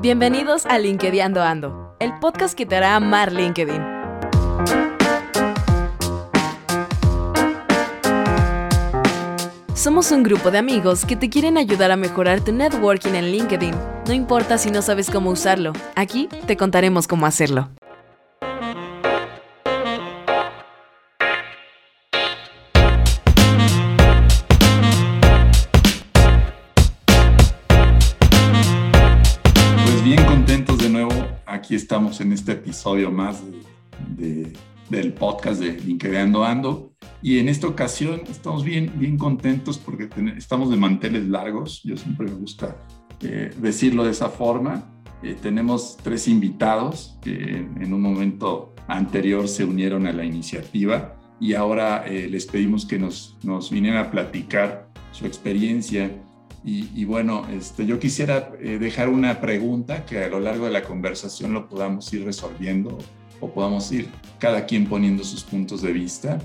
[0.00, 3.82] Bienvenidos a LinkedIn Ando, el podcast que te hará amar LinkedIn.
[9.74, 13.74] Somos un grupo de amigos que te quieren ayudar a mejorar tu networking en LinkedIn.
[14.06, 17.68] No importa si no sabes cómo usarlo, aquí te contaremos cómo hacerlo.
[31.88, 33.42] Estamos en este episodio más
[34.90, 36.92] del podcast de LinkedIn Ando.
[37.22, 41.82] Y en esta ocasión estamos bien, bien contentos porque estamos de manteles largos.
[41.84, 42.76] Yo siempre me gusta
[43.22, 44.84] eh, decirlo de esa forma.
[45.22, 47.32] Eh, tenemos tres invitados que
[47.80, 52.98] en un momento anterior se unieron a la iniciativa y ahora eh, les pedimos que
[52.98, 56.10] nos, nos vinieran a platicar su experiencia
[56.64, 60.82] y, bueno, este, yo quisiera eh, dejar una pregunta que a lo largo de la
[60.82, 62.98] conversación lo podamos ir resolviendo
[63.40, 66.38] o podamos ir cada quien poniendo sus puntos de vista.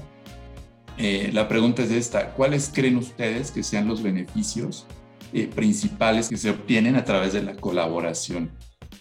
[0.98, 4.86] Eh, la pregunta es esta, ¿cuáles creen ustedes que sean los beneficios
[5.34, 8.52] eh, principales que se obtienen a través de la colaboración?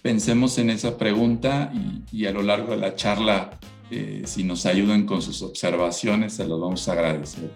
[0.01, 1.73] Pensemos en esa pregunta
[2.11, 3.59] y, a lo largo de la charla,
[4.25, 7.53] si nos ayudan con sus observaciones, se los vamos a agradecer.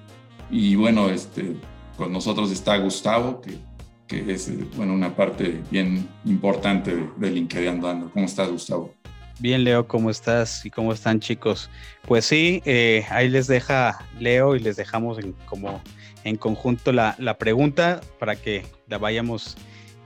[0.50, 1.56] Y bueno, este,
[1.97, 8.11] con nosotros está Gustavo, que, es bueno, una parte bien importante de, de LinkedIn Andando.
[8.11, 8.94] ¿Cómo estás, Gustavo?
[9.39, 10.64] Bien, Leo, ¿cómo estás?
[10.64, 11.69] ¿Y cómo están, chicos?
[12.06, 15.83] Pues sí, eh, ahí les deja Leo y les dejamos en, como
[16.24, 19.58] en conjunto la, la pregunta para que la vayamos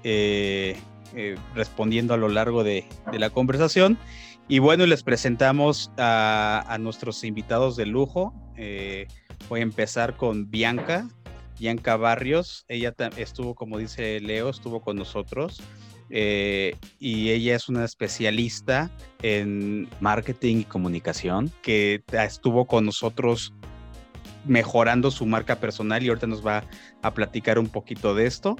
[0.03, 0.77] eh,
[1.15, 3.99] eh, respondiendo a lo largo de, de, la conversación.
[4.49, 8.35] Y bueno, les presentamos a, a nuestros invitados de lujo.
[9.49, 11.07] voy a empezar con Bianca.
[11.61, 15.61] Bianca Barrios, ella estuvo, como dice Leo, estuvo con nosotros.
[16.09, 18.91] Eh, y ella es una especialista
[19.23, 23.53] en marketing y comunicación que estuvo con nosotros
[24.47, 26.65] mejorando su marca personal y ahorita nos va
[27.03, 28.57] a platicar un poquito de esto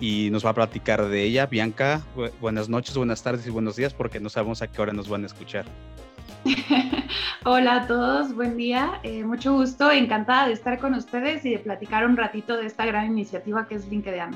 [0.00, 1.46] y nos va a platicar de ella.
[1.46, 2.04] Bianca,
[2.40, 5.22] buenas noches, buenas tardes y buenos días porque no sabemos a qué hora nos van
[5.22, 5.66] a escuchar.
[7.44, 11.58] Hola a todos, buen día, eh, mucho gusto, encantada de estar con ustedes y de
[11.58, 14.30] platicar un ratito de esta gran iniciativa que es LinkedIn.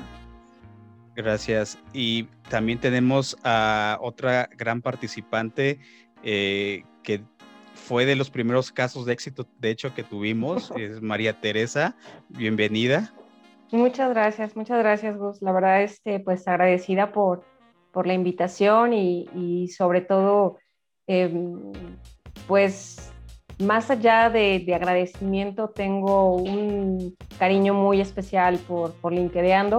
[1.15, 1.79] Gracias.
[1.93, 5.79] Y también tenemos a otra gran participante
[6.23, 7.23] eh, que
[7.73, 11.95] fue de los primeros casos de éxito, de hecho, que tuvimos, es María Teresa.
[12.29, 13.13] Bienvenida.
[13.71, 15.41] Muchas gracias, muchas gracias, Gus.
[15.41, 17.43] La verdad, este, pues agradecida por,
[17.91, 20.59] por la invitación y, y sobre todo
[21.07, 21.71] Em,
[22.47, 23.11] pues
[23.59, 29.75] más allá de, agradecimiento, tengo un cariño muy especial por, por LinkedIn.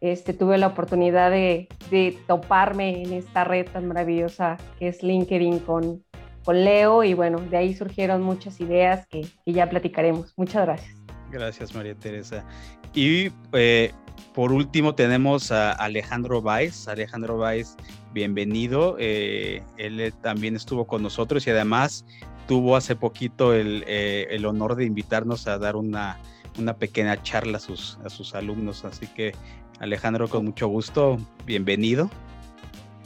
[0.00, 1.68] Este, tuve la oportunidad de,
[2.26, 6.02] toparme en esta red tan maravillosa que es LinkedIn con,
[6.44, 10.32] con Leo y bueno, de ahí surgieron muchas ideas que, ya platicaremos.
[10.36, 10.96] Muchas gracias.
[11.30, 12.44] Gracias, María Teresa.
[12.94, 13.92] Y eh,
[14.34, 16.88] por último tenemos a Alejandro Valls.
[16.88, 17.76] Alejandro Valls,
[18.12, 18.96] bienvenido.
[18.98, 22.04] Eh, él eh, también estuvo con nosotros y además
[22.46, 26.18] tuvo hace poquito el, eh, honor de invitarnos a dar una,
[26.58, 28.84] una pequeña charla a sus, a sus alumnos.
[28.84, 29.32] Así que
[29.80, 32.08] Alejandro, con mucho gusto, bienvenido.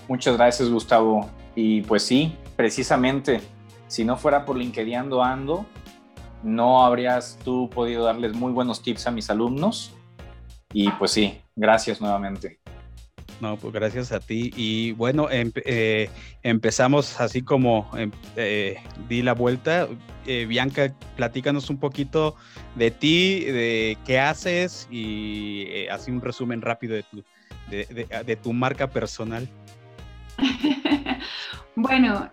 [0.09, 1.31] Muchas gracias, Gustavo.
[1.55, 3.41] Y pues sí, precisamente,
[3.89, 5.65] si no fuera por LinkedIn Ando,
[6.43, 9.95] no habrías tú podido darles muy buenos tips a mis alumnos
[10.75, 12.59] y pues sí, gracias nuevamente.
[13.41, 14.53] No, pues gracias a ti.
[14.57, 16.11] Y bueno, eh,
[16.43, 18.77] empezamos así como em, eh,
[19.09, 19.89] di la vuelta.
[20.27, 22.37] Eh, Bianca, platícanos un poquito
[22.75, 27.25] de ti, de qué haces y así un resumen rápido de tu,
[27.71, 29.49] de tu marca personal.
[31.77, 32.29] bueno,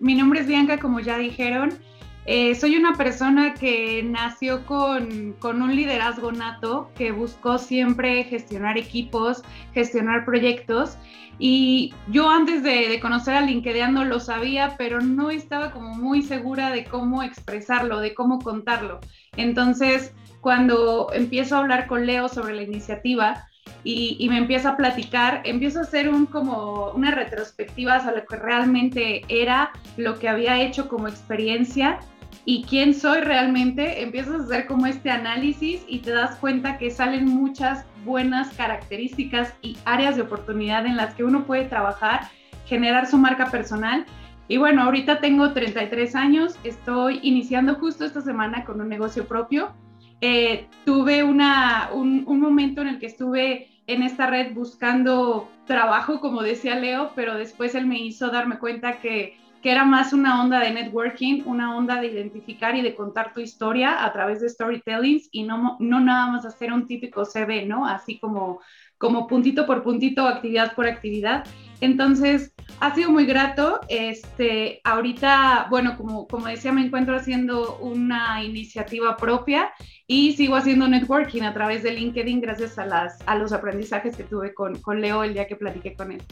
[0.00, 1.78] mi nombre es Bianca, como ya dijeron.
[2.24, 9.42] Eh, soy una persona que nació con, un liderazgo nato, que buscó siempre gestionar equipos,
[9.74, 10.96] gestionar proyectos.
[11.38, 16.70] Y yo antes de, conocer a LinkedIn lo sabía, pero no estaba como muy segura
[16.70, 19.00] de cómo expresarlo, de cómo contarlo.
[19.36, 23.48] Entonces, cuando empiezo a hablar con Leo sobre la iniciativa,
[23.84, 28.26] y, y, me empieza a platicar, empiezo a hacer un, como una retrospectiva sobre lo
[28.26, 31.98] que realmente era, lo que había hecho como experiencia
[32.44, 36.90] y quién soy realmente, empiezas a hacer como este análisis y te das cuenta que
[36.90, 42.28] salen muchas buenas características y áreas de oportunidad en las que uno puede trabajar,
[42.66, 44.06] generar su marca personal.
[44.48, 49.72] Y bueno, ahorita tengo 33 años, estoy iniciando justo esta semana con un negocio propio.
[50.20, 56.20] Eh, tuve una, un, un momento en el que estuve en esta red buscando trabajo,
[56.20, 60.42] como decía Leo, pero después él me hizo darme cuenta que, que era más una
[60.42, 64.48] onda de networking, una onda de identificar y de contar tu historia a través de
[64.48, 67.86] storytellings y no, no nada más hacer un típico CV, ¿no?
[67.86, 68.60] Así como,
[68.98, 71.44] como puntito por puntito, actividad por actividad.
[71.80, 73.80] Entonces, ha sido muy grato.
[73.88, 79.72] Este, ahorita, bueno, como, como decía, me encuentro haciendo una iniciativa propia
[80.06, 84.24] y sigo haciendo networking a través de LinkedIn gracias a, las, a los aprendizajes que
[84.24, 86.22] tuve con, con Leo el día que platiqué con él.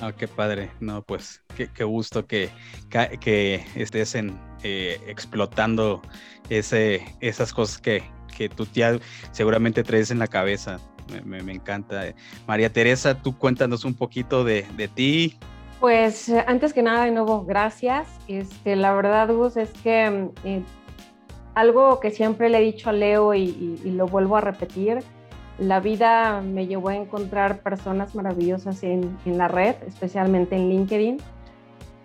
[0.00, 0.70] Ah, qué padre.
[0.80, 2.50] No, pues qué, gusto que,
[3.74, 6.02] estés en, eh, explotando
[6.50, 8.02] ese, esas cosas que,
[8.56, 8.98] tu tía
[9.30, 10.80] seguramente traes en la cabeza.
[11.24, 12.14] Me, encanta.
[12.46, 14.64] María Teresa, tú cuéntanos un poquito de,
[14.94, 15.38] ti.
[15.78, 18.08] Pues antes que nada, de nuevo, gracias.
[18.26, 20.62] Este, la verdad, Gus, es que eh,
[21.54, 25.04] algo que siempre le he dicho a Leo y lo vuelvo a repetir,
[25.58, 31.18] la vida me llevó a encontrar personas maravillosas en, la red, especialmente en LinkedIn.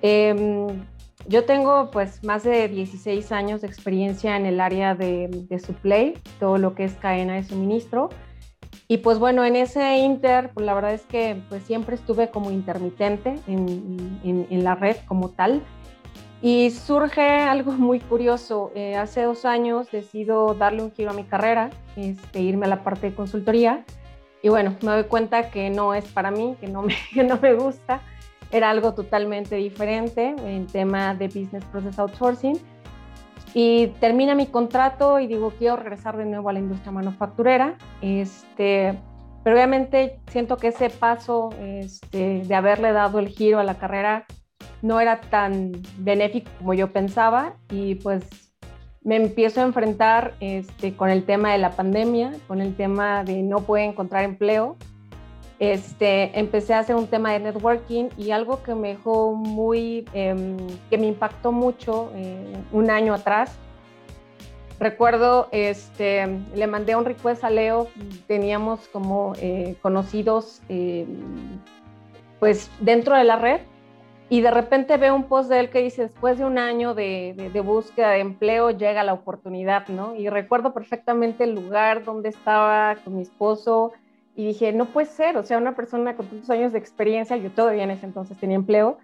[0.01, 0.68] Em,
[1.28, 6.13] yo tengo pues más de 16 años de experiencia en el área de, de supply,
[6.40, 8.10] todo lo que es cadena de suministro.
[8.88, 12.50] Y pues bueno, en ese inter, pues la verdad es que pues siempre estuve como
[12.50, 15.62] intermitente en, en la red como tal.
[16.41, 18.71] Y surge algo muy curioso.
[18.75, 22.83] Eh, hace dos años decido darle un giro a mi carrera, este, irme a la
[22.83, 23.83] parte de consultoría.
[24.41, 27.38] Y bueno, me doy cuenta que no es para mí, que no me, que no
[27.41, 28.01] me gusta.
[28.51, 32.57] Era algo totalmente diferente en tema de Business Process Outsourcing.
[33.53, 37.77] Y termina mi contrato y digo, quiero regresar de nuevo a la industria manufacturera.
[38.01, 38.97] Este,
[39.44, 44.25] pero obviamente siento que ese paso este, de haberle dado el giro a la carrera
[44.81, 48.23] no era tan benéfico como yo pensaba y pues
[49.03, 53.41] me empiezo a enfrentar este, con el tema de la pandemia, con el tema de
[53.41, 54.75] no poder encontrar empleo.
[55.59, 60.57] Este, empecé a hacer un tema de networking y algo que me dejó muy, em,
[60.89, 63.57] que me impactó mucho eh, un año atrás.
[64.79, 67.88] Recuerdo, este, le mandé un request a Leo,
[68.27, 71.59] teníamos como eh, conocidos em,
[72.39, 73.59] pues dentro de la red
[74.29, 77.51] y de repente veo un post de él que dice, después de un año de,
[77.51, 80.15] de, búsqueda de empleo llega la oportunidad, ¿no?
[80.15, 83.91] Y recuerdo perfectamente el lugar donde estaba con mi esposo
[84.35, 87.49] y dije, no puede ser, o sea, una persona con tantos años de experiencia, yo
[87.51, 88.99] todavía en ese entonces tenía empleo,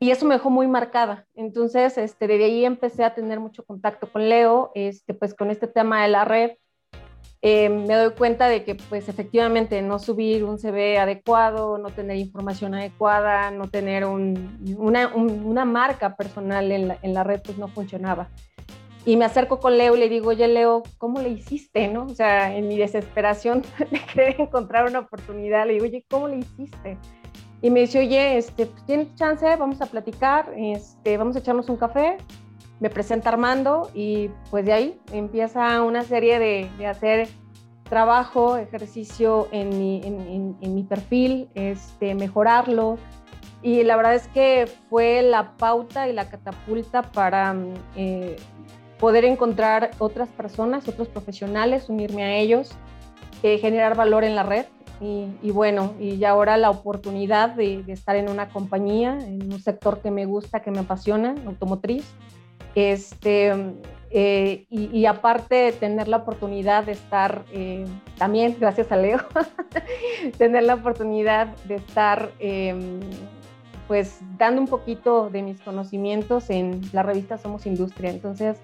[0.00, 1.26] y eso me dejó muy marcada.
[1.34, 5.66] Entonces, este, desde ahí empecé a tener mucho contacto con Leo, este, pues con este
[5.66, 6.52] tema de la red,
[7.42, 12.18] eh, me doy cuenta de que pues efectivamente no subir un CV adecuado, no tener
[12.18, 18.28] información adecuada, no tener una, marca personal en la, en la, red pues no funcionaba.
[19.06, 21.88] Y me acerco con Leo y le digo, oye Leo, ¿cómo le hiciste?
[21.88, 22.04] ¿no?
[22.04, 26.38] O sea, en mi desesperación de querer encontrar una oportunidad, le digo, oye, ¿cómo le
[26.38, 26.98] hiciste?
[27.62, 29.44] Y me dice, oye, este, pues, ¿tienes chance?
[29.56, 32.18] Vamos a platicar, este, vamos a echarnos un café
[32.80, 37.28] me presenta Armando y pues de ahí empieza una serie de, de hacer
[37.90, 42.96] trabajo, ejercicio en mi, en, en, mi perfil, este, mejorarlo.
[43.62, 47.54] Y la verdad es que fue la pauta y la catapulta para
[47.96, 48.36] eh,
[48.98, 52.70] poder encontrar otras personas, otros profesionales, unirme a ellos,
[53.42, 54.64] eh, generar valor en la red.
[55.02, 60.10] Y, bueno, y ahora la oportunidad de, estar en una compañía, en un sector que
[60.10, 62.04] me gusta, que me apasiona, automotriz,
[62.74, 63.52] este,
[64.12, 67.84] eh, y, aparte tener la oportunidad de estar, eh,
[68.18, 69.20] también gracias a Leo,
[70.38, 72.98] tener la oportunidad de estar em,
[73.86, 78.10] pues dando un poquito de mis conocimientos en la revista Somos Industria.
[78.10, 78.56] Entonces,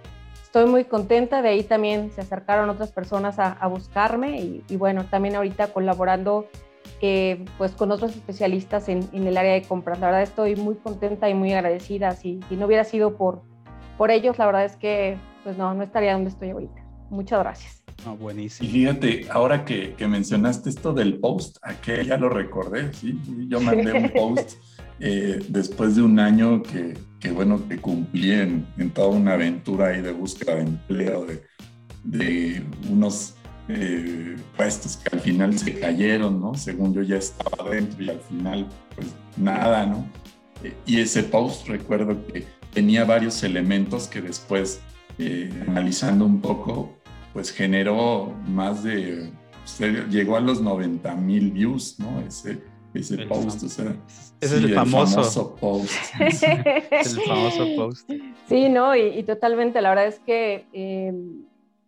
[0.42, 5.36] estoy muy contenta, de ahí también se acercaron otras personas a, buscarme y, bueno, también
[5.36, 6.48] ahorita colaborando
[7.00, 10.00] eh, pues con otros especialistas en, el área de compras.
[10.00, 12.12] La verdad estoy muy contenta y muy agradecida.
[12.12, 13.42] Si no hubiera sido por
[13.96, 16.84] por ellos, la verdad es que pues no, no estaría donde estoy ahorita.
[17.10, 17.82] Muchas gracias.
[18.18, 18.68] buenísimo.
[18.68, 23.18] Y fíjate, ahora que, que, mencionaste esto del post, a que ya lo recordé, ¿sí?
[23.48, 24.54] Yo mandé un post
[24.98, 29.88] eh, después de un año que, que bueno, que cumplí en, en, toda una aventura
[29.88, 31.42] ahí de búsqueda de empleo, de,
[32.02, 33.36] de unos
[33.68, 36.54] eh, puestos que al final se cayeron, ¿no?
[36.54, 40.06] Según yo ya estaba dentro y al final, pues nada, ¿no?
[40.62, 42.44] Eh, y ese post recuerdo que
[42.76, 44.82] tenía varios elementos que después,
[45.18, 46.92] eh, analizando un poco,
[47.32, 49.30] pues generó más de,
[50.10, 52.20] llegó a los 90 mil views, ¿no?
[52.20, 52.58] Ese,
[52.92, 53.96] ese post, o sea,
[54.42, 55.56] es el, famoso.
[55.56, 55.90] post.
[56.20, 56.42] es
[57.16, 58.10] el famoso post.
[58.46, 61.14] Sí, no, y, totalmente, la verdad es que eh,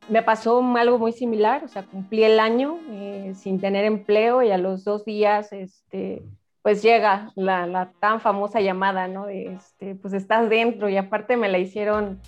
[0.09, 4.53] me pasó algo muy similar, o sea, cumplí el año eh, sin tener empleo y
[4.53, 6.23] a los dos días, este,
[6.69, 9.25] pues llega la, la tan famosa llamada, ¿no?
[9.25, 12.21] De, este, pues estás dentro y aparte me la hicieron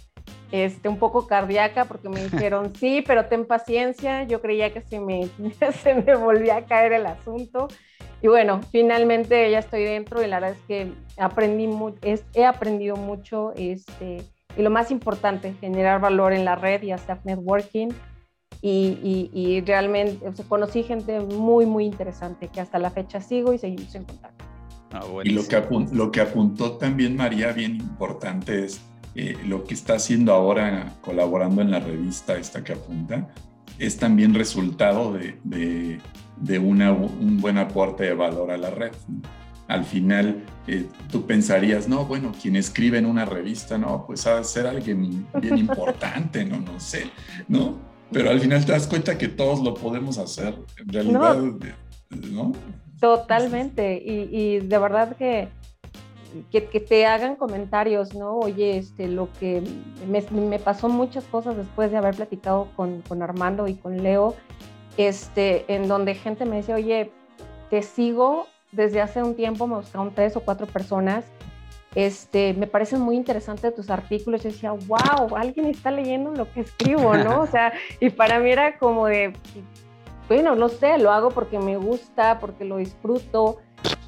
[0.51, 4.99] este, un poco cardíaca porque me dijeron, sí, pero ten paciencia, yo creía que se
[4.99, 5.29] me,
[5.83, 7.69] se me volvía a caer el asunto.
[8.23, 11.69] Y bueno, finalmente ya estoy dentro y la verdad es que aprendí
[12.01, 14.25] es, he aprendido mucho este,
[14.57, 17.89] y lo más importante, generar valor en la red y hacer networking.
[18.63, 23.95] Y, y, realmente conocí gente muy, muy interesante que hasta la fecha sigo y seguimos
[23.95, 24.45] en contacto.
[24.93, 25.63] Ah, y lo que,
[25.93, 28.83] lo que apuntó también María, bien importante, es
[29.15, 33.29] eh, lo que está haciendo ahora colaborando en la revista esta que apunta,
[33.79, 35.99] es también resultado de, de,
[36.37, 38.93] de una, un buen aporte de valor a la red.
[39.69, 44.37] Al final, eh, tú pensarías, no, bueno, quien escribe en una revista, no, pues ha
[44.37, 47.11] de ser alguien bien importante, no, no sé,
[47.49, 47.90] ¿no?
[48.13, 51.39] Pero al final te das cuenta que todos lo podemos hacer, en realidad,
[52.31, 52.53] ¿no?
[53.01, 55.49] Totalmente, y, y de verdad que
[56.51, 58.39] que, te hagan comentarios, ¿no?
[58.39, 59.63] Oye, este, lo que
[60.09, 64.35] me, pasó muchas cosas después de haber platicado con, con, Armando y con Leo,
[64.97, 67.13] este, en donde gente me dice, oye,
[67.69, 71.25] te sigo desde hace un tiempo, me buscaron tres o cuatro personas,
[71.95, 74.43] este, me parecen muy interesantes tus artículos.
[74.43, 77.41] Yo decía, wow, alguien está leyendo lo que escribo, ¿no?
[77.43, 79.33] O sea, y para mí era como de,
[80.29, 83.59] bueno, no sé, lo hago porque me gusta, porque lo disfruto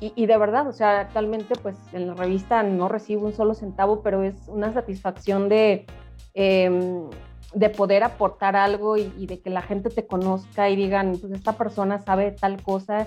[0.01, 4.03] y, de verdad, o sea, actualmente pues en la revista no recibo un solo centavo,
[4.03, 5.87] pero es una satisfacción de,
[6.35, 7.09] em,
[7.55, 11.53] de poder aportar algo y, de que la gente te conozca y digan, pues esta
[11.53, 13.07] persona sabe tal cosa.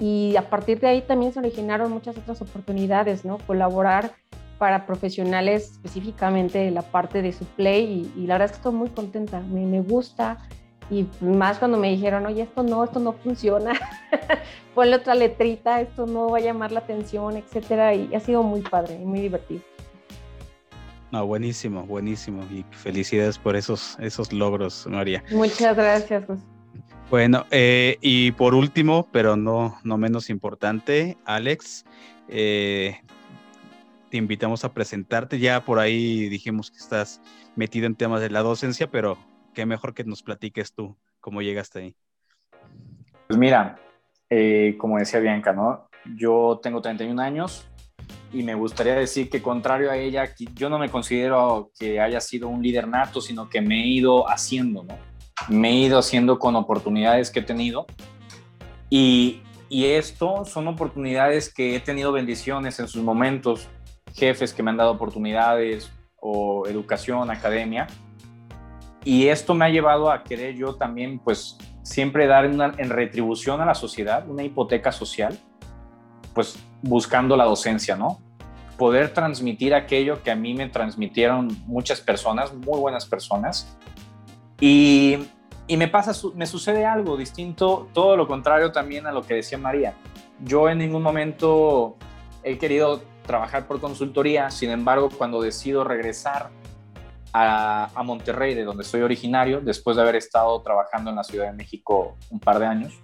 [0.00, 3.38] Y a partir de ahí también se originaron muchas otras oportunidades, ¿no?
[3.46, 4.12] Colaborar
[4.58, 8.72] para profesionales específicamente de la parte de su play y, la verdad es que estoy
[8.74, 10.38] muy contenta, me, me gusta
[10.90, 13.72] y más cuando me dijeron, oye, esto no, esto no funciona,
[14.74, 18.60] ponle otra letrita, esto no va a llamar la atención, etcétera, y ha sido muy
[18.60, 19.62] padre y muy divertido.
[21.12, 25.24] No, buenísimo, buenísimo, y felicidades por esos, esos logros, María.
[25.30, 26.42] Muchas gracias, José.
[27.10, 31.84] Bueno, eh, y por último, pero no, no menos importante, Alex,
[32.28, 33.00] eh,
[34.10, 35.40] te invitamos a presentarte.
[35.40, 37.20] Ya por ahí dijimos que estás
[37.56, 39.18] metido en temas de la docencia, pero
[39.54, 41.96] qué mejor que nos platiques tú cómo llegaste ahí.
[43.26, 43.80] Pues mira,
[44.28, 45.88] eh, como decía Bianca, ¿no?
[46.16, 47.66] Yo tengo 31 años
[48.32, 52.46] y me gustaría decir que contrario a ella, yo no me considero que haya sido
[52.46, 55.09] un líder nato, sino que me he ido haciendo, ¿no?
[55.48, 57.86] Me he ido haciendo con oportunidades que he tenido
[58.88, 63.68] y, esto son oportunidades que he tenido bendiciones en sus momentos,
[64.14, 67.86] jefes que me han dado oportunidades o educación, academia,
[69.04, 73.64] y esto me ha llevado a querer yo también, pues, siempre dar en retribución a
[73.64, 75.38] la sociedad, una hipoteca social,
[76.34, 78.20] pues, buscando la docencia, ¿no?
[78.76, 83.78] Poder transmitir aquello que a mí me transmitieron muchas personas, muy buenas personas.
[84.60, 85.18] Y,
[85.68, 89.94] me pasa, me sucede algo distinto, todo lo contrario también a lo que decía María.
[90.44, 91.96] Yo en ningún momento
[92.42, 96.50] he querido trabajar por consultoría, sin embargo, cuando decido regresar
[97.32, 101.52] a, Monterrey, de donde soy originario, después de haber estado trabajando en la Ciudad de
[101.52, 103.00] México un par de años.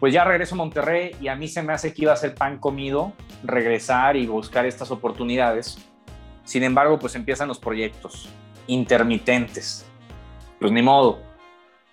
[0.00, 2.34] Pues ya regreso a Monterrey y a mí se me hace que iba a ser
[2.34, 3.12] pan comido
[3.44, 5.78] regresar y buscar estas oportunidades.
[6.44, 8.28] Sin embargo, pues empiezan los proyectos
[8.66, 9.86] intermitentes.
[10.62, 11.18] Pues ni modo.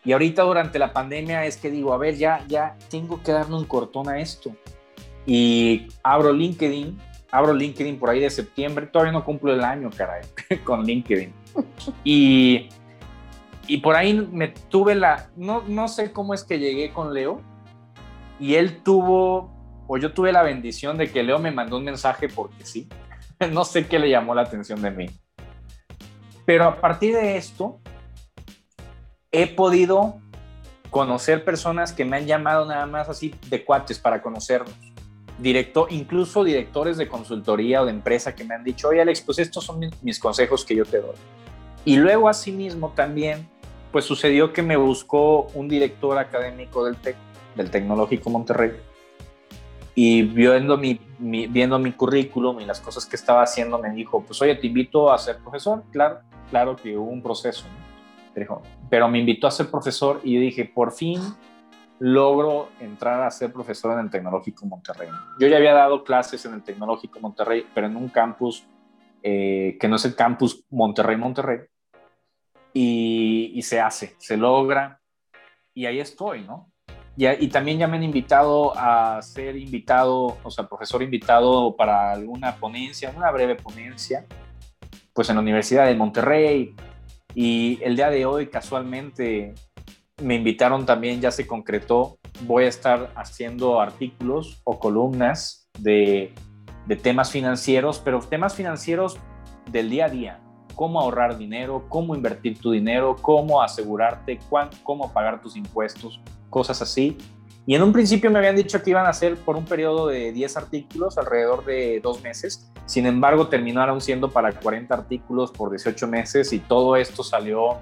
[0.06, 3.58] Y ahorita durante la pandemia es que digo, a ver, ya, ya tengo que darle
[3.58, 4.56] un cortón a esto.
[5.26, 6.98] Y abro LinkedIn
[7.32, 10.24] abro LinkedIn por ahí de septiembre, todavía no cumplo el año, caray,
[10.64, 11.34] con LinkedIn.
[12.04, 12.70] Y,
[13.68, 17.42] y por ahí me tuve la, no, no sé cómo es que llegué con Leo,
[18.40, 19.52] y él tuvo,
[19.88, 22.88] o yo tuve la bendición de que Leo me mandó un mensaje porque sí,
[23.52, 25.06] no sé qué le llamó la atención de mí.
[26.46, 27.80] Pero a partir de esto,
[29.32, 30.20] he podido
[30.90, 34.74] conocer personas que me han llamado nada más así de cuates para conocernos
[35.40, 39.40] directo, incluso directores de consultoría o de empresa que me han dicho, oye Alex, pues
[39.40, 41.16] estos son mis, consejos que yo te doy.
[41.86, 43.48] Y luego asimismo también,
[43.92, 47.16] pues sucedió que me buscó un director académico del TEC,
[47.56, 48.74] del Tecnológico Monterrey,
[49.96, 54.42] y viendo mi, viendo mi currículum y las cosas que estaba haciendo, me dijo, pues
[54.42, 55.84] oye, te invito a ser profesor.
[55.92, 56.20] Claro,
[56.50, 57.66] claro que hubo un proceso,
[58.90, 61.22] pero me invitó a ser profesor y dije, por fin
[62.00, 65.10] logro entrar a ser profesor en el Tecnológico Monterrey.
[65.40, 68.66] Yo ya había dado clases en el Tecnológico Monterrey, pero en un campus
[69.22, 71.60] eh, que no es el campus Monterrey-Monterrey.
[72.74, 75.02] y, se hace, se logra
[75.74, 76.72] y ahí estoy, ¿no?
[77.18, 82.12] Y, y, también ya me han invitado a ser invitado, o sea, profesor invitado para
[82.12, 84.26] alguna ponencia, una breve ponencia,
[85.14, 86.76] pues en la Universidad de Monterrey.
[87.34, 89.54] Y el día de hoy, casualmente,
[90.22, 96.34] me invitaron también, ya se concretó, voy a estar haciendo artículos o columnas de,
[96.88, 99.18] de temas financieros, pero temas financieros
[99.72, 100.40] del día a día,
[100.76, 104.40] cómo ahorrar dinero, cómo invertir tu dinero, cómo asegurarte,
[104.84, 107.18] cómo pagar tus impuestos, cosas así.
[107.70, 110.32] Y en un principio me habían dicho que iban a ser por un periodo de
[110.32, 112.68] 10 artículos, alrededor de dos meses.
[112.88, 117.78] Sin embargo, terminaron siendo para 40 artículos por 18 meses y todo esto salió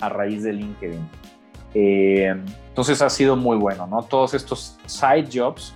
[0.00, 1.06] a raíz de LinkedIn.
[1.74, 2.34] Eh,
[2.68, 4.04] entonces ha sido muy bueno, ¿no?
[4.04, 5.74] Todos estos side jobs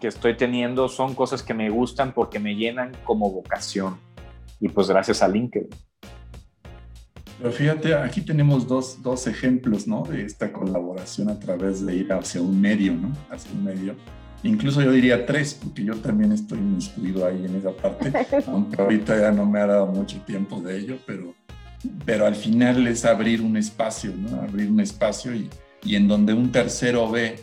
[0.00, 3.98] que estoy teniendo son cosas que me gustan porque me llenan como vocación.
[4.60, 5.70] Y pues gracias a LinkedIn.
[7.38, 10.02] Pero fíjate, aquí tenemos dos, dos, ejemplos, ¿no?
[10.02, 13.12] De esta colaboración a través de ir hacia un medio, ¿no?
[13.30, 13.94] Hacia un medio.
[14.44, 18.12] Incluso yo diría tres, porque yo también estoy inscrito ahí en esa parte,
[18.46, 21.34] aunque ahorita ya no me ha dado mucho tiempo de ello, pero,
[22.04, 24.40] pero al final es abrir un espacio, ¿no?
[24.42, 25.48] Abrir un espacio y,
[25.84, 27.36] y en donde un tercero ve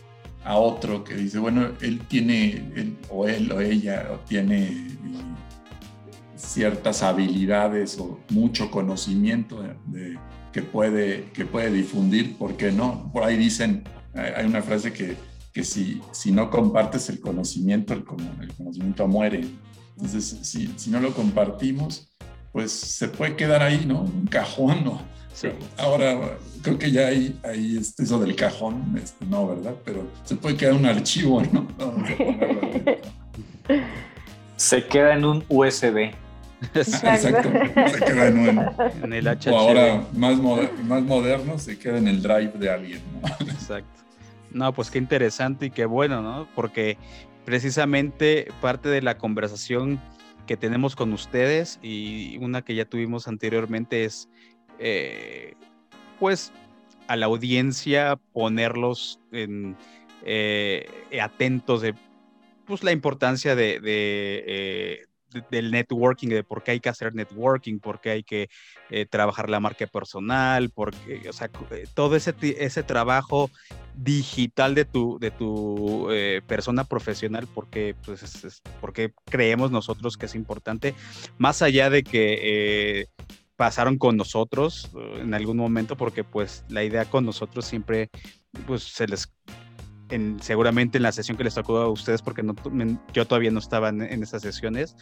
[0.43, 4.97] a otro que dice, bueno, él tiene, o él o ella o tiene
[6.39, 10.17] ciertas habilidades o mucho conocimiento de,
[10.51, 13.11] que, puede, que puede difundir, ¿por qué no?
[13.11, 15.15] Por ahí dicen, hay una frase que,
[15.53, 18.03] que si, si no compartes el conocimiento, el,
[18.41, 19.45] el conocimiento muere.
[19.95, 22.09] Entonces, si, si, no lo compartimos,
[22.53, 24.01] pues se puede quedar ahí, ¿no?
[24.01, 25.01] Un cajón, ¿no?
[25.77, 29.75] Ahora, creo que ya hay, hay este, eso del cajón, este, no, ¿verdad?
[29.85, 31.67] Pero se puede quedar un archivo, ¿no?
[34.57, 36.11] se queda en un USB.
[36.73, 37.49] Exacto.
[37.89, 40.37] Se queda en, el O ahora más,
[40.83, 43.01] más moderno se queda en el drive de alguien.
[43.41, 44.03] Exacto.
[44.51, 46.47] No, pues qué interesante y qué bueno, ¿no?
[46.55, 46.97] Porque
[47.45, 49.99] precisamente parte de la conversación
[50.47, 54.29] que tenemos con ustedes y una que ya tuvimos anteriormente es,
[54.79, 55.53] eh,
[56.19, 56.51] pues,
[57.07, 59.75] a la audiencia ponerlos en,
[60.25, 60.87] eh,
[61.21, 61.93] atentos de
[62.65, 65.05] pues, la importancia de, eh,
[65.49, 68.49] del networking, de por qué hay que hacer networking, por qué hay que
[68.89, 73.49] eh, trabajar la marca personal, porque, o sea, eh, todo ese, ese trabajo
[73.95, 80.35] digital de tu, de tu eh, persona profesional, porque, pues, porque creemos nosotros que es
[80.35, 80.95] importante,
[81.37, 83.07] más allá de que
[83.55, 88.09] pasaron con nosotros en algún momento, porque pues la idea con nosotros siempre
[88.65, 89.29] pues se les
[90.41, 92.43] seguramente en la sesión que les tocó a ustedes, porque
[93.13, 94.95] yo todavía no estaba en, esas sesiones,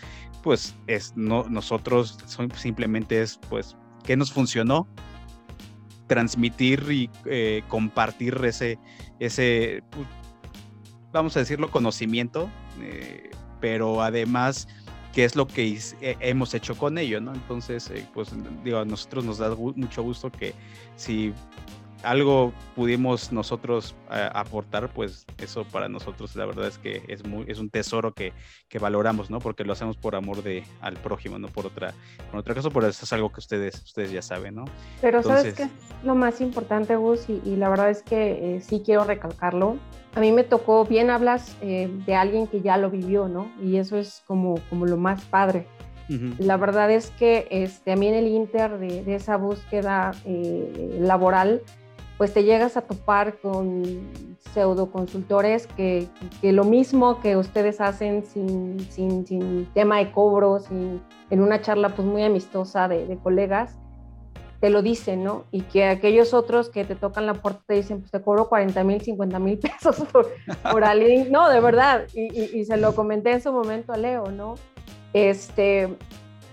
[0.44, 2.18] pues es, no, nosotros
[2.56, 4.88] simplemente es, pues, ¿qué nos funcionó?
[6.08, 8.80] Transmitir y eh, compartir ese,
[9.20, 9.84] ese
[11.12, 12.50] vamos a decirlo, conocimiento,
[12.82, 14.68] eh, pero además
[15.14, 15.80] qué es lo que
[16.20, 17.34] hemos hecho con ello, ¿no?
[17.34, 18.30] Entonces, eh, pues
[18.64, 20.54] digo, a nosotros nos da mucho gusto que
[20.96, 21.34] si
[22.04, 27.46] algo pudimos nosotros eh, aportar, pues eso para nosotros la verdad es que es muy
[27.48, 28.34] es un tesoro que,
[28.70, 29.40] que, valoramos, ¿no?
[29.40, 31.94] Porque lo hacemos por amor de al prójimo, no por otra
[32.30, 34.66] por otra cosa, por eso es algo que ustedes ustedes ya saben, ¿no?
[35.02, 35.68] Pero sabes que
[36.04, 39.78] lo más importante, Gus, y, la verdad es que eh, sí quiero recalcarlo.
[40.16, 43.52] A mí me tocó, bien hablas eh, de alguien que ya lo vivió, ¿no?
[43.62, 45.68] Y eso es como, como lo más padre.
[46.40, 50.14] La verdad es que este, a mí en el inter de, de esa búsqueda
[51.00, 51.62] laboral,
[52.18, 56.08] pues te llegas a topar con pseudo consultores que,
[56.42, 61.62] que lo mismo que ustedes hacen sin, sin, sin tema de cobro, sin, en una
[61.62, 63.78] charla pues muy amistosa de, de, colegas,
[64.60, 65.46] te lo dicen, ¿no?
[65.52, 68.84] Y que aquellos otros que te tocan la puerta te dicen, pues te cobro 40
[68.84, 70.28] mil, 50 mil pesos por,
[70.72, 71.32] por alguien.
[71.32, 72.08] No, de verdad.
[72.16, 74.56] Y, y, se lo comenté en su momento a Leo, ¿no?
[75.14, 75.96] Este,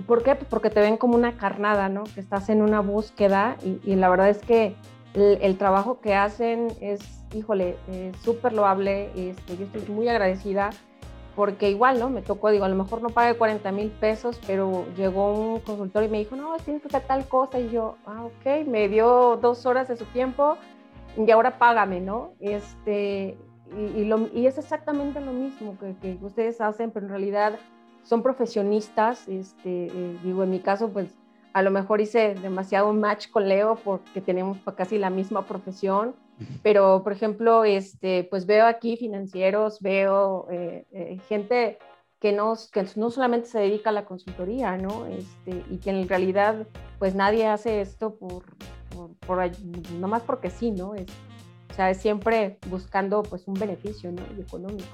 [0.07, 0.35] ¿Por qué?
[0.35, 2.05] Pues porque te ven como una carnada, ¿no?
[2.05, 4.77] Que estás en una búsqueda y, y la verdad es que
[5.15, 7.01] el, trabajo que hacen es,
[7.35, 7.77] híjole,
[8.23, 9.11] súper loable.
[9.15, 10.71] Este, yo estoy muy agradecida
[11.37, 12.11] porque igual, ¿no?
[12.11, 16.05] Me tocó, digo, a lo mejor no pague 40 mil pesos, pero llegó un consultor
[16.05, 17.59] y me dijo, no, tienes que hacer tal cosa.
[17.59, 20.57] Y yo, ah, ok, me dio dos horas de su tiempo
[21.17, 22.33] y ahora págame, ¿no?
[22.41, 23.37] Este,
[23.77, 27.59] y, es exactamente lo mismo que, que, ustedes hacen, pero en realidad
[28.03, 29.27] son profesionistas.
[29.29, 31.15] Este, eh, digo, en mi caso, pues
[31.55, 36.17] a lo mejor hice demasiado match con Leo porque tenemos casi la misma profesión,
[36.65, 41.79] pero por ejemplo, este, pues veo aquí financieros, veo eh, eh, gente
[42.19, 45.07] que no, que no solamente se dedica a la consultoría, ¿no?
[45.07, 46.67] Este, y que en realidad
[46.99, 48.45] pues nadie hace esto por,
[49.25, 49.39] por,
[50.01, 50.97] nomás porque sí, ¿no?
[50.97, 51.07] Es,
[51.71, 54.23] o sea, es siempre buscando pues un beneficio, ¿no?
[54.37, 54.89] Y económico.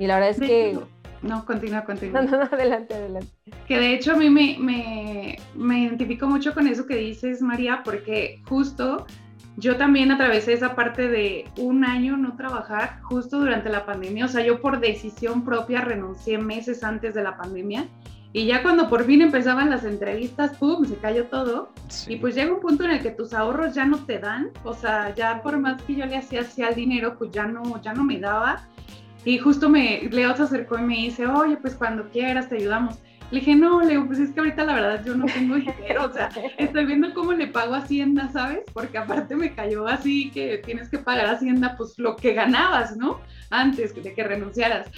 [0.00, 0.76] Y la verdad es que...
[1.24, 2.22] No, continúa, continúa.
[2.22, 3.28] No, no, no, adelante, adelante.
[3.66, 7.82] Que de hecho a mí me, me, me identifico mucho con eso que dices, María,
[7.82, 9.06] porque justo
[9.56, 14.26] yo también atravesé esa parte de un año no trabajar justo durante la pandemia.
[14.26, 17.88] O sea, yo por decisión propia renuncié meses antes de la pandemia.
[18.34, 21.72] Y ya cuando por fin empezaban las entrevistas, ¡pum!, se cayó todo.
[22.08, 24.50] Y pues llega un punto en el que tus ahorros ya no te dan.
[24.64, 27.80] O sea, ya por más que yo le hacía hacia el dinero, pues ya no,
[27.80, 28.66] ya no me daba.
[29.24, 32.98] Y justo me, Leo se acercó y me dice, oye, pues cuando quieras te ayudamos.
[33.30, 36.12] Le dije, no, Leo, pues es que ahorita la verdad yo no tengo dinero, o
[36.12, 38.60] sea, estoy viendo cómo le pago Hacienda, ¿sabes?
[38.72, 43.20] Porque aparte me cayó así que tienes que pagar Hacienda pues lo que ganabas, ¿no?
[43.50, 44.90] Antes de que renunciaras.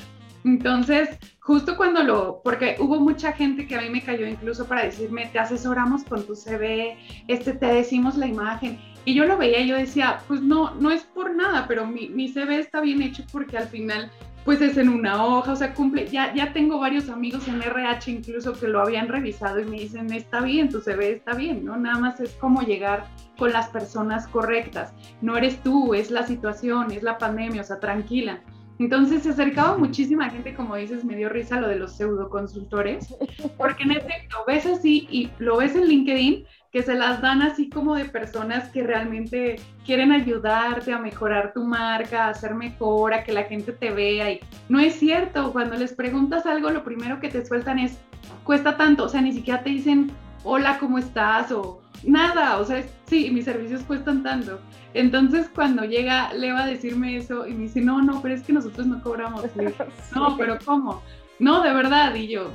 [0.44, 1.08] Entonces,
[1.40, 5.26] justo cuando lo, porque hubo mucha gente que a mí me cayó incluso para decirme,
[5.32, 8.78] te asesoramos con tu CV, este, te decimos la imagen.
[9.06, 12.08] Y yo lo veía y yo decía, pues no, no es por nada, pero mi,
[12.08, 14.10] mi CV está bien hecho porque al final
[14.44, 18.12] pues es en una hoja, o sea, cumple, ya, ya tengo varios amigos en RH
[18.12, 21.76] incluso que lo habían revisado y me dicen, está bien, tu CV está bien, ¿no?
[21.76, 26.92] Nada más es como llegar con las personas correctas, no eres tú, es la situación,
[26.92, 28.40] es la pandemia, o sea, tranquila.
[28.78, 33.14] Entonces se acercaba muchísima gente, como dices, me dio risa lo de los pseudo consultores,
[33.58, 36.44] porque en efecto ves así y lo ves en LinkedIn,
[36.76, 41.64] que se las dan así como de personas que realmente quieren ayudarte a mejorar tu
[41.64, 44.30] marca, a hacer mejor, a que la gente te vea.
[44.30, 47.98] Y no es cierto, cuando les preguntas algo, lo primero que te sueltan es,
[48.44, 50.10] cuesta tanto, o sea, ni siquiera te dicen,
[50.44, 51.50] hola, ¿cómo estás?
[51.50, 54.60] O nada, o sea, sí, mis servicios cuestan tanto.
[54.92, 58.52] Entonces, cuando llega Leo a decirme eso y me dice, no, no, pero es que
[58.52, 59.44] nosotros no cobramos.
[60.14, 61.00] no, pero ¿cómo?
[61.38, 62.14] No, de verdad.
[62.16, 62.50] Y yo,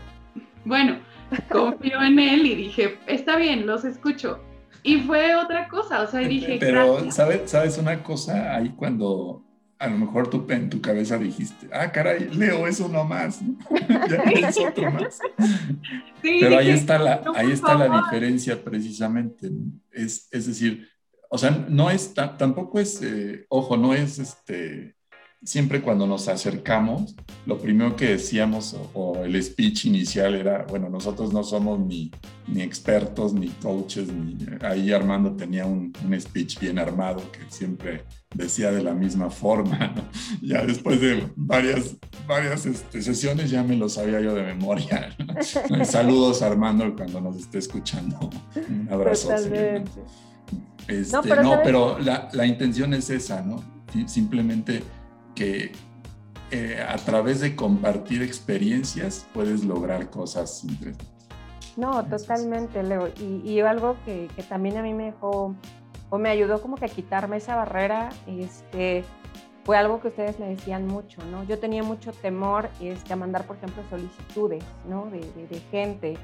[0.63, 0.97] bueno,
[1.51, 4.39] confío en él y dije, está bien, los escucho.
[4.83, 6.57] Y fue otra cosa, o sea, dije...
[6.59, 8.55] Pero, ¿sabes, ¿sabes una cosa?
[8.55, 9.43] Ahí cuando
[9.81, 13.39] a lo mejor tú en tu cabeza dijiste, ah, caray, Leo es uno más,
[14.09, 15.19] ya es otro más.
[16.21, 19.49] Pero ahí está la, ahí está la diferencia precisamente.
[19.91, 20.87] Es, es decir,
[21.29, 24.95] o sea, no es, tampoco es, eh, ojo, no es este
[25.43, 31.33] siempre cuando nos acercamos, lo primero que decíamos o, el speech inicial era, bueno, nosotros
[31.33, 32.11] no somos ni,
[32.47, 38.03] ni expertos, ni coaches, ni ahí Armando tenía un, un, speech bien armado que siempre
[38.35, 39.93] decía de la misma forma.
[40.41, 41.95] Ya después de varias,
[42.27, 45.15] varias este, sesiones ya me lo sabía yo de memoria.
[45.83, 48.29] Saludos Armando cuando nos esté escuchando.
[48.69, 49.33] Un abrazo.
[49.33, 49.83] Este,
[51.11, 53.63] no, pero, no, pero la, la intención es esa, ¿no?
[54.07, 54.83] Simplemente
[55.35, 55.71] que
[56.51, 61.07] eh, a través de compartir experiencias puedes lograr cosas interesantes.
[61.77, 63.09] No, totalmente, Leo.
[63.17, 65.55] Y, algo que, también a mí me dejó
[66.09, 69.05] o me ayudó como que a quitarme esa barrera, este,
[69.63, 71.45] fue algo que ustedes me decían mucho, ¿no?
[71.45, 75.05] Yo tenía mucho temor este, a mandar, por ejemplo, solicitudes, ¿no?
[75.05, 76.17] De, de gente,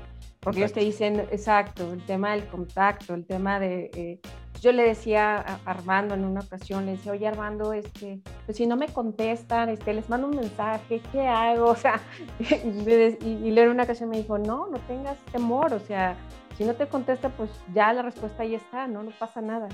[0.48, 4.20] porque ellos te dicen, exacto, el tema del contacto, el tema de, eh,
[4.62, 8.66] yo le decía a Armando en una ocasión, le decía, oye Armando, este, pues si
[8.66, 11.66] no me contestan, este, les mando un mensaje, ¿qué hago?
[11.72, 12.00] O sea,
[12.40, 16.16] y, y, en una ocasión me dijo, no, no tengas temor, o sea,
[16.58, 19.68] si no te contesta, pues ya la respuesta ahí está, no, no pasa nada.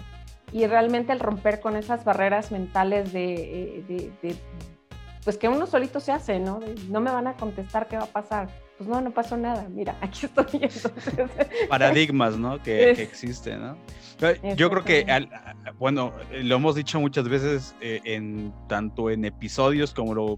[0.52, 4.36] Y realmente el romper con esas barreras mentales de, eh, de, de
[5.24, 6.60] pues que uno solito se hace, ¿no?
[6.90, 8.50] no me van a contestar, ¿qué va a pasar?
[8.84, 10.46] Pues no, no pasó nada, mira, aquí estoy.
[10.54, 11.30] Entonces...
[11.70, 12.62] Paradigmas, ¿no?
[12.62, 13.78] Que, que existen, ¿no?
[14.56, 15.06] Yo creo que,
[15.80, 20.36] bueno, lo hemos dicho muchas veces eh, en tanto en episodios como lo,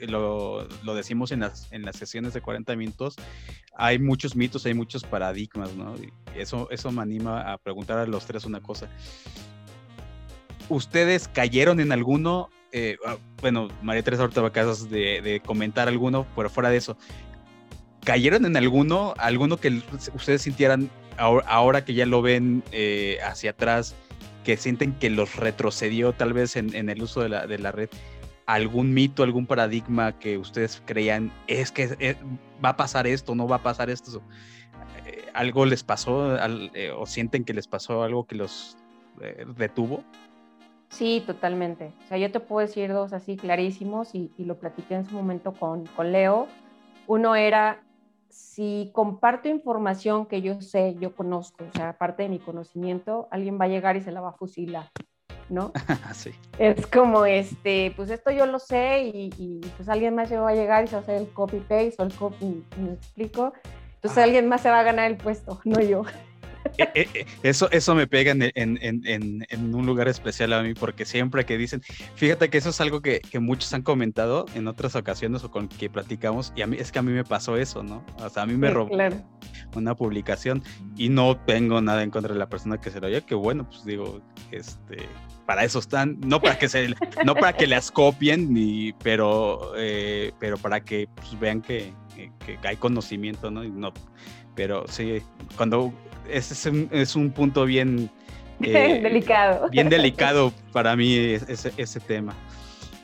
[0.00, 3.16] lo, lo, decimos en las, en las sesiones de 40 minutos,
[3.74, 5.94] hay muchos mitos, hay muchos paradigmas, ¿no?
[5.96, 8.88] Y eso, eso me anima a preguntar a los tres una cosa.
[10.68, 12.50] ¿Ustedes cayeron en alguno?
[12.72, 16.78] Eh, ah, bueno, María Teresa ahorita va a de, de comentar alguno, pero fuera de
[16.78, 16.96] eso,
[18.04, 19.14] ¿cayeron en alguno?
[19.18, 19.82] ¿Alguno que
[20.14, 23.94] ustedes sintieran ahora, que ya lo ven eh, hacia atrás,
[24.44, 27.88] que sienten que los retrocedió tal vez en, el uso de la, de la, red,
[28.46, 32.16] algún mito, algún paradigma que ustedes creían, es que eh,
[32.64, 34.22] va a pasar esto, no va a pasar esto,
[35.06, 36.36] eh, algo les pasó
[36.96, 38.76] o sienten que les pasó algo que los
[39.56, 40.02] detuvo?
[40.88, 41.92] Sí, totalmente.
[42.04, 45.14] O sea, yo te puedo decir dos así clarísimos y, y lo platiqué en su
[45.14, 46.48] momento con, con Leo.
[47.06, 47.80] Uno era
[48.32, 53.60] si comparto información que yo sé, yo conozco, o sea, parte de mi conocimiento, alguien
[53.60, 54.90] va a llegar y se la va a fusilar,
[55.50, 55.72] ¿no?
[56.14, 56.32] sí.
[56.58, 60.84] Es como, este, pues esto yo lo sé y, pues alguien más va a llegar
[60.84, 63.52] y se va a hacer el copy-paste o el copy, ¿me explico?
[63.96, 66.02] Entonces alguien más se va a ganar el puesto, no yo.
[66.78, 71.04] Eh, eh, eh, eso, eso me pega en, en, un lugar especial a mí, porque
[71.04, 71.82] siempre que dicen,
[72.14, 75.90] fíjate que eso es algo que, muchos han comentado en otras ocasiones o con que
[75.90, 78.04] platicamos, y a mí es que a mí me pasó eso, ¿no?
[78.18, 78.96] O sea, a mí me robó
[79.74, 80.62] una publicación
[80.96, 83.68] y no tengo nada en contra de la persona que se lo oye, que bueno,
[83.68, 84.20] pues digo,
[84.50, 85.08] este,
[85.46, 86.88] para eso están, no para que se,
[87.24, 89.72] no para que las copien, ni, pero,
[90.38, 93.64] pero para que pues, vean que, que, hay conocimiento, ¿no?
[93.64, 93.92] Y no
[94.54, 95.22] pero sí,
[95.56, 95.92] cuando
[96.28, 98.10] ese es un, es un punto bien
[98.62, 99.68] eh, delicado.
[99.70, 102.34] Bien delicado para mí ese, ese tema.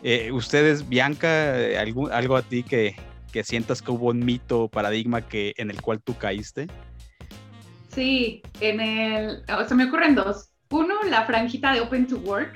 [0.03, 2.95] Eh, ustedes, Bianca, algo, algo a ti que,
[3.33, 6.69] que sientas que hubo un mito, paradigma que, en el cual tú caíste?
[7.89, 10.51] Sí, en el, o se me ocurren dos.
[10.71, 12.55] Uno, la franjita de Open to Work.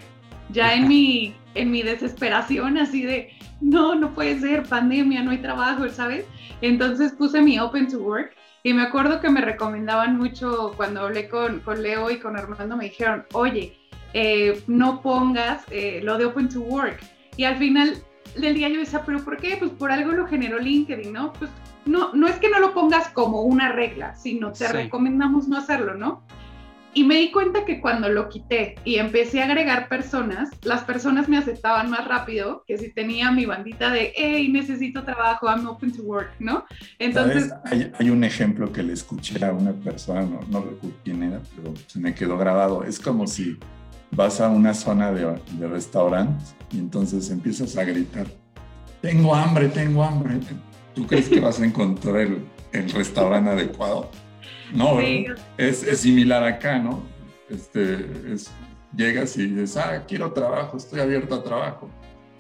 [0.51, 5.39] Ya en mi, en mi desesperación, así de, no, no puede ser, pandemia, no hay
[5.39, 6.27] trabajo, ¿sabes?
[6.61, 11.29] Entonces puse mi Open to Work y me acuerdo que me recomendaban mucho cuando hablé
[11.29, 13.77] con, con Leo y con Armando, me dijeron, oye,
[14.15, 17.01] eh, no pongas eh, lo de Open to Work.
[17.37, 17.97] Y al final
[18.37, 19.57] del día yo decía, pero ¿por qué?
[19.57, 21.33] Pues por algo lo generó LinkedIn, ¿no?
[21.33, 21.51] Pues
[21.87, 25.95] no, no es que no lo pongas como una regla, sino te recomendamos no hacerlo,
[25.95, 26.23] ¿no?
[26.95, 31.27] Y me di cuenta que cuando lo quité y empecé a agregar personas, las personas
[31.27, 35.91] me aceptaban más rápido que si tenía mi bandita de, hey, necesito trabajo, I'm open
[35.93, 36.67] to work, ¿no?
[36.99, 37.51] Entonces...
[37.99, 41.99] Hay, un ejemplo que le escuché a una persona, no, recuerdo quién era, pero se
[41.99, 42.85] me quedó grabado.
[42.85, 43.57] Es como si
[44.11, 48.27] vas a una zona de, de restaurantes y entonces empiezas a gritar,
[49.01, 50.41] tengo hambre, tengo hambre.
[50.95, 54.11] ¿Tú crees que vas a encontrar el, el restaurante adecuado?
[54.73, 54.99] No,
[55.59, 57.03] es, similar acá, ¿no?
[57.49, 58.37] Este,
[58.97, 61.91] llegas y dices, ah, quiero trabajo, estoy abierto a trabajo.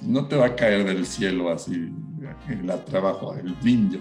[0.00, 1.92] No te va a caer del cielo así
[2.48, 4.00] el trabajo, el brillo.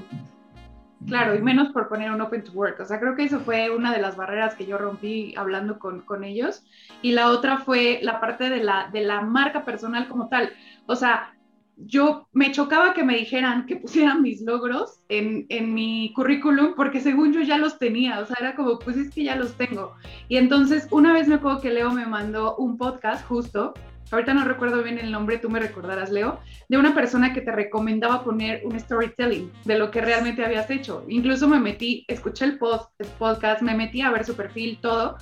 [1.08, 2.80] Claro, y menos por poner un open to work.
[2.80, 6.02] O sea, creo que eso fue una de las barreras que yo rompí hablando con,
[6.02, 6.64] con ellos.
[7.02, 10.52] Y la otra fue la parte de la, de la marca personal como tal.
[10.86, 11.34] O sea,
[11.86, 17.00] yo me chocaba que me dijeran que pusieran mis logros en, en, mi currículum porque
[17.00, 19.94] según yo ya los tenía, o sea, era como, pues es que ya los tengo.
[20.28, 23.74] Y entonces una vez me acuerdo que Leo me mandó un podcast justo
[24.12, 27.52] ahorita no recuerdo bien el nombre, tú me recordarás, Leo, de una persona que te
[27.52, 31.06] recomendaba poner un storytelling de lo que realmente habías hecho.
[31.08, 35.18] Incluso me metí, escuché el, post, el podcast, me metí a ver su perfil, todo,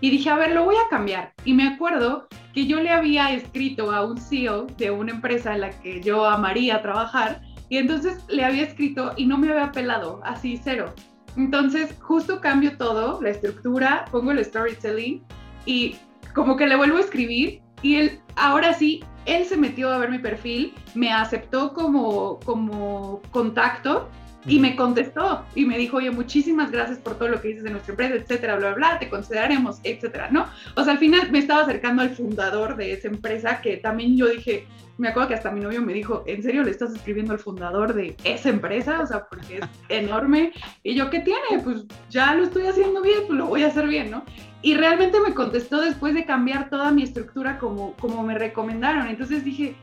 [0.00, 1.32] y dije, a ver, lo voy a cambiar.
[1.44, 5.62] Y me acuerdo que yo le había escrito a un CEO de una empresa en
[5.62, 10.20] la que yo amaría trabajar, y entonces le había escrito y no me había pelado,
[10.24, 10.94] así cero.
[11.36, 15.24] Entonces, justo cambio todo, la estructura, pongo el storytelling
[15.66, 15.96] y
[16.34, 20.10] como que le vuelvo a escribir y él, ahora sí, él se metió a ver
[20.10, 24.08] mi perfil, me aceptó como, como contacto
[24.46, 27.70] y me contestó y me dijo, oye, muchísimas gracias por todo lo que dices de
[27.70, 30.46] nuestra empresa, etcétera, bla, bla, bla, te consideraremos, etcétera, ¿no?
[30.76, 34.28] O sea, al final me estaba acercando al fundador de esa empresa que también yo
[34.28, 37.38] dije, me acuerdo que hasta mi novio me dijo, ¿en serio le estás escribiendo al
[37.38, 39.00] fundador de esa empresa?
[39.00, 40.52] O sea, porque es enorme.
[40.82, 41.62] Y yo, ¿qué tiene?
[41.62, 44.24] Pues ya lo estoy haciendo bien, pues lo voy a hacer bien, ¿no?
[44.62, 49.08] Y realmente me contestó después de cambiar toda mi estructura como, como me recomendaron.
[49.08, 49.74] Entonces dije,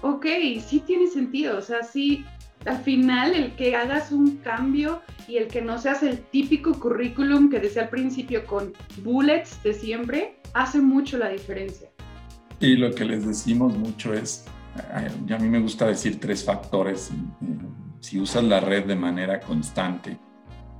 [0.00, 0.26] ok,
[0.64, 1.58] sí tiene sentido.
[1.58, 2.24] O sea, sí,
[2.64, 7.50] al final el que hagas un cambio y el que no seas el típico currículum
[7.50, 8.72] que decía al principio con
[9.02, 11.91] bullets de siempre, hace mucho la diferencia.
[12.62, 14.44] Y lo que les decimos mucho es,
[14.76, 17.10] a mí me gusta decir tres factores.
[18.00, 20.16] Si usas la red de manera constante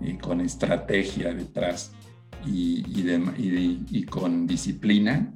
[0.00, 1.92] y con estrategia detrás,
[2.46, 2.84] y,
[3.90, 5.32] y, con disciplina,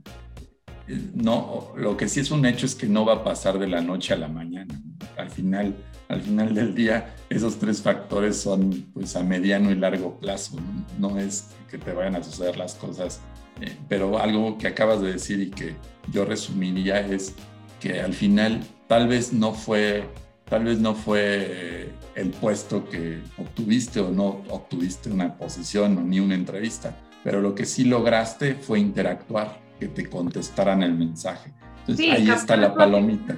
[0.88, 3.68] eh, no, lo que sí es un hecho es que no va a pasar de
[3.68, 4.80] la noche a la mañana.
[5.16, 5.74] Al final,
[6.08, 10.58] al final del día, esos tres factores son pues a mediano y largo plazo.
[10.98, 13.20] No, es que te vayan a suceder las cosas,
[13.60, 15.74] eh, pero algo que acabas de decir y que
[16.12, 17.34] yo resumiría es
[17.80, 20.04] que al final tal vez no fue
[20.48, 26.34] tal vez no fue el puesto que obtuviste o no obtuviste una posición ni una
[26.34, 31.52] entrevista, pero lo que sí lograste fue interactuar, que te contestaran el mensaje.
[31.80, 33.36] Entonces ahí está la palomita.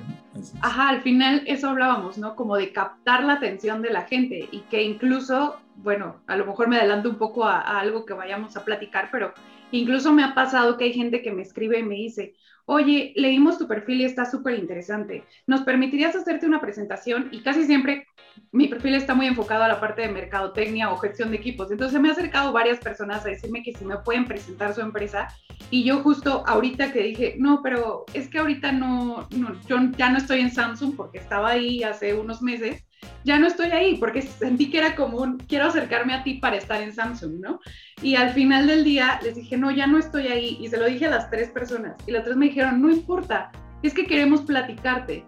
[0.60, 2.36] Ajá, al final eso hablábamos, ¿no?
[2.36, 6.68] Como de captar la atención de la gente y que incluso, bueno, a lo mejor
[6.68, 9.32] me adelanto un poco a, a algo que vayamos a platicar, pero
[9.72, 12.34] incluso me ha pasado que hay gente que me escribe y me dice,
[12.68, 15.24] oye, leímos tu perfil y está súper interesante.
[15.46, 17.30] ¿Nos permitirías hacerte una presentación?
[17.32, 18.06] Y casi siempre
[18.52, 21.70] mi perfil está muy enfocado a la parte de mercadotecnia o gestión de equipos.
[21.70, 25.28] Entonces me ha acercado varias personas a decirme que si me pueden presentar su empresa.
[25.70, 30.10] Y yo justo ahorita que dije, no, pero es que ahorita no, no, yo ya
[30.10, 32.84] no estoy en Samsung porque estaba ahí hace unos meses,
[33.24, 36.82] ya no estoy ahí porque sentí que era común, quiero acercarme a ti para estar
[36.82, 37.60] en Samsung, ¿no?
[38.02, 40.56] Y al final del día les dije, no, ya no estoy ahí.
[40.60, 41.96] Y se lo dije a las tres personas.
[42.06, 43.50] Y las tres me dijeron, no importa,
[43.82, 45.24] es que queremos platicarte.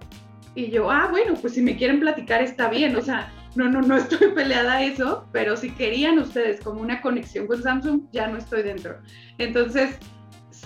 [0.55, 3.83] Y yo, ah, bueno, pues si me quieren platicar está bien, o sea, no, no,
[3.83, 8.29] no estoy peleada a eso, pero si querían ustedes como una conexión con Samsung, ya
[8.29, 8.99] no estoy dentro.
[9.39, 9.99] Entonces,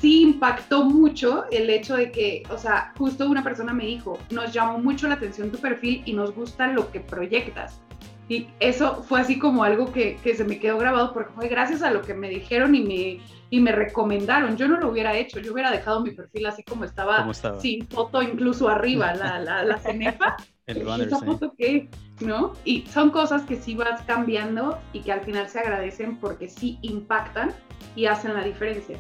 [0.01, 4.53] sí impactó mucho el hecho de que, o sea, justo una persona me dijo, nos
[4.53, 7.81] llamó mucho la atención tu perfil y nos gusta lo que proyectas.
[8.29, 11.83] Y eso fue así como algo que, que, se me quedó grabado porque fue gracias
[11.83, 14.57] a lo que me dijeron y me, y me recomendaron.
[14.57, 17.31] Yo no lo hubiera hecho, yo hubiera dejado mi perfil así como estaba,
[17.61, 20.37] sin foto incluso arriba, la, la, la cenefa.
[20.67, 21.91] El ¿Esa foto qué?
[22.21, 22.55] ¿No?
[22.65, 26.79] Y son cosas que sí vas cambiando y que al final se agradecen porque sí
[26.81, 27.53] impactan
[27.95, 28.99] y hacen la diferencia.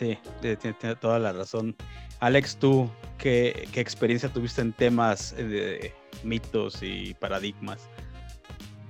[0.00, 1.76] Sí, tiene toda la razón.
[2.20, 5.92] Alex, tú, ¿qué, experiencia tuviste en temas de
[6.24, 7.86] mitos y paradigmas?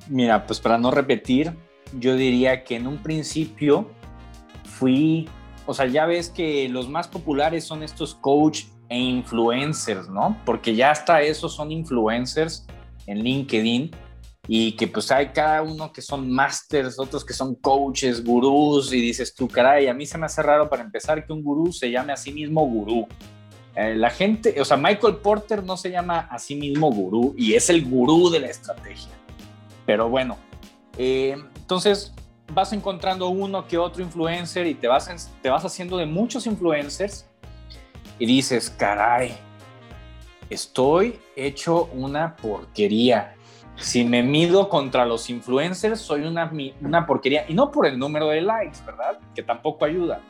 [0.09, 1.53] Mira, pues para no repetir,
[1.99, 3.91] yo diría que en un principio
[4.63, 5.29] fui,
[5.67, 10.39] o sea, ya ves que los más populares son estos coach e influencers, ¿no?
[10.47, 12.69] Porque ya hasta esos son influencers
[13.09, 13.91] en LinkedIn
[14.47, 19.01] y que pues hay cada uno que son masters, otros que son coaches, gurús y
[19.01, 21.91] dices tú, caray, a mí se me hace raro para empezar que un gurú se
[21.91, 23.07] llame a sí mismo gurú.
[23.77, 27.55] Eh, la gente, o sea, Michael Porter no se llama a sí mismo gurú y
[27.55, 29.13] es el gurú de la estrategia.
[29.87, 30.37] Pero bueno,
[30.99, 32.13] eh, entonces
[32.53, 37.27] vas encontrando uno que otro influencer y te vas, te vas haciendo de muchos influencers
[38.19, 39.37] y dices, caray,
[40.51, 43.35] estoy hecho una porquería.
[43.81, 47.47] Si me mido contra los influencers, soy una, una porquería.
[47.49, 49.19] Y no por el número de likes, ¿verdad?
[49.35, 50.21] Que tampoco ayuda.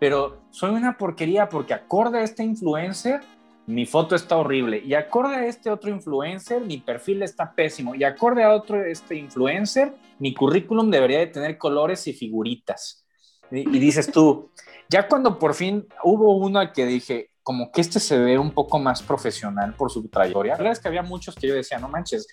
[0.00, 3.20] Pero soy una porquería porque acorde a este influencer,
[3.66, 4.82] mi foto está horrible.
[4.84, 7.94] Y acorde a este otro influencer, mi perfil está pésimo.
[7.94, 13.04] Y acorde a otro este influencer, mi currículum debería de tener colores y figuritas.
[13.50, 14.50] Y, y dices tú,
[14.88, 18.50] ya cuando por fin hubo uno al que dije, como que este se ve un
[18.50, 20.52] poco más profesional por su trayectoria.
[20.54, 22.26] La verdad es que había muchos que yo decía, no manches,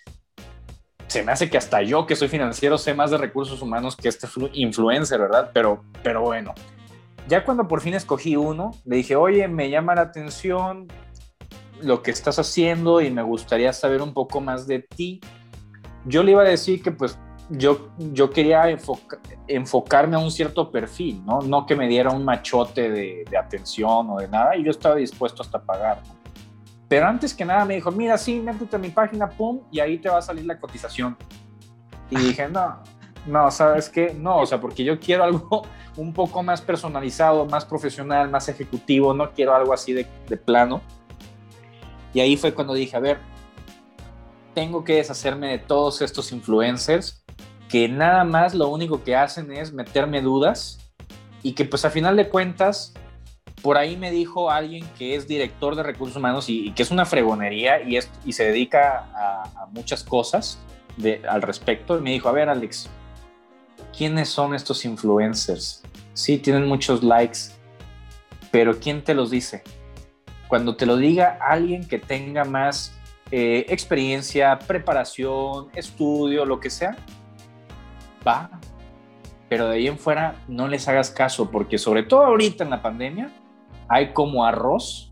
[1.12, 4.08] se me hace que hasta yo que soy financiero sé más de recursos humanos que
[4.08, 5.52] este influencer, ¿verdad?
[5.54, 6.54] Pero, pero bueno,
[7.28, 10.88] ya cuando por fin escogí uno, le dije, oye, me llama la atención
[11.82, 15.20] lo que estás haciendo y me gustaría saber un poco más de ti.
[16.06, 17.20] Yo le iba a decir que pues
[17.50, 18.74] yo, yo quería
[19.50, 21.42] enfocarme a un cierto perfil, ¿no?
[21.42, 25.42] No que me diera un machote de, atención o de nada, y yo estaba dispuesto
[25.42, 26.02] hasta pagar,
[26.92, 29.98] Pero antes que nada me dijo, mira, sí, métete a mi página, pum, y ahí
[29.98, 31.16] te va a salir la cotización.
[32.10, 32.84] Y dije, no,
[33.26, 34.14] no, ¿sabes qué?
[34.14, 35.62] No, o sea, porque yo quiero algo
[35.96, 40.82] un poco más personalizado, más profesional, más ejecutivo, no quiero algo así de, de plano.
[42.14, 43.20] Y ahí fue cuando dije, a ver,
[44.54, 47.24] tengo que deshacerme de todos estos influencers
[47.70, 50.92] que nada más lo único que hacen es meterme dudas
[51.42, 52.94] y que pues a final de cuentas,
[53.62, 57.06] por ahí me dijo alguien que es director de recursos humanos y, que es una
[57.06, 60.60] fregonería y, es, y se dedica a, muchas cosas
[61.30, 61.98] al respecto.
[61.98, 62.90] Y me dijo, a ver Alex,
[63.96, 65.84] ¿quiénes son estos influencers?
[66.14, 67.40] Sí, tienen muchos likes,
[68.52, 69.64] pero ¿quién te los dice?
[70.48, 72.94] Cuando te lo diga alguien que tenga más
[73.32, 76.98] eh, experiencia, preparación, estudio, lo que sea,
[78.28, 78.50] va,
[79.48, 82.82] pero de ahí en fuera no les hagas caso, porque sobre todo ahorita en la
[82.82, 83.32] pandemia
[83.92, 85.10] hay como arroz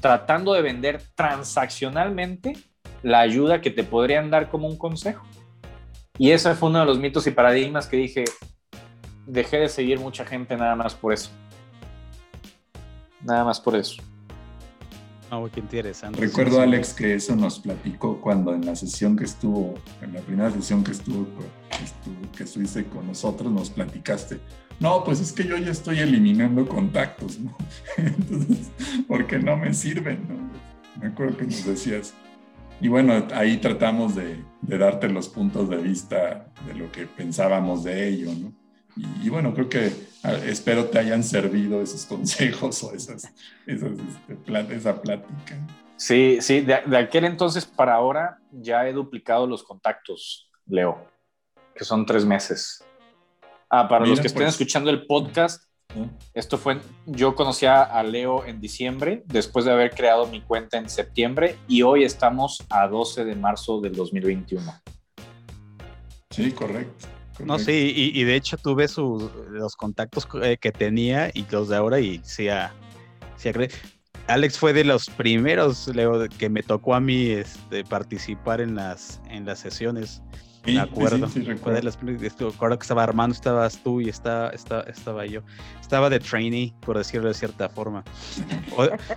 [0.00, 2.54] tratando de vender transaccionalmente
[3.02, 5.26] la ayuda que te podrían dar como un consejo.
[6.16, 8.24] Y ese fue uno de los mitos y paradigmas que dije,
[9.26, 11.30] dejé de seguir mucha gente nada más por eso.
[13.20, 14.02] Nada más por eso.
[15.30, 16.18] Oh, qué interesante.
[16.18, 20.50] Recuerdo, Alex, que eso nos platicó cuando en la sesión que estuvo, en la primera
[20.50, 21.26] sesión que estuvo,
[22.36, 24.40] que, estuviste con nosotros, nos platicaste.
[24.80, 27.56] No, pues es que yo ya estoy eliminando contactos, ¿no?
[27.96, 28.70] Entonces,
[29.06, 31.00] porque no me sirven, ¿no?
[31.00, 32.14] Me acuerdo que nos decías.
[32.80, 37.84] Y bueno, ahí tratamos de, de darte los puntos de vista de lo que pensábamos
[37.84, 38.52] de ello, ¿no?
[38.96, 43.32] Y, bueno, creo que ah, espero te hayan servido esos consejos o esas,
[43.66, 43.92] esas
[44.28, 45.58] este, esa plática.
[45.96, 51.06] Sí, sí, de, aquel entonces para ahora ya he duplicado los contactos, Leo,
[51.74, 52.84] que son tres meses.
[53.70, 54.54] Ah, para los que estén pues.
[54.54, 55.64] escuchando el podcast,
[56.32, 60.88] esto fue, yo conocí a Leo en diciembre, después de haber creado mi cuenta en
[60.88, 64.72] septiembre, y hoy estamos a 12 de marzo del 2021.
[66.30, 67.06] Sí, correcto.
[67.40, 71.76] No, sí, y, de hecho tuve sus, los contactos eh, que tenía y los de
[71.76, 72.72] ahora y sí, a,
[73.36, 73.50] sí
[74.28, 79.20] Alex fue de los primeros, Leo, que me tocó a mí este, participar en las,
[79.28, 80.22] en las sesiones
[80.66, 81.28] me acuerdo.
[81.28, 82.78] Sí, recuerdo.
[82.78, 85.42] que estaba Armando, estabas tú y estaba, estaba yo.
[85.80, 88.04] Estaba de trainee, por decirlo de cierta forma.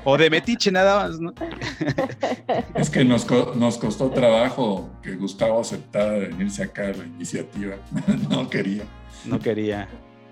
[0.03, 1.33] O, de metiche nada más, ¿no?
[2.75, 7.75] Es que nos, nos costó trabajo que Gustavo aceptara venirse acá a la iniciativa.
[8.29, 8.83] No quería.
[9.25, 9.87] No quería.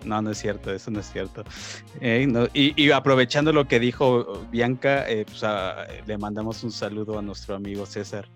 [0.06, 1.44] No, no es cierto, eso no es cierto.
[2.00, 5.44] Eh, y, aprovechando lo que dijo Bianca, eh, pues,
[6.06, 8.28] le mandamos un saludo a nuestro amigo César.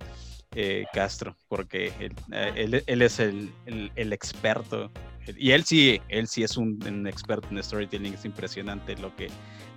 [0.56, 3.52] Eh, Castro, porque él, eh, es el,
[3.96, 4.92] experto.
[5.38, 9.28] Y él sí, él sí es un, experto en storytelling, es impresionante lo que,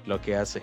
[0.06, 0.62] lo que hace.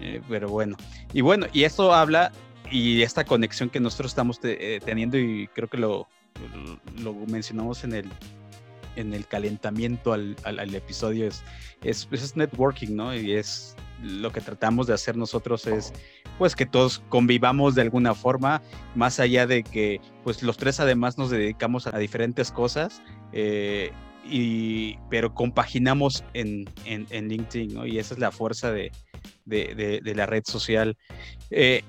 [0.00, 0.76] Eh, pero bueno,
[1.12, 2.32] y bueno, y esto habla
[2.70, 6.08] y esta conexión que nosotros estamos teniendo y creo que lo,
[7.02, 8.10] lo, mencionamos en el,
[8.96, 11.44] en el calentamiento al, al, episodio es,
[11.82, 13.14] es, es, networking, ¿no?
[13.14, 15.92] Y es lo que tratamos de hacer nosotros es
[16.42, 18.62] pues que todos convivamos de alguna forma,
[18.96, 23.00] más allá de que pues los tres además nos dedicamos a diferentes cosas,
[23.32, 23.92] eh,
[24.28, 27.86] y, pero compaginamos en, en, LinkedIn, ¿no?
[27.86, 28.90] Y esa es la fuerza de,
[29.44, 30.96] de, la red social.
[31.50, 31.84] Eh,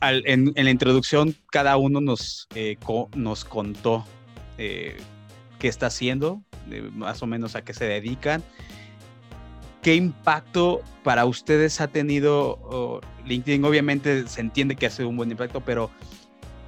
[0.00, 2.76] en, en, la introducción, cada uno nos, eh,
[3.16, 4.04] nos contó
[4.56, 4.94] qué
[5.60, 6.40] está haciendo,
[6.92, 8.44] más o menos a qué se dedican.
[9.82, 13.64] ¿Qué impacto para ustedes ha tenido LinkedIn?
[13.64, 15.90] Obviamente se entiende que ha sido un buen impacto, pero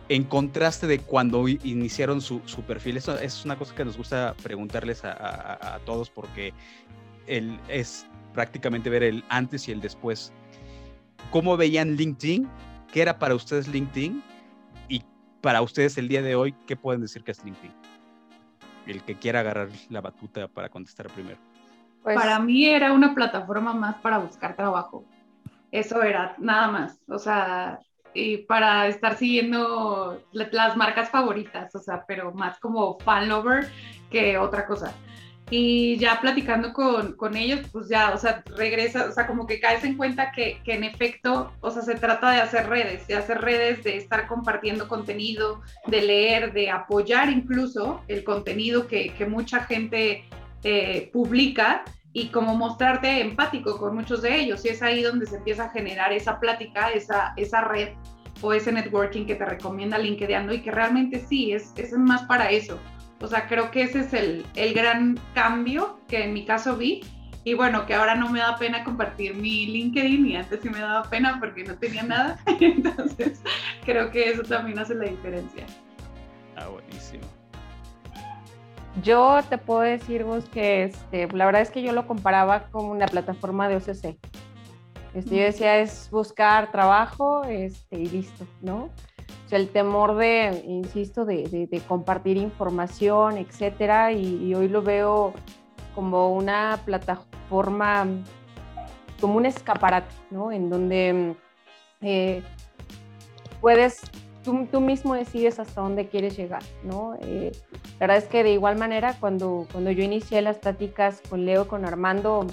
[0.08, 5.04] en contraste de cuando iniciaron su, perfil, eso, es una cosa que nos gusta preguntarles
[5.04, 6.52] a, todos porque
[7.26, 10.32] es prácticamente ver el antes y el después.
[11.30, 12.48] ¿Cómo veían LinkedIn?
[12.92, 14.22] ¿Qué era para ustedes LinkedIn?
[14.88, 15.02] Y
[15.40, 17.72] para ustedes el día de hoy, ¿qué pueden decir que es LinkedIn?
[18.86, 21.38] El que quiera agarrar la batuta para contestar primero.
[22.02, 25.04] Pues para mí era una plataforma más para buscar trabajo.
[25.72, 27.00] Eso era, nada más.
[27.08, 27.80] O sea,
[28.14, 33.68] y para estar siguiendo las marcas favoritas, o sea, pero más como fan lover
[34.10, 34.94] que otra cosa.
[35.50, 39.60] Y ya platicando con, con, ellos, pues ya, o sea, regresa, o sea, como que
[39.60, 43.16] caes en cuenta que, que, en efecto, o sea, se trata de hacer redes, de
[43.16, 49.26] hacer redes, de estar compartiendo contenido, de leer, de apoyar incluso el contenido que, que
[49.26, 50.24] mucha gente
[50.64, 54.64] eh, publica y como mostrarte empático con muchos de ellos.
[54.64, 57.90] Y es ahí donde se empieza a generar esa plática, esa, esa red
[58.40, 62.50] o ese networking que te recomienda LinkedIn y que realmente sí, es, es más para
[62.50, 62.78] eso.
[63.20, 67.02] O sea, creo que ese es el, el gran cambio que en mi caso vi.
[67.44, 70.78] Y bueno, que ahora no me da pena compartir mi LinkedIn y antes sí me
[70.78, 72.38] daba pena porque no tenía nada.
[72.60, 73.42] Entonces,
[73.84, 75.66] creo que eso también hace la diferencia.
[76.56, 77.24] Ah, buenísimo.
[79.00, 82.84] Yo te puedo decir, vos, que este, la verdad es que yo lo comparaba con
[82.84, 84.18] una plataforma de OCC.
[85.14, 88.90] Este, yo decía, es buscar trabajo este, y listo, ¿no?
[89.46, 95.32] O sea, el temor de, insisto, de, de, compartir información, etcétera, y, hoy lo veo
[95.94, 98.06] como una plataforma,
[99.20, 100.52] como un escaparate, ¿no?
[100.52, 101.34] En donde
[102.00, 102.42] eh,
[103.60, 104.00] puedes
[104.42, 107.16] tú, mismo decides hasta dónde quieres llegar, ¿no?
[107.22, 107.52] Eh,
[107.98, 111.68] la verdad es que de igual manera, cuando, cuando yo inicié las pláticas con Leo,
[111.68, 112.46] con Armando,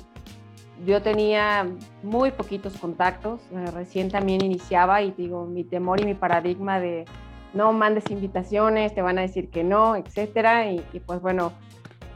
[0.85, 1.67] yo tenía
[2.03, 7.05] muy poquitos contactos, eh, recién también iniciaba y digo, mi temor y mi paradigma de
[7.53, 11.51] no mandes invitaciones, te van a decir que no, etcétera, y, pues bueno,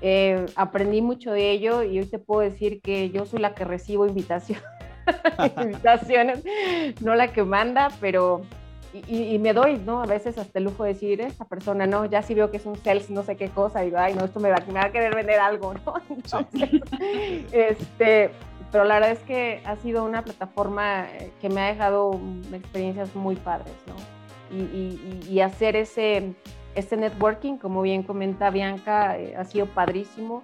[0.01, 3.65] eh, aprendí mucho de ello y hoy te puedo decir que yo soy la que
[3.65, 4.63] recibo invitaciones,
[7.01, 8.41] no la que manda, pero
[8.93, 10.03] y, me doy, ¿no?
[10.03, 12.65] A veces hasta el lujo de decir, esta persona, no, ya sí veo que es
[12.65, 14.85] un sales, no sé qué cosa, y digo, ay, no, esto me va, me va
[14.85, 15.95] a querer vender algo, ¿no?
[17.51, 18.29] este,
[18.71, 22.19] pero la verdad es que ha sido una plataforma eh, que me ha dejado
[22.51, 23.95] experiencias muy padres, ¿no?
[24.55, 26.35] Y, y hacer ese,
[26.75, 30.43] ese networking, como bien comenta Bianca, eh, ha sido padrísimo.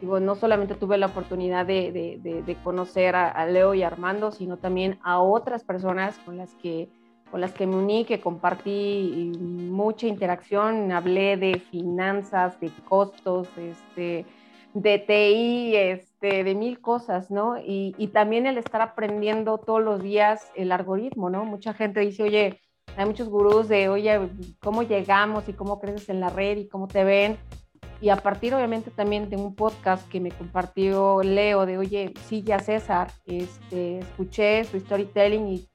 [0.00, 4.30] Digo, no solamente tuve la oportunidad de, de, de conocer a, a Leo y Armando,
[4.30, 6.88] sino también a otras personas con las que
[7.30, 14.26] con las que me uní, que compartí mucha interacción, hablé de finanzas, de costos, este,
[14.74, 17.58] de TI, este, de mil cosas, ¿no?
[17.58, 21.44] Y, y, también el estar aprendiendo todos los días el algoritmo, ¿no?
[21.44, 22.60] Mucha gente dice, oye,
[22.96, 24.28] hay muchos gurús de, oye,
[24.60, 27.38] ¿cómo llegamos y cómo creces en la red y cómo te ven?
[28.00, 32.42] Y a partir, obviamente, también de un podcast que me compartió Leo de, oye, sí,
[32.42, 35.68] ya César, este, escuché su storytelling y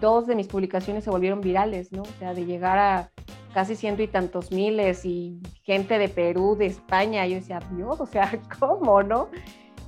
[0.00, 2.02] dos de mis publicaciones se volvieron virales, ¿no?
[2.02, 3.10] O sea, de llegar a
[3.52, 8.06] casi ciento y tantos miles y gente de Perú, de España, yo decía, Dios, o
[8.06, 9.28] sea, ¿cómo, no?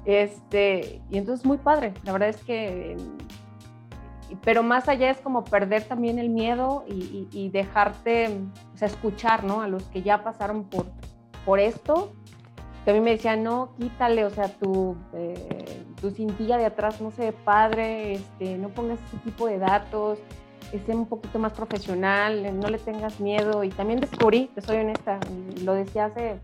[0.04, 2.96] Este, y entonces muy padre, la verdad es que,
[4.42, 8.40] pero más allá es como perder también el miedo y, dejarte,
[8.74, 9.60] o sea, escuchar, ¿no?
[9.60, 10.86] A los que ya pasaron por,
[11.44, 12.12] por esto,
[12.84, 17.00] que a mí me decían, no, quítale, o sea, tu, eh, tu cintilla de atrás
[17.00, 20.18] no se ve padre, este, no pongas ese tipo de datos,
[20.72, 23.64] esté un poquito más profesional, no le tengas miedo.
[23.64, 25.18] Y también descubrí, te soy honesta,
[25.62, 26.40] lo decía hace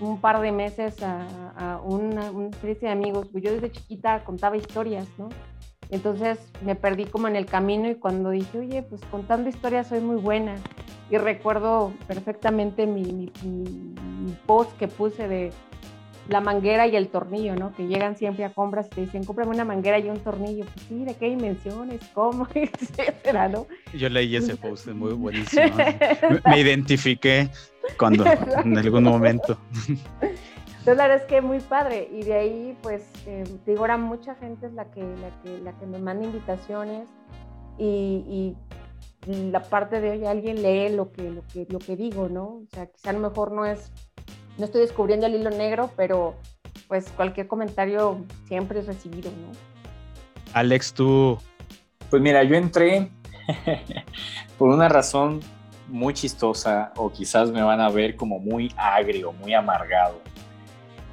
[0.00, 5.28] un par de meses a, una, especie de amigos, yo desde chiquita contaba historias, ¿no?
[5.90, 10.00] Entonces me perdí como en el camino y cuando dije, oye, pues contando historias soy
[10.00, 10.56] muy buena.
[11.10, 15.52] Y recuerdo perfectamente mi, mi post que puse de
[16.28, 17.74] la manguera y el tornillo, ¿no?
[17.74, 20.64] Que llegan siempre a compras y te dicen, cómprame una manguera y un tornillo.
[20.64, 22.00] Pues sí, ¿de qué dimensiones?
[22.14, 22.48] ¿Cómo?
[22.54, 23.66] Etcétera, ¿no?
[23.92, 25.76] Yo leí ese post, muy buenísimo.
[26.46, 27.48] Me identifiqué
[27.98, 28.24] cuando,
[28.64, 29.58] en algún momento.
[29.88, 32.08] Entonces, la verdad es que muy padre.
[32.12, 35.72] Y de ahí, pues, eh, digo, ahora mucha gente es la que, la que, la
[35.78, 37.08] que me manda invitaciones
[37.78, 38.56] y, y
[39.26, 42.44] la parte de hoy alguien lee lo que, lo que, lo que digo, ¿no?
[42.44, 43.92] O sea, quizá a lo mejor no es
[44.58, 46.34] no estoy descubriendo el hilo negro, pero
[46.88, 49.52] pues cualquier comentario siempre es recibido, ¿no?
[50.52, 51.38] Alex, tú.
[52.10, 53.10] Pues mira, yo entré
[54.58, 55.40] por una razón
[55.88, 60.20] muy chistosa o quizás me van a ver como muy agrio, muy amargado.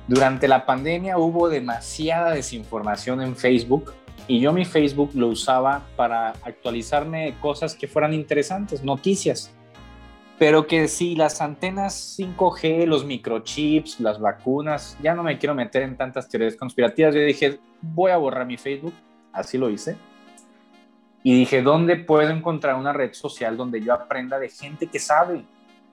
[0.08, 3.94] Durante la pandemia hubo demasiada desinformación en Facebook
[4.28, 9.54] y yo mi Facebook lo usaba para actualizarme cosas que fueran interesantes, noticias
[10.42, 15.84] pero que si las antenas 5G, los microchips, las vacunas, ya no me quiero meter
[15.84, 18.96] en tantas teorías conspirativas, yo dije, voy a borrar mi Facebook,
[19.34, 19.98] así lo hice.
[21.22, 25.46] Y dije, ¿dónde puedo encontrar una red social donde yo aprenda de gente que sabe?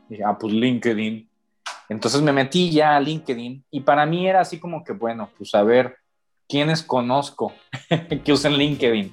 [0.09, 1.29] dije, ah, pues LinkedIn.
[1.91, 5.55] Entonces me metí ya a LinkedIn y para mí era así como que, bueno, pues
[5.55, 5.99] a ver,
[6.49, 7.53] ¿quiénes conozco
[8.25, 9.13] que usen LinkedIn?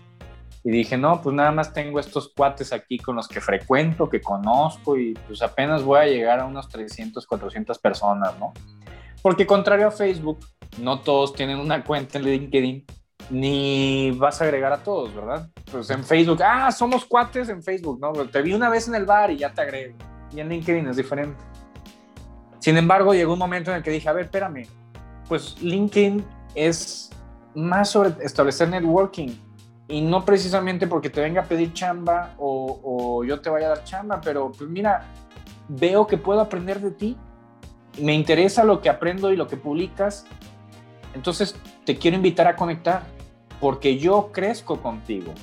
[0.66, 4.20] Y dije, no, pues nada más tengo estos cuates aquí con los que frecuento, que
[4.20, 8.52] conozco y pues apenas voy a llegar a unos 300, 400 personas, ¿no?
[9.22, 10.40] Porque contrario a Facebook,
[10.80, 12.84] no todos tienen una cuenta en LinkedIn,
[13.30, 15.48] ni vas a agregar a todos, ¿verdad?
[15.72, 18.12] Pues en Facebook, ah, somos cuates en Facebook, ¿no?
[18.28, 19.96] Te vi una vez en el bar y ya te agrego.
[20.36, 21.38] Y en LinkedIn es diferente.
[22.58, 24.66] Sin embargo, llegó un momento en el que dije, a ver, espérame,
[25.30, 27.12] pues LinkedIn es
[27.54, 29.45] más sobre establecer networking
[29.88, 33.84] y no precisamente porque te venga a pedir chamba o, yo te vaya a dar
[33.84, 35.06] chamba, pero pues mira,
[35.68, 37.18] veo que puedo aprender de ti,
[38.02, 40.26] me interesa lo que aprendo y lo que publicas,
[41.14, 41.56] entonces
[41.86, 43.04] te quiero invitar a conectar,
[43.60, 45.34] porque yo crezco contigo.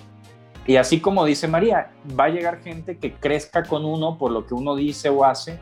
[0.67, 4.47] Y así como dice María, va a llegar gente que crezca con uno por lo
[4.47, 5.59] que uno dice o hace.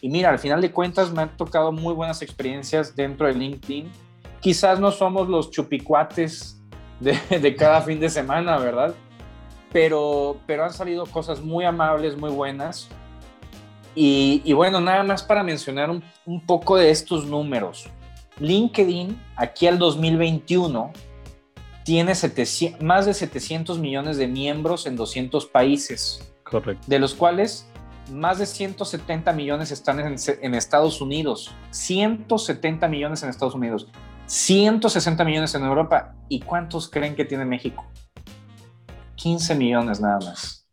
[0.00, 3.90] Y mira, al final de cuentas me han tocado muy buenas experiencias dentro de LinkedIn.
[4.40, 6.61] Quizás no somos los chupicuates
[7.02, 8.94] de, cada fin de semana, ¿verdad?
[9.72, 12.88] Pero, pero han salido cosas muy amables, muy buenas.
[13.94, 17.88] Y, bueno, nada más para mencionar un, poco de estos números.
[18.38, 20.92] LinkedIn, aquí al 2021,
[21.84, 22.12] tiene
[22.80, 26.32] más de 700 millones de miembros en 200 países.
[26.42, 26.84] Correcto.
[26.86, 27.68] De los cuales
[28.10, 31.54] más de 170 millones están en, en, Estados Unidos.
[31.70, 33.88] 170 millones en Estados Unidos.
[34.32, 36.14] 160 millones en Europa.
[36.30, 37.84] ¿Y cuántos creen que tiene México?
[39.16, 40.66] 15 millones nada más.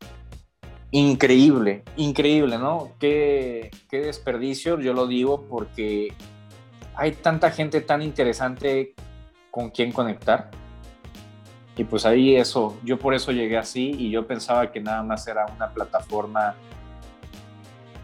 [0.92, 2.94] Increíble, increíble, ¿no?
[3.02, 6.14] Qué, qué desperdicio, yo lo digo porque
[6.96, 8.96] hay tanta gente tan interesante
[9.52, 10.50] con quien conectar.
[11.76, 15.28] Y pues ahí eso, yo por eso llegué así y yo pensaba que nada más
[15.28, 16.56] era una plataforma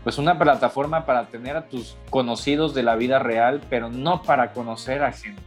[0.05, 4.53] pues una plataforma para tener a tus conocidos de la vida real, pero no para
[4.53, 5.41] conocer a gente.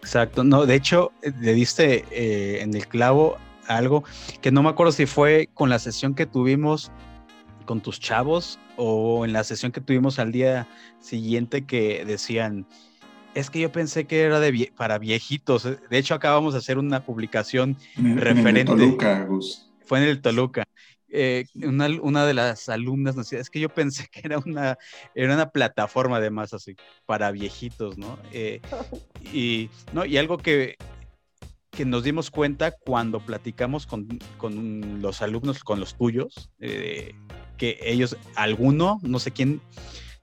[0.00, 3.36] Exacto, no, de hecho, le diste eh, en el clavo
[3.68, 4.04] algo
[4.40, 6.90] que no me acuerdo si fue con la sesión que tuvimos
[7.66, 10.66] con tus chavos o en la sesión que tuvimos al día
[11.00, 12.66] siguiente que decían,
[13.34, 15.64] es que yo pensé que era de para viejitos.
[15.64, 18.48] De hecho, acabamos de hacer una publicación referente.
[18.48, 19.28] En el Toluca,
[19.84, 20.64] Fue en el Toluca.
[21.08, 24.76] Eh, una, de las alumnas nos decía, es que yo pensé que era una,
[25.14, 26.76] era una plataforma además así,
[27.06, 28.18] para viejitos, ¿no?
[28.32, 28.60] Eh,
[29.32, 30.04] y, ¿no?
[30.04, 30.76] y algo que,
[31.70, 37.14] que nos dimos cuenta cuando platicamos con, con los alumnos, con los tuyos, eh,
[37.56, 39.60] que ellos, alguno, no sé quién,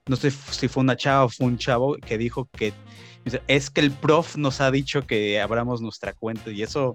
[0.06, 2.72] no sé si fue una chava o fue un chavo que dijo que
[3.46, 6.94] es que el prof nos ha dicho que abramos nuestra cuenta y eso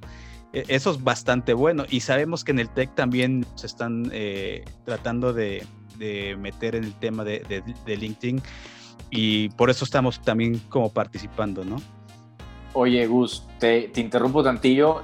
[0.53, 1.85] eso es bastante bueno.
[1.89, 5.65] Y sabemos que en el TEC también se están eh, tratando de,
[6.37, 8.41] meter en el tema de, LinkedIn
[9.11, 11.77] y por eso estamos también como participando, ¿no?
[12.73, 15.03] Oye, Gus, te, interrumpo tantillo.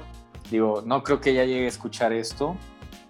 [0.50, 2.56] Digo, no creo que ella llegue a escuchar esto.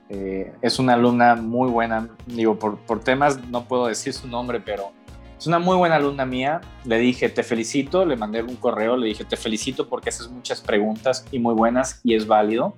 [0.09, 2.09] Eh, es una alumna muy buena.
[2.25, 4.93] Digo, por, por temas no puedo decir su nombre, pero
[5.37, 6.61] es una muy buena alumna mía.
[6.85, 10.61] Le dije, te felicito, le mandé un correo, le dije, te felicito porque haces muchas
[10.61, 12.77] preguntas y muy buenas y es válido.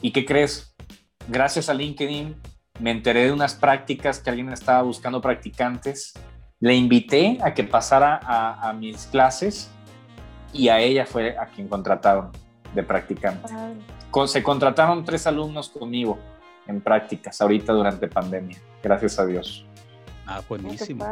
[0.00, 0.74] ¿Y qué crees?
[1.28, 2.36] Gracias a LinkedIn
[2.80, 6.14] me enteré de unas prácticas que alguien estaba buscando practicantes.
[6.60, 9.70] Le invité a que pasara a, mis clases
[10.52, 12.30] y a ella fue a quien contrataron
[12.74, 13.52] de practicante.
[14.26, 16.18] Se contrataron tres alumnos conmigo
[16.66, 19.67] en prácticas ahorita durante pandemia, gracias a Dios.
[20.28, 21.06] Ah, buenísimo.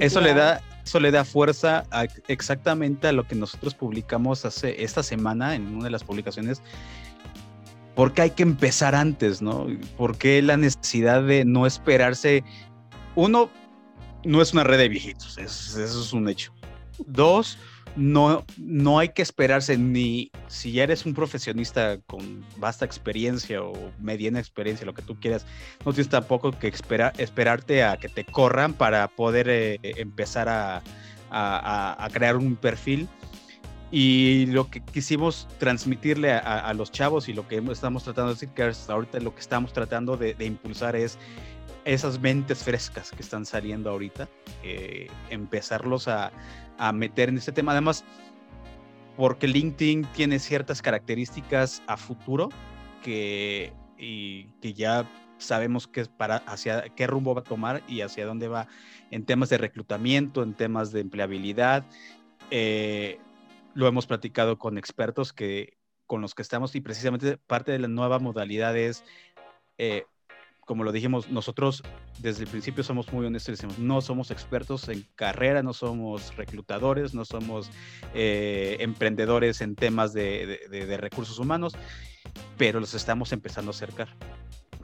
[0.00, 1.84] eso, le da, eso le da fuerza
[2.28, 6.60] exactamente a lo que nosotros publicamos hace esta semana en una de las publicaciones.
[7.94, 9.66] Porque hay que empezar antes, ¿no?
[9.96, 12.44] Porque la necesidad de no esperarse?
[13.16, 13.50] Uno,
[14.24, 16.52] no es una red de viejitos, eso es un hecho.
[17.06, 17.58] Dos,
[17.98, 23.74] no, no hay que esperarse ni si ya eres un profesionista con vasta experiencia o
[24.00, 25.44] mediana experiencia, lo que tú quieras,
[25.84, 30.82] no tienes tampoco que esperar, esperarte a que te corran para poder eh, empezar a,
[32.12, 33.08] crear un perfil.
[33.90, 38.50] Y lo que quisimos transmitirle a, los chavos y lo que estamos tratando de decir,
[38.50, 41.18] que ahorita lo que estamos tratando de, impulsar es
[41.86, 44.28] esas mentes frescas que están saliendo ahorita,
[44.62, 46.32] eh, empezarlos a,
[46.78, 47.72] a meter en este tema.
[47.72, 48.04] Además,
[49.16, 52.50] porque LinkedIn tiene ciertas características a futuro
[53.02, 58.26] que, y, que ya sabemos que para hacia qué rumbo va a tomar y hacia
[58.26, 58.68] dónde va
[59.10, 61.84] en temas de reclutamiento, en temas de empleabilidad.
[62.50, 63.18] Eh,
[63.74, 65.76] lo hemos platicado con expertos que
[66.06, 69.04] con los que estamos y precisamente parte de la nueva modalidad es
[69.76, 70.06] eh,
[70.68, 71.82] como lo dijimos, nosotros
[72.18, 76.36] desde el principio somos muy honestos y decimos, no somos expertos en carrera, no somos
[76.36, 77.70] reclutadores, no somos
[78.14, 81.72] eh, emprendedores en temas de, recursos humanos,
[82.58, 84.08] pero los estamos empezando a acercar,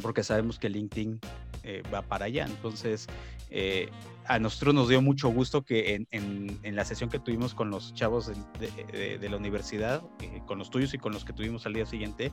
[0.00, 1.20] porque sabemos que LinkedIn
[1.64, 2.46] eh, va para allá.
[2.46, 3.06] Entonces,
[3.50, 3.90] eh,
[4.24, 8.32] a nosotros nos dio mucho gusto que en, la sesión que tuvimos con los chavos
[8.58, 10.02] de, la universidad,
[10.46, 12.32] con los tuyos y con los que tuvimos al día siguiente,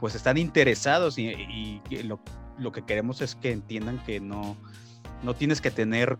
[0.00, 2.20] pues están interesados y, y lo
[2.58, 4.56] lo que queremos es que entiendan que no,
[5.22, 6.18] no tienes que tener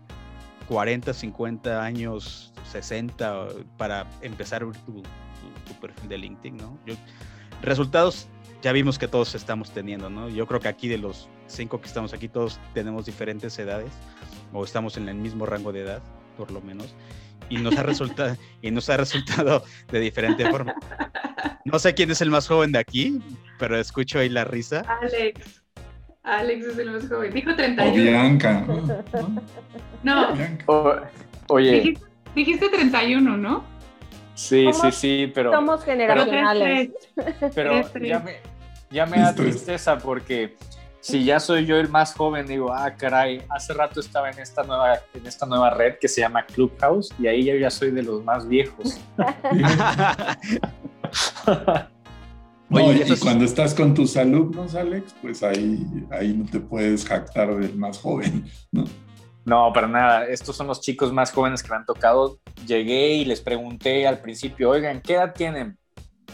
[0.67, 5.03] 40, 50 años, 60 para empezar a abrir tu,
[5.79, 6.77] perfil de LinkedIn, ¿no?
[7.61, 8.27] resultados
[8.61, 10.29] ya vimos que todos estamos teniendo, ¿no?
[10.29, 13.91] Yo creo que aquí de los cinco que estamos aquí, todos tenemos diferentes edades
[14.51, 16.01] o estamos en el mismo rango de edad,
[16.37, 16.95] por lo menos.
[17.49, 20.75] Y nos ha resultado, y nos ha resultado de diferente forma.
[21.65, 23.21] No sé quién es el más joven de aquí,
[23.59, 24.83] pero escucho ahí la risa.
[25.01, 25.56] Alex.
[26.27, 27.33] Alex es el más joven.
[27.33, 27.89] Dijo 31.
[27.89, 28.65] O Bianca.
[30.03, 30.27] No.
[31.47, 31.97] oye.
[32.35, 33.63] Dijiste, 31, ¿no?
[34.35, 35.51] Sí, sí, sí, pero.
[35.51, 36.91] Somos generacionales.
[37.55, 38.35] Pero, ya me,
[38.91, 40.55] ya me da tristeza porque
[40.99, 44.63] si ya soy yo el más joven, digo, ah, caray, hace rato estaba en esta
[44.63, 48.03] nueva, en esta nueva red que se llama Clubhouse y ahí yo ya soy de
[48.03, 48.99] los más viejos.
[52.69, 57.55] Oye, y cuando estás con tus alumnos, Alex, pues ahí, ahí no te puedes jactar
[57.55, 58.83] del más joven, ¿no?
[59.45, 60.27] No, para nada.
[60.27, 62.37] Estos son los chicos más jóvenes que me han tocado.
[62.65, 65.77] Llegué y les pregunté al principio, oigan, ¿qué edad tienen?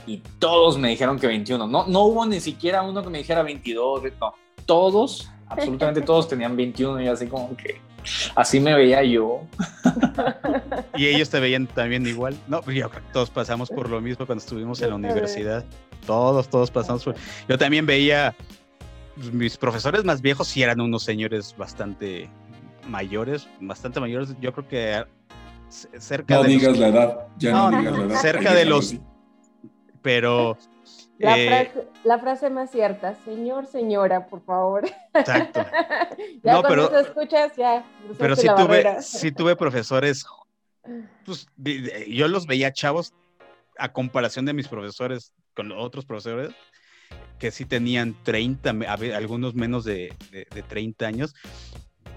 [0.07, 1.67] Y todos me dijeron que 21.
[1.67, 4.03] No, no hubo ni siquiera uno que me dijera 22.
[4.19, 4.33] No,
[4.65, 7.79] todos, absolutamente todos tenían 21 y así como que
[8.35, 9.41] así me veía yo.
[10.97, 12.35] y ellos te veían también igual.
[12.47, 15.65] No, pues yo todos pasamos por lo mismo cuando estuvimos en la universidad.
[16.05, 17.15] Todos, todos pasamos por.
[17.47, 18.35] Yo también veía.
[19.15, 22.29] Pues, mis profesores más viejos sí eran unos señores bastante
[22.87, 24.29] mayores, bastante mayores.
[24.41, 25.05] Yo creo que
[25.69, 28.21] cerca no digas la edad, ya no, digas la edad.
[28.21, 28.95] Cerca de los.
[30.01, 30.57] Pero.
[31.19, 34.83] La, eh, frase, la, frase, más cierta, señor, señora, por favor.
[35.13, 35.63] Exacto.
[36.43, 37.85] ya no, cuando pero, escuchas, ya.
[38.17, 40.25] Pero sí tuve, sí tuve profesores,
[41.25, 41.47] pues
[42.07, 43.13] yo los veía chavos
[43.77, 46.51] a comparación de mis profesores con otros profesores
[47.39, 48.73] que sí tenían 30,
[49.15, 51.35] algunos menos de, de, 30 años.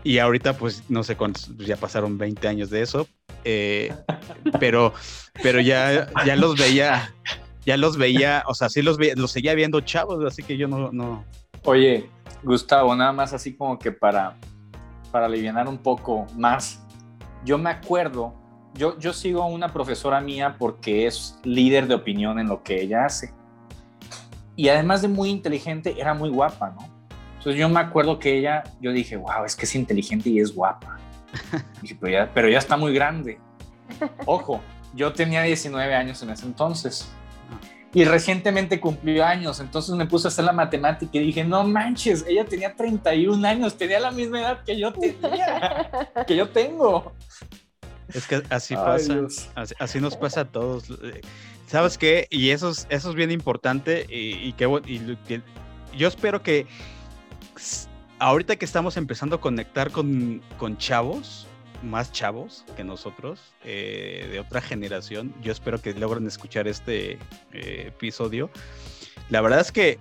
[0.04, 3.08] Y ahorita, pues, no sé cuántos, pues, ya pasaron 20 años de eso.
[3.44, 3.92] Eh,
[4.60, 4.94] pero,
[5.42, 7.12] pero ya, ya los veía,
[7.66, 10.68] ya los veía, o sea, sí los, veía, los seguía viendo chavos, así que yo
[10.68, 11.24] no, no.
[11.64, 12.08] Oye,
[12.42, 14.38] Gustavo, nada más así como que para,
[15.12, 16.82] para aliviar un poco más.
[17.44, 18.34] Yo me acuerdo
[18.76, 23.06] yo, sigo a una profesora mía porque es líder de opinión en lo que ella
[23.06, 23.32] hace.
[24.54, 26.88] y además de muy inteligente, era muy guapa, ¿no?
[27.38, 30.54] Entonces yo me acuerdo que ella, yo dije, wow, es que es inteligente y es
[30.54, 30.98] guapa.
[31.82, 33.38] dije, pero, ya, pero ya está muy grande.
[34.24, 34.60] Ojo,
[34.94, 37.08] yo tenía 19 años en ese entonces.
[37.96, 42.26] Y recientemente cumplió años, entonces me puse a hacer la matemática y dije, no manches,
[42.28, 45.88] ella tenía 31 años, tenía la misma edad que yo tenía,
[46.26, 47.14] que yo tengo.
[48.12, 49.14] Es que así pasa,
[49.78, 50.92] así, nos pasa a todos.
[51.68, 52.26] ¿Sabes qué?
[52.28, 55.40] Y eso es, eso es bien importante y, que,
[55.96, 56.66] yo espero que
[58.18, 61.45] ahorita que estamos empezando a conectar con, con chavos,
[61.82, 67.18] más chavos que nosotros, eh, de otra generación, yo espero que logren escuchar este
[67.52, 68.50] eh, episodio.
[69.30, 69.98] La verdad es que,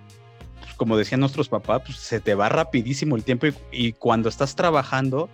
[0.60, 4.54] pues, como decían nuestros papás, pues, se te va rapidísimo el tiempo y, cuando estás
[4.54, 5.28] trabajando,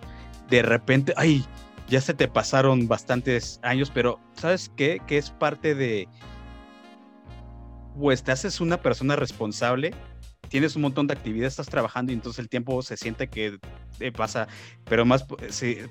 [0.49, 1.45] de repente, ay,
[1.89, 5.01] ya se te pasaron bastantes años, pero ¿sabes qué?
[5.05, 6.07] Que es parte de,
[7.99, 9.93] pues te haces una persona responsable,
[10.49, 13.59] tienes un montón de actividades, estás trabajando y entonces el tiempo se siente que
[14.11, 14.47] pasa,
[14.85, 15.25] pero más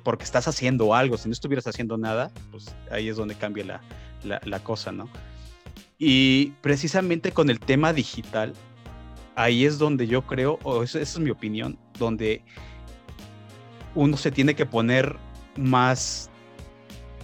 [0.03, 3.81] porque estás haciendo algo, si no estuvieras haciendo nada, pues ahí es donde cambia
[4.23, 5.09] la, la, cosa, ¿no?
[5.99, 8.53] Y precisamente con el tema digital,
[9.37, 12.43] ahí es donde yo creo, o esa es mi opinión, donde
[13.95, 15.17] uno se tiene que poner
[15.57, 16.31] más,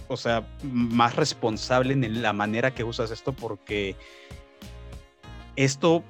[0.07, 3.95] o sea, más responsable en la manera que usas esto porque
[5.55, 6.03] esto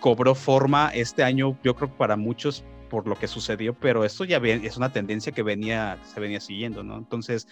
[0.00, 4.24] cobró forma este año, yo creo que para muchos por lo que sucedió, pero esto
[4.24, 6.96] ya es una tendencia que venía, se venía siguiendo, ¿no?
[6.96, 7.48] Entonces,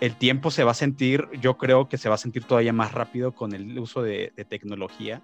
[0.00, 2.92] el tiempo se va a sentir, yo creo que se va a sentir todavía más
[2.92, 5.22] rápido con el uso de, tecnología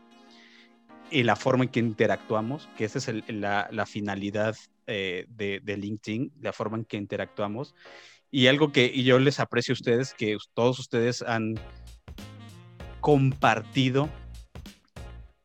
[1.11, 6.33] y la forma en que interactuamos, que esa es la, finalidad eh, de, de, LinkedIn,
[6.41, 7.75] la forma en que interactuamos.
[8.31, 11.55] Y algo que yo les aprecio a ustedes, que todos ustedes han
[13.01, 14.11] compartido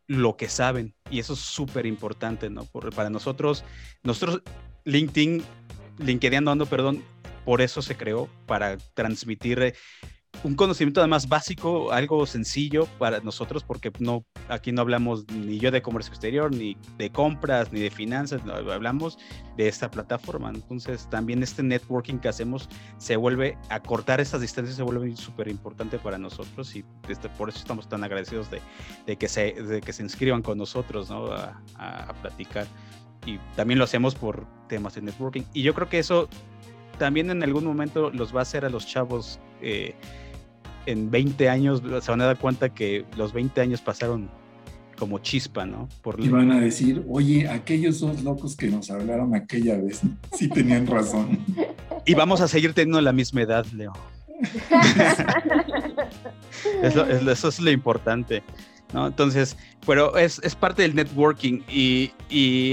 [0.08, 0.95] lo que saben.
[1.12, 2.66] Y eso es súper importante, ¿no?
[2.66, 3.64] para nosotros,
[4.01, 4.41] nosotros,
[4.86, 5.43] LinkedIn,
[5.99, 7.03] LinkedIn ando, perdón,
[7.45, 9.74] por eso se creó, para transmitir eh,
[10.44, 15.72] un conocimiento además básico, algo sencillo para nosotros, porque no, aquí no hablamos ni yo
[15.72, 19.18] de comercio exterior, ni de compras, ni de finanzas, hablamos
[19.58, 20.50] de esta plataforma.
[20.50, 25.48] Entonces también este networking que hacemos se vuelve, a cortar esas distancias se vuelve súper
[25.48, 28.62] importante para nosotros y este, por eso estamos tan agradecidos de,
[29.06, 31.32] de, que, se, de que se inscriban con nosotros ¿no?
[31.32, 32.66] a, a platicar.
[33.28, 35.44] Y también lo hacemos por temas de networking.
[35.54, 36.28] Y yo creo que eso
[36.98, 39.96] también en algún momento los va a hacer a los chavos eh,
[40.86, 44.30] en 20 años se van a dar cuenta que los 20 años pasaron
[44.98, 45.90] como chispa, ¿no?
[46.04, 46.24] Por...
[46.24, 50.02] Y van a decir, oye, aquellos dos locos que nos hablaron aquella vez,
[50.32, 51.40] sí tenían razón.
[52.06, 53.94] Y vamos a seguir teniendo la misma edad, Leo.
[56.84, 58.44] eso es lo importante,
[58.94, 59.08] ¿no?
[59.08, 59.58] Entonces,
[59.88, 62.12] pero es, parte del networking y,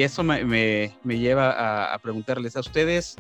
[0.02, 3.16] eso me, lleva a, a preguntarles a ustedes,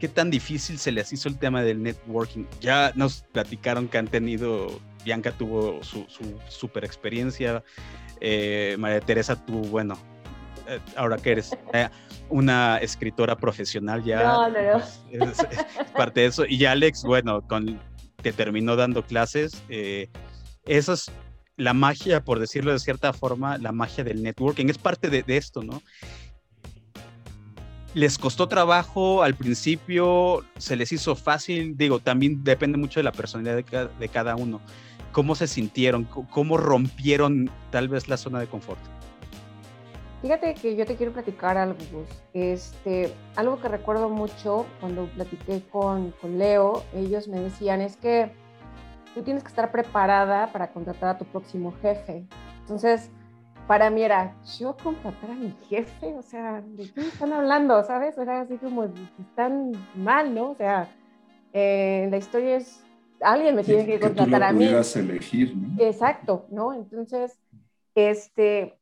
[0.00, 2.46] ¿Qué tan difícil se les hizo el tema del networking?
[2.58, 6.06] Ya nos platicaron que han tenido, Bianca tuvo su,
[6.48, 7.62] super experiencia,
[8.18, 9.98] eh, María Teresa tuvo, bueno,
[10.66, 11.90] eh, ahora que eres eh,
[12.30, 14.78] una escritora profesional ya no, no, no.
[15.28, 15.46] Es,
[15.94, 16.46] parte de eso.
[16.46, 17.78] Y Alex, bueno, con,
[18.22, 19.62] que terminó dando clases,
[20.64, 21.12] eso es
[21.58, 25.36] la magia, por decirlo de cierta forma, la magia del networking, es parte de, de
[25.36, 25.82] esto, ¿no?
[27.94, 33.12] Les costó trabajo al principio, se les hizo fácil, digo, también depende mucho de la
[33.12, 34.60] personalidad de cada, uno.
[35.12, 36.04] ¿Cómo se sintieron?
[36.04, 38.78] ¿Cómo rompieron tal vez la zona de confort?
[40.22, 42.08] Fíjate que yo te quiero platicar algo, Gus.
[42.34, 48.30] Este, algo que recuerdo mucho cuando platiqué con, con Leo, ellos me decían es que
[49.14, 52.24] tú tienes que estar preparada para contratar a tu próximo jefe.
[52.60, 53.10] Entonces,
[53.66, 57.82] para mí era, yo contratar a mi jefe, o sea, ¿de qué están hablando?
[57.84, 58.18] ¿Sabes?
[58.18, 58.84] Era así como,
[59.18, 60.50] están mal, ¿no?
[60.50, 60.88] O sea,
[61.52, 62.84] eh, la historia es,
[63.20, 64.66] alguien me tiene que, contratar a mí.
[64.94, 65.82] elegir, ¿no?
[65.82, 66.74] Exacto, ¿no?
[66.74, 67.38] Entonces,
[67.94, 68.78] este,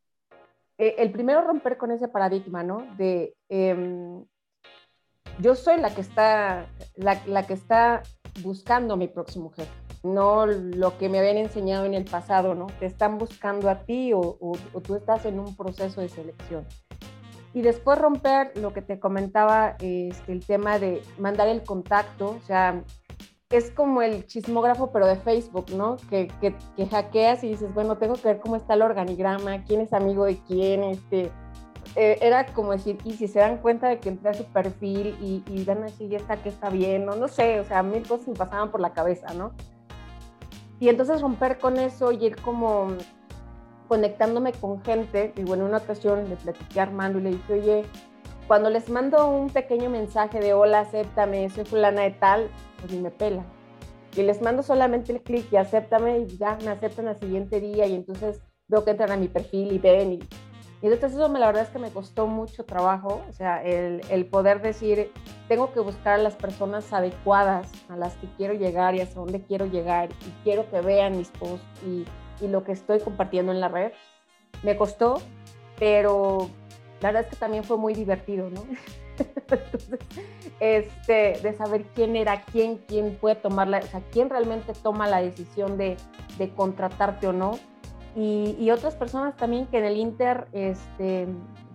[0.78, 2.86] eh, el primero romper con ese paradigma, ¿no?
[2.96, 4.24] De, em,
[5.40, 6.66] yo soy la que está,
[6.96, 8.02] la, la que está
[8.42, 12.66] buscando a mi próximo jefe no lo que me habían enseñado en el pasado, ¿no?
[12.78, 14.38] Te están buscando a ti o,
[14.82, 16.66] tú estás en un proceso de selección.
[17.54, 22.46] Y después romper lo que te comentaba, este, el tema de mandar el contacto, o
[22.46, 22.82] sea,
[23.50, 25.96] es como el chismógrafo, pero de Facebook, ¿no?
[26.10, 29.92] Que, que, hackeas y dices, bueno, tengo que ver cómo está el organigrama, quién es
[29.92, 31.32] amigo de quién, este,
[31.96, 35.16] eh, era como decir, y si se dan cuenta de que entré a su perfil
[35.20, 37.82] y, y van a decir, ya está, que está bien, no, no sé, o sea,
[37.82, 39.52] mil cosas me pasaban por la cabeza, ¿no?
[40.80, 42.88] Y entonces romper con eso y ir como
[43.88, 45.32] conectándome con gente.
[45.34, 47.84] Digo, en una ocasión le platiqué a Armando y le dije, oye,
[48.46, 52.48] cuando les mando un pequeño mensaje de hola, acéptame, soy fulana de tal,
[52.80, 53.44] pues ni me pela.
[54.16, 57.86] Y les mando solamente el clic y acéptame y ya me aceptan al siguiente día
[57.86, 60.18] y entonces veo que entran a mi perfil y ven y
[60.80, 64.00] y entonces eso me, la verdad es que me costó mucho trabajo, o sea, el,
[64.10, 65.10] el, poder decir,
[65.48, 69.42] tengo que buscar a las personas adecuadas a las que quiero llegar y hacia dónde
[69.42, 72.04] quiero llegar y quiero que vean mis posts y,
[72.40, 73.92] y lo que estoy compartiendo en la red.
[74.62, 75.20] Me costó,
[75.80, 76.48] pero
[77.00, 78.62] la verdad es que también fue muy divertido, ¿no?
[79.18, 79.98] Entonces,
[80.60, 85.08] este, de saber quién era quién, quién puede tomar la, o sea, quién realmente toma
[85.08, 85.96] la decisión de,
[86.38, 87.58] de contratarte o no
[88.16, 91.28] y, otras personas también que en el Inter, este,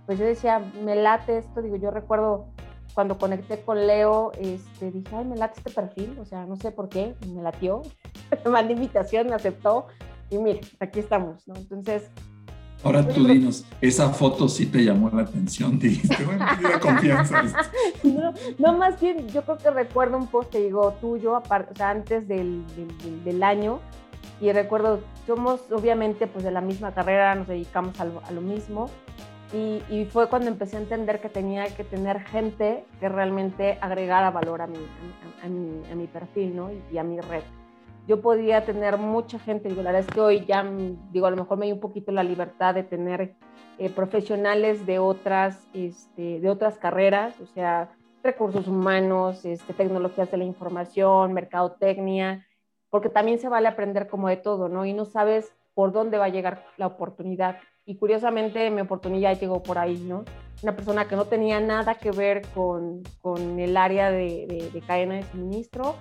[0.06, 2.48] pues yo decía, me late esto, digo, yo recuerdo
[2.94, 6.72] cuando conecté con Leo, este, dije, ay, me late este perfil, o sea, no sé
[6.72, 7.82] por qué, me latió,
[8.46, 9.88] me mandó invitación, me aceptó,
[10.30, 11.56] y mire, aquí estamos, ¿no?
[11.56, 12.10] Entonces...
[12.84, 16.46] Ahora tú dinos, esa foto sí te llamó la atención, dijiste, bueno,
[16.82, 17.42] confianza.
[18.04, 21.76] no, no, más bien, yo creo que recuerdo un post que digo tuyo, aparte, o
[21.78, 23.80] sea, antes del, del, del año,
[24.40, 28.90] y recuerdo, somos obviamente pues de la misma carrera, nos dedicamos a lo, mismo
[29.54, 34.32] y, y, fue cuando empecé a entender que tenía que tener gente que realmente agregara
[34.32, 34.80] valor a mi,
[35.44, 36.70] a, mi, a mi, perfil ¿no?
[36.92, 37.44] y, a mi red.
[38.08, 40.66] Yo podía tener mucha gente, digo, la verdad es que hoy ya,
[41.12, 43.36] digo, a lo mejor me dio un poquito la libertad de tener
[43.78, 50.38] eh, profesionales de otras, este, de otras carreras, o sea, recursos humanos, este, tecnologías de
[50.38, 52.46] la información, mercadotecnia,
[52.94, 54.86] porque también se vale aprender como de todo, ¿no?
[54.86, 57.58] Y no sabes por dónde va a llegar la oportunidad.
[57.88, 60.26] Y curiosamente mi oportunidad llegó por ahí, ¿no?
[60.62, 65.16] Una persona que no tenía nada que ver con, con el área de, de, cadena
[65.16, 65.96] de suministro,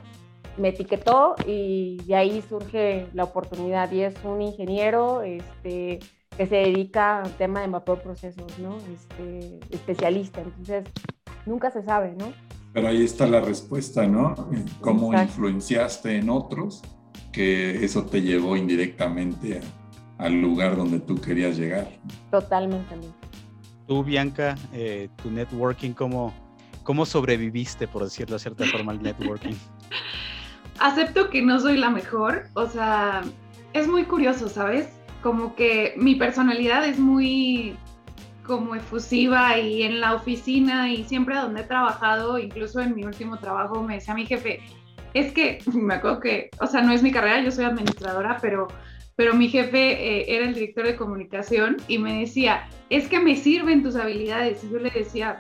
[0.59, 3.91] me etiquetó y de ahí surge la oportunidad.
[3.91, 5.99] Y es un ingeniero este,
[6.37, 8.77] que se dedica al tema de mapeo procesos, ¿no?
[8.93, 10.43] Este, especialista.
[10.43, 10.85] Entonces,
[11.47, 12.35] nunca se sabe, ¿no?
[12.73, 14.35] Pero ahí está la respuesta, ¿no?
[14.81, 16.83] Cómo influenciaste en otros,
[17.33, 19.61] que eso te llevó indirectamente
[20.19, 21.89] al lugar donde tú querías llegar.
[22.31, 22.97] Totalmente.
[23.87, 26.33] Tú, Bianca, eh, tu networking, ¿cómo,
[26.83, 29.55] ¿cómo sobreviviste, por decirlo de cierta forma, al networking?
[30.79, 33.23] Acepto que no soy la mejor, o sea,
[33.73, 34.89] es muy curioso, ¿sabes?
[35.23, 37.77] Como que mi personalidad es muy
[38.45, 43.39] como efusiva y en la oficina y siempre donde he trabajado, incluso en mi último
[43.39, 44.61] trabajo, me decía mi jefe,
[45.15, 48.69] es que, me acuerdo que, o sea, no es mi carrera, yo soy administradora, pero,
[49.17, 53.37] pero mi jefe eh, era el director de comunicación y me decía, es que me
[53.37, 54.65] sirven tus habilidades.
[54.65, 55.39] Y yo le decía,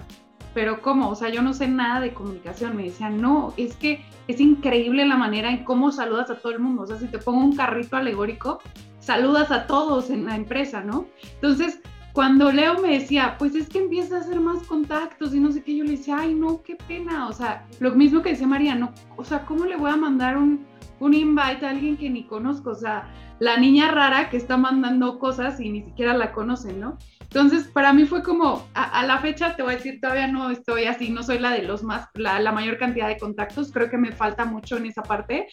[0.55, 1.09] pero ¿cómo?
[1.09, 2.76] O sea, yo no sé nada de comunicación.
[2.76, 6.59] Me decía, no, es que es increíble la manera en cómo saludas a todo el
[6.59, 6.82] mundo.
[6.82, 8.61] O sea, si te pongo un carrito alegórico,
[9.00, 11.07] saludas a todos en la empresa, ¿no?
[11.34, 11.80] Entonces,
[12.12, 15.62] cuando Leo me decía, pues es que empieza a hacer más contactos y no sé
[15.62, 17.28] qué, yo le decía, ay, no, qué pena.
[17.28, 20.36] O sea, lo mismo que decía María, no, o sea, ¿cómo le voy a mandar
[20.36, 20.66] un,
[21.03, 22.70] un invite a alguien que ni conozco?
[22.70, 26.96] O sea, la niña rara que está mandando cosas y ni siquiera la conocen, ¿no?
[27.22, 30.84] Entonces, para mí fue como, a, la fecha te voy a decir, todavía no estoy
[30.84, 33.96] así, no soy la de los más, la, la, mayor cantidad de contactos, creo que
[33.96, 35.48] me falta mucho en esa parte,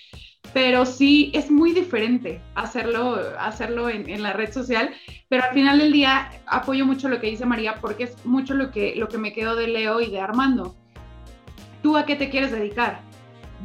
[0.54, 4.91] pero sí es muy diferente hacerlo, hacerlo en, en, la red social,
[5.30, 8.72] pero al final del día apoyo mucho lo que dice María porque es mucho lo
[8.72, 10.76] que, lo que me quedó de Leo y de Armando.
[11.82, 13.09] ¿Tú a qué te quieres dedicar?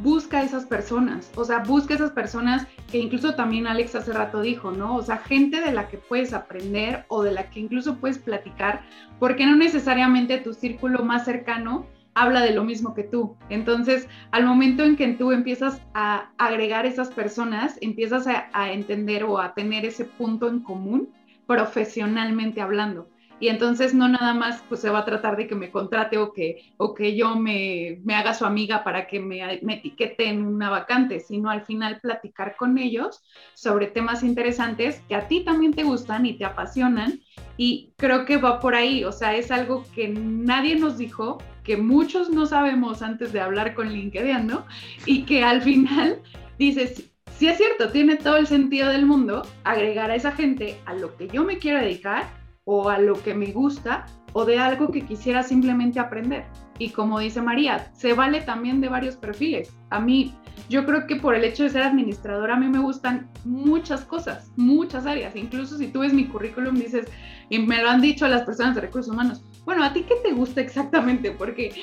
[0.01, 4.71] Busca esas personas, o sea, busca esas personas que incluso también Alex hace rato dijo,
[4.71, 4.95] ¿no?
[4.95, 8.81] O sea, gente de la que puedes aprender o de la que incluso puedes platicar,
[9.19, 13.35] porque no necesariamente tu círculo más cercano habla de lo mismo que tú.
[13.49, 19.23] Entonces, al momento en que tú empiezas a agregar esas personas, empiezas a, a entender
[19.23, 21.09] o a tener ese punto en común
[21.45, 23.09] profesionalmente hablando
[23.39, 26.31] y entonces no nada más pues se va a tratar de que me contrate o
[26.31, 30.45] que, o que yo me, me haga su amiga para que me, me, etiquete en
[30.45, 33.23] una vacante, sino al final platicar con ellos
[33.53, 37.21] sobre temas interesantes que a ti también te gustan y te apasionan
[37.57, 41.77] y creo que va por ahí, o sea, es algo que nadie nos dijo, que
[41.77, 44.65] muchos no sabemos antes de hablar con LinkedIn, ¿no?
[45.05, 46.21] Y que al final
[46.59, 50.93] dices, si es cierto, tiene todo el sentido del mundo agregar a esa gente a
[50.93, 54.91] lo que yo me quiero dedicar o a lo que me gusta o de algo
[54.91, 56.45] que quisiera simplemente aprender.
[56.77, 59.73] Y como dice María, se vale también de varios perfiles.
[59.91, 60.33] A mí,
[60.67, 64.51] yo creo que por el hecho de ser administradora, a mí me gustan muchas cosas,
[64.57, 65.37] muchas áreas.
[65.37, 67.07] Incluso si tú ves mi currículum, dices,
[67.49, 70.33] y me lo han dicho las personas de recursos humanos, bueno, ¿a ti qué te
[70.33, 71.31] gusta exactamente?
[71.31, 71.73] Porque,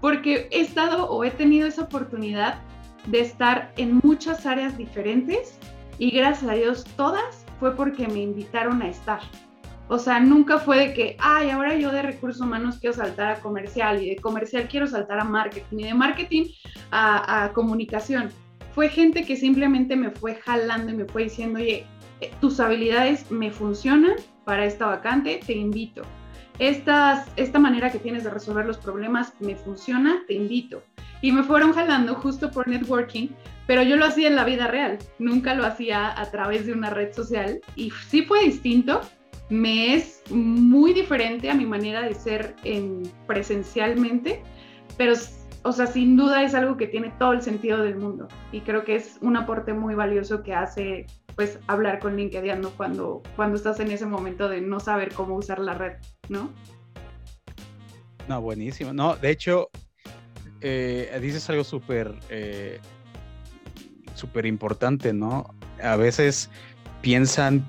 [0.00, 2.62] porque he estado o he tenido esa oportunidad
[3.08, 5.58] de estar en muchas áreas diferentes
[5.98, 9.20] y gracias a Dios todas fue porque me invitaron a estar.
[9.88, 13.40] O sea, nunca fue de que, ay, ahora yo de recursos humanos quiero saltar a
[13.40, 16.44] comercial y de comercial quiero saltar a marketing y de marketing
[16.90, 18.28] a, comunicación.
[18.74, 21.86] Fue gente que simplemente me fue jalando y me fue diciendo, oye,
[22.20, 26.02] eh, tus habilidades me funcionan para esta vacante, te invito.
[26.58, 30.82] Estas, esta manera que tienes de resolver los problemas me funciona, te invito.
[31.22, 33.28] Y me fueron jalando justo por networking,
[33.66, 36.90] pero yo lo hacía en la vida real, nunca lo hacía a través de una
[36.90, 39.00] red social y sí fue distinto,
[39.50, 44.42] me es muy diferente a mi manera de ser en, presencialmente,
[44.96, 45.14] pero,
[45.62, 48.84] o sea, sin duda es algo que tiene todo el sentido del mundo y creo
[48.84, 53.78] que es un aporte muy valioso que hace pues hablar con LinkedIn cuando, cuando estás
[53.78, 55.92] en ese momento de no saber cómo usar la red,
[56.28, 56.50] ¿no?
[58.28, 58.92] No, buenísimo.
[58.92, 59.70] No, de hecho,
[60.60, 62.80] eh, dices algo súper eh,
[64.18, 65.54] súper importante, ¿no?
[65.82, 66.50] A veces
[67.00, 67.64] piensan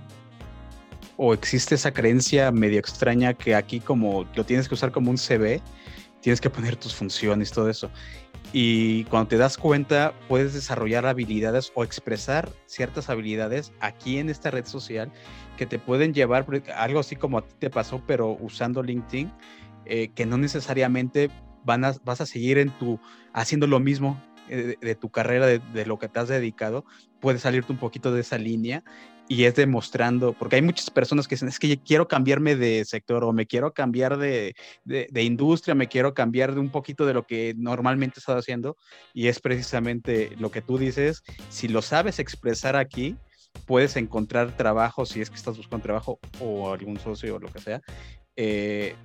[1.21, 5.17] o existe esa creencia medio extraña que aquí como lo tienes que usar como un
[5.17, 5.61] CV,
[6.21, 7.91] tienes que poner tus funciones, todo eso.
[8.53, 14.49] Y cuando te das cuenta, puedes desarrollar habilidades o expresar ciertas habilidades aquí en esta
[14.49, 15.11] red social
[15.57, 19.29] que te pueden llevar, algo así como a ti te pasó, pero usando LinkedIn,
[19.87, 21.29] eh, que no necesariamente
[21.65, 22.97] van a, vas a seguir en tu,
[23.33, 26.85] haciendo lo mismo eh, de, tu carrera, de, de, lo que te has dedicado,
[27.19, 28.85] puedes salirte un poquito de esa línea
[29.29, 33.23] y es demostrando, porque hay muchas personas que dicen, es que quiero cambiarme de sector
[33.23, 37.27] o me quiero cambiar de, de, industria, me quiero cambiar de un poquito de lo
[37.27, 38.75] que normalmente estado haciendo
[39.13, 43.17] y es precisamente lo que tú dices, si lo sabes expresar aquí,
[43.67, 47.59] puedes encontrar trabajo, si es que estás buscando trabajo o algún socio o lo que
[47.59, 47.81] sea,
[48.35, 48.95] eh,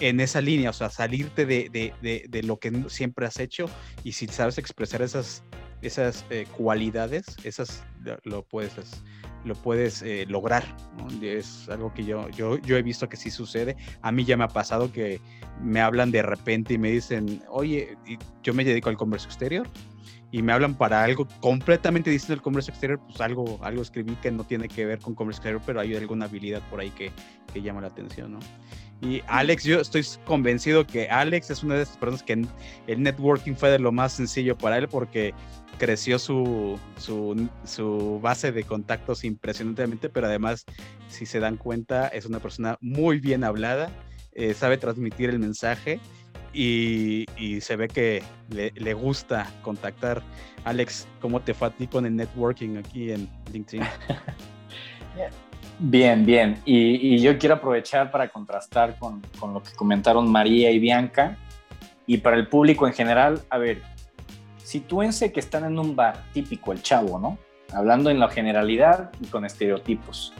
[0.00, 3.68] en esa línea, o sea, salirte de, de, de, lo que siempre has hecho
[4.02, 5.44] y si sabes expresar esas,
[5.82, 7.84] esas eh, cualidades, esas
[8.24, 9.02] lo puedes,
[9.44, 10.64] lo puedes eh, lograr.
[11.22, 13.76] Es algo que yo, yo, yo he visto que sí sucede.
[14.02, 15.20] A mí ya me ha pasado que
[15.62, 17.96] me hablan de repente y me dicen, oye,
[18.42, 19.66] yo me dedico al comercio exterior
[20.32, 24.30] y me hablan para algo completamente distinto al comercio exterior, pues algo, algo escribí que
[24.30, 27.10] no tiene que ver con comercio exterior, pero hay alguna habilidad por ahí que,
[27.52, 28.38] que llama la atención, ¿no?
[29.02, 32.44] Y Alex, yo estoy convencido que Alex es una de esas personas que
[32.86, 35.32] el networking fue de lo más sencillo para él porque
[35.78, 40.66] creció su, su, base de contactos impresionantemente, pero además,
[41.08, 43.90] si se dan cuenta, es una persona muy bien hablada,
[44.32, 45.98] eh, sabe transmitir el mensaje
[46.52, 50.22] y, y se ve que le, le, gusta contactar.
[50.64, 53.82] Alex, ¿cómo te fue a ti con el networking aquí en LinkedIn?
[55.82, 56.60] Bien, bien.
[56.66, 61.38] Y, yo quiero aprovechar para contrastar con, lo que comentaron María y Bianca.
[62.06, 63.80] Y para el público en general, a ver,
[64.58, 67.38] sitúense que están en un bar típico, el chavo, ¿no?
[67.72, 70.34] Hablando en la generalidad y con estereotipos.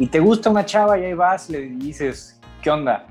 [0.00, 3.06] Y te gusta una chava y ahí vas, le dices, ¿qué onda?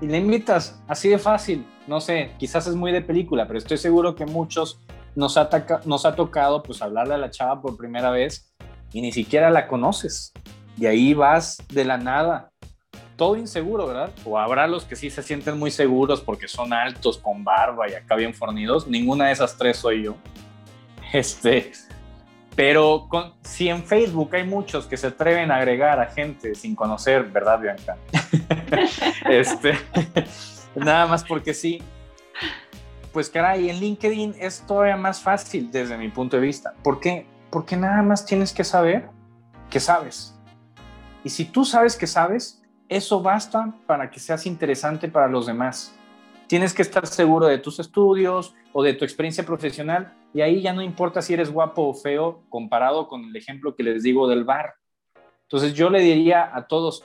[0.00, 1.66] Y le invitas, así de fácil.
[1.88, 4.80] No sé, quizás es muy de película, pero estoy seguro que muchos
[5.16, 5.50] nos ha,
[5.86, 8.54] nos ha tocado pues hablarle a la chava por primera vez
[8.92, 10.32] y ni siquiera la conoces
[10.78, 12.50] y ahí vas de la nada.
[13.16, 14.10] Todo inseguro, ¿verdad?
[14.24, 17.94] O habrá los que sí se sienten muy seguros porque son altos, con barba y
[17.94, 18.88] acá bien fornidos.
[18.88, 20.16] Ninguna de esas tres soy yo.
[21.12, 21.70] Este,
[22.56, 26.74] pero con, si en Facebook hay muchos que se atreven a agregar a gente sin
[26.74, 27.96] conocer, ¿verdad, Bianca?
[29.28, 29.74] este,
[30.74, 31.82] nada más porque sí.
[33.12, 36.74] Pues caray, en LinkedIn es todavía más fácil desde mi punto de vista.
[36.82, 37.26] ¿Por qué?
[37.50, 39.08] Porque nada más tienes que saber
[39.70, 40.33] que sabes.
[41.24, 45.94] Y si tú sabes que sabes, eso basta para que seas interesante para los demás.
[46.46, 50.74] Tienes que estar seguro de tus estudios o de tu experiencia profesional y ahí ya
[50.74, 54.44] no importa si eres guapo o feo comparado con el ejemplo que les digo del
[54.44, 54.74] bar.
[55.42, 57.04] Entonces yo le diría a todos,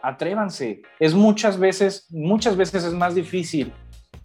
[0.00, 0.80] atrévanse.
[0.98, 3.70] Es muchas veces, muchas veces es más difícil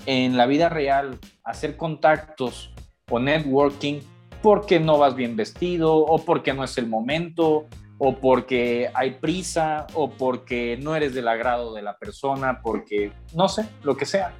[0.05, 2.73] en la vida real hacer contactos
[3.09, 3.99] o networking
[4.41, 7.65] porque no vas bien vestido o porque no es el momento
[7.97, 13.49] o porque hay prisa, o porque no eres del agrado de la persona, porque no
[13.49, 14.33] sé, lo que sea.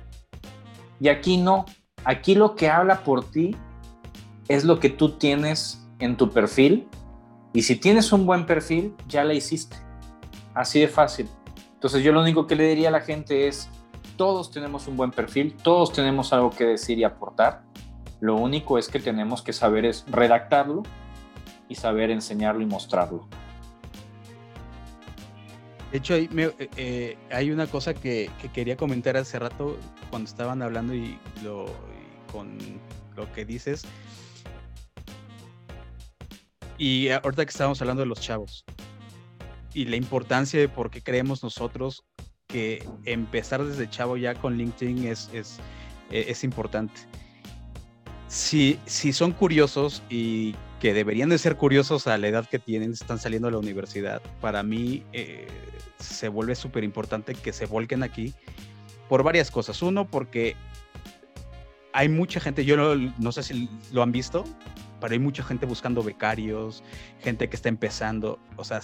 [0.99, 1.65] Y aquí no,
[2.03, 3.55] aquí lo que habla por ti
[4.47, 6.87] es lo que tú tienes en tu perfil,
[7.57, 9.77] y si tienes un buen perfil, ya la hiciste.
[10.53, 11.27] Así de fácil.
[11.73, 13.69] Entonces yo lo único que le diría a la gente es,
[14.15, 17.63] todos tenemos un buen perfil, todos tenemos algo que decir y aportar.
[18.19, 20.83] Lo único es que tenemos que saber es redactarlo
[21.67, 23.27] y saber enseñarlo y mostrarlo.
[25.91, 29.77] De hecho, hay, eh, eh, hay una cosa que, quería comentar hace rato
[30.09, 31.65] cuando estaban hablando y, lo,
[32.31, 32.57] con
[33.15, 33.83] lo que dices.
[36.77, 38.65] Y ahorita que estábamos hablando de los chavos
[39.73, 42.03] y la importancia de por qué creemos nosotros
[42.47, 45.59] que empezar desde chavo ya con LinkedIn es, es,
[46.11, 47.01] e, es importante.
[48.27, 52.91] Si, si son curiosos y que deberían de ser curiosos a la edad que tienen,
[52.91, 55.47] están saliendo de la universidad, para mí eh,
[55.99, 58.33] se vuelve súper importante que se volquen aquí
[59.09, 59.81] por varias cosas.
[59.81, 60.55] Uno, porque
[61.93, 64.43] hay mucha gente, yo no, sé si lo han visto,
[64.99, 66.83] pero hay mucha gente buscando becarios,
[67.21, 68.81] gente que está empezando, o sea,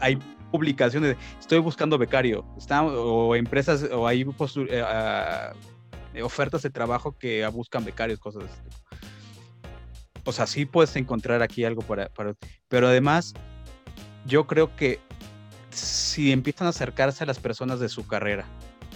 [0.00, 0.18] hay
[0.50, 2.44] publicaciones, estoy buscando becario,
[2.80, 5.52] o empresas, o hay eh, ah,
[6.22, 8.60] ofertas de trabajo que buscan becarios, cosas así.
[10.24, 12.34] O sea, sí puedes encontrar aquí algo para, para,
[12.68, 13.34] pero además,
[14.26, 15.00] yo creo que
[15.70, 18.44] si empiezan a acercarse a las personas de su carrera,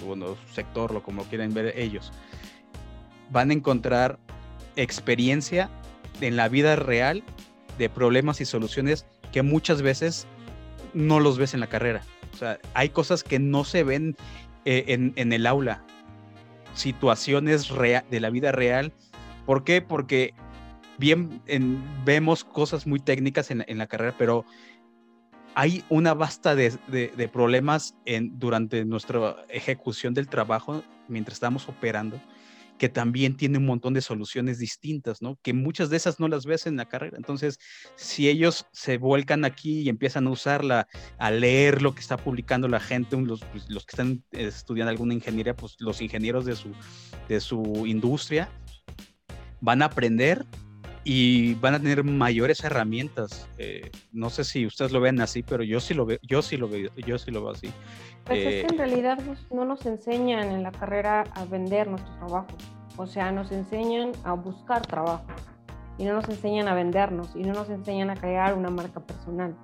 [0.05, 2.13] bueno, sector, lo como quieren ver ellos,
[3.31, 4.19] van a encontrar
[4.77, 5.71] experiencia
[6.21, 7.25] en la vida real
[7.79, 10.27] de problemas y soluciones que muchas veces
[10.95, 12.03] no los ves en la carrera.
[12.33, 14.17] O sea, hay cosas que no se ven
[14.65, 14.85] eh,
[15.17, 15.85] en, el aula,
[16.77, 18.93] situaciones de la vida real.
[19.45, 19.83] ¿Por qué?
[19.83, 20.35] Porque
[20.99, 21.43] bien
[22.05, 24.45] vemos cosas muy técnicas en, la carrera, pero
[25.55, 26.71] hay una vasta de,
[27.33, 27.97] problemas
[28.33, 32.21] durante nuestra ejecución del trabajo mientras estamos operando
[32.79, 35.39] que también tiene un montón de soluciones distintas, ¿no?
[35.43, 37.17] Que muchas de esas no las ves en la carrera.
[37.17, 37.59] Entonces,
[37.97, 42.69] si ellos se vuelcan aquí y empiezan a usarla, a leer lo que está publicando
[42.69, 46.73] la gente, los, pues, los que están estudiando alguna ingeniería, pues los ingenieros de su,
[47.29, 48.51] de su industria,
[49.61, 50.45] van a aprender
[51.09, 53.49] y van a tener mayores herramientas.
[53.59, 56.57] Eh, no sé si ustedes lo ven así, pero yo sí lo veo, yo sí
[56.57, 57.71] lo veo, yo sí lo veo así.
[58.25, 61.87] Pues es que en eh, realidad pues, no nos enseñan en la carrera a vender
[61.87, 62.49] nuestro trabajo.
[62.97, 65.25] O sea, nos enseñan a buscar trabajo
[65.97, 69.55] y no nos enseñan a vendernos y no nos enseñan a crear una marca personal.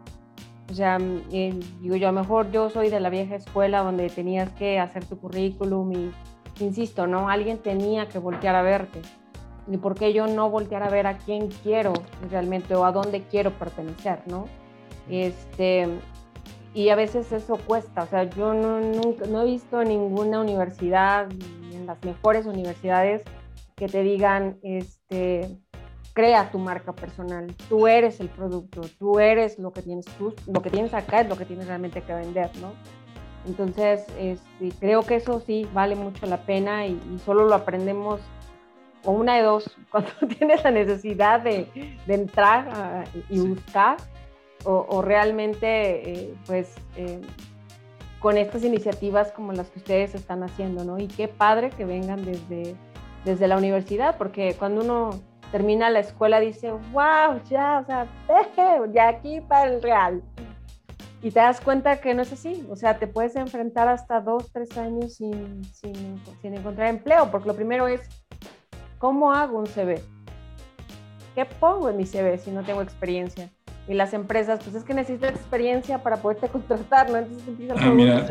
[0.71, 3.83] O sea, mm, eh, digo yo, a lo mejor yo soy de la vieja escuela
[3.83, 6.13] donde tenías que hacer tu currículum y,
[6.61, 7.29] insisto, ¿no?
[7.29, 9.01] Alguien tenía que voltear a verte.
[9.69, 11.93] ¿Y por qué yo no voltear a ver a quién quiero
[12.31, 14.47] realmente o a dónde quiero pertenecer, ¿no?
[15.09, 15.89] Este,
[16.75, 18.03] y a veces eso cuesta.
[18.03, 21.29] O sea, yo no, nunca, no he visto ninguna universidad,
[21.73, 23.23] en las mejores universidades,
[23.77, 25.49] que te digan, este,
[26.13, 27.55] crea tu marca personal.
[27.69, 31.29] Tú eres el producto, tú eres lo que tienes, tú, lo que tienes acá es
[31.29, 32.73] lo que tienes realmente que vender, ¿no?
[33.47, 38.21] Entonces, este, creo que eso sí vale mucho la pena y, solo lo aprendemos
[39.05, 41.69] o una de dos, cuando tienes la necesidad de,
[42.07, 43.97] de entrar ah, y buscar
[44.65, 47.21] o, realmente, eh, pues, eh,
[48.21, 50.99] con estas iniciativas como las que ustedes están haciendo, ¿no?
[50.99, 52.77] Y qué padre que vengan desde,
[53.25, 55.11] desde la universidad, porque cuando uno
[55.51, 58.07] termina la escuela dice, wow, ya, o sea,
[58.93, 60.23] ya aquí para el real.
[61.21, 64.51] Y te das cuenta que no es así, o sea, te puedes enfrentar hasta dos,
[64.53, 68.01] tres años sin, sin, sin encontrar empleo, porque lo primero es,
[69.03, 70.01] ¿cómo hago un CV?
[71.35, 73.51] ¿Qué pongo en mi CV si no tengo experiencia?
[73.89, 77.17] y las empresas, pues es que necesitas experiencia para poderte contratar, ¿no?
[77.17, 78.29] Entonces empieza ah, mira,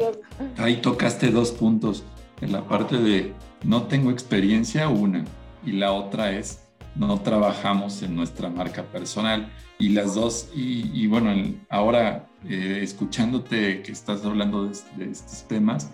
[0.57, 2.05] ahí tocaste dos puntos.
[2.39, 3.34] En la parte de
[3.65, 5.26] no tengo experiencia, una,
[5.65, 6.63] y la otra es
[6.95, 9.51] no trabajamos en nuestra marca personal.
[9.78, 11.34] Y las dos, y, bueno,
[11.69, 15.91] ahora eh, escuchándote que estás hablando de, estos temas,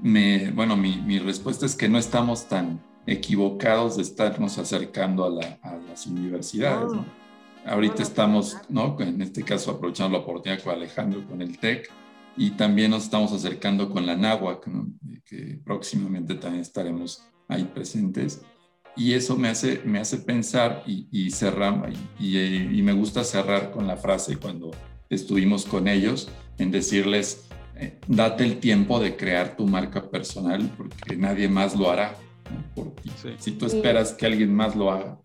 [0.00, 5.30] me, bueno, mi, mi, respuesta es que no estamos tan equivocados de estarnos acercando a,
[5.30, 7.04] la, a las universidades, ¿no?
[7.64, 8.96] Ahorita estamos, ¿no?
[9.00, 11.90] En este caso, aprovechando la oportunidad con Alejandro, con el TEC,
[12.36, 14.68] y también nos estamos acercando con la NAWAC,
[15.24, 18.42] que próximamente también estaremos ahí presentes.
[18.96, 23.70] Y eso me hace, me hace pensar y, y cerrar, y, y, me gusta cerrar
[23.70, 24.70] con la frase cuando
[25.08, 27.46] estuvimos con ellos, en decirles,
[27.76, 32.16] eh, date el tiempo de crear tu marca personal, porque nadie más lo hará
[32.74, 33.10] por ti.
[33.38, 35.18] Si tú esperas que alguien más lo haga,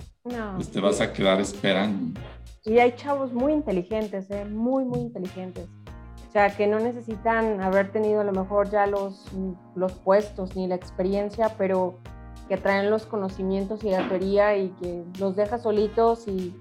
[0.56, 2.20] pues te vas a quedar esperando.
[2.66, 4.46] Y hay chavos muy inteligentes, ¿eh?
[4.46, 5.68] muy, muy inteligentes.
[6.28, 9.26] O sea, que no necesitan haber tenido a lo mejor ya los,
[9.76, 11.98] los puestos ni la experiencia, pero
[12.50, 16.54] que traen los conocimientos y la teoría y que los dejas solitos y,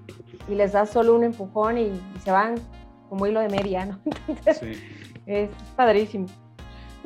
[0.47, 1.91] y les das solo un empujón y,
[2.23, 2.55] se van
[3.09, 3.99] como hilo de media, ¿no?
[4.27, 4.79] Entonces,
[5.25, 6.27] es padrísimo.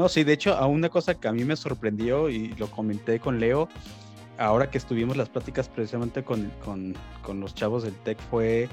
[0.02, 3.20] No, sí, de hecho, a una cosa que a mí me sorprendió y lo comenté
[3.20, 3.70] con Leo,
[4.40, 8.68] ahora que estuvimos las pláticas precisamente con, con, con los chavos del TEC fue,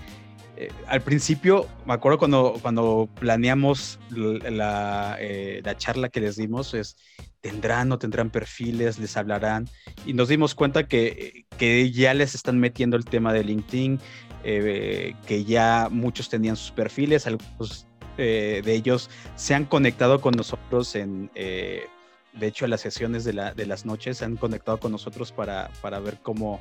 [0.56, 6.72] eh, al principio, me acuerdo cuando, cuando planeamos la, eh, la, charla que les dimos,
[6.72, 6.96] es,
[7.42, 9.68] tendrán o tendrán perfiles, les hablarán,
[10.06, 14.00] y nos dimos cuenta que, que ya les están metiendo el tema de LinkedIn,
[14.44, 17.87] eh, que ya muchos tenían sus perfiles, algunos
[18.22, 23.54] de ellos se han conectado con nosotros en, de hecho, en las sesiones de, la,
[23.54, 26.60] de, las noches se han conectado con nosotros para, para ver cómo,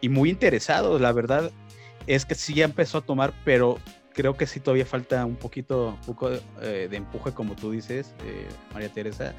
[0.00, 1.50] y muy interesados, la verdad
[2.06, 3.78] es que sí ya empezó a tomar, pero
[4.12, 8.14] creo que sí todavía falta un poquito, poco de empuje, como tú dices,
[8.72, 9.34] María Teresa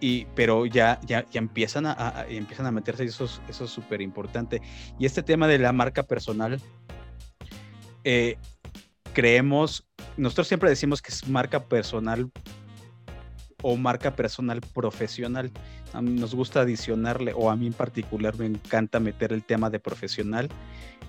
[0.00, 4.00] y, pero ya, ya, ya empiezan, a, empiezan a meterse y eso, eso es súper
[4.00, 4.62] importante.
[4.98, 6.60] Y este tema de la marca personal,
[8.04, 8.36] eh,
[9.18, 9.84] creemos,
[10.16, 12.30] nosotros siempre decimos que es marca personal
[13.62, 15.50] o marca personal profesional.
[16.00, 20.48] nos gusta adicionarle, o a mí en particular me encanta meter el tema de profesional,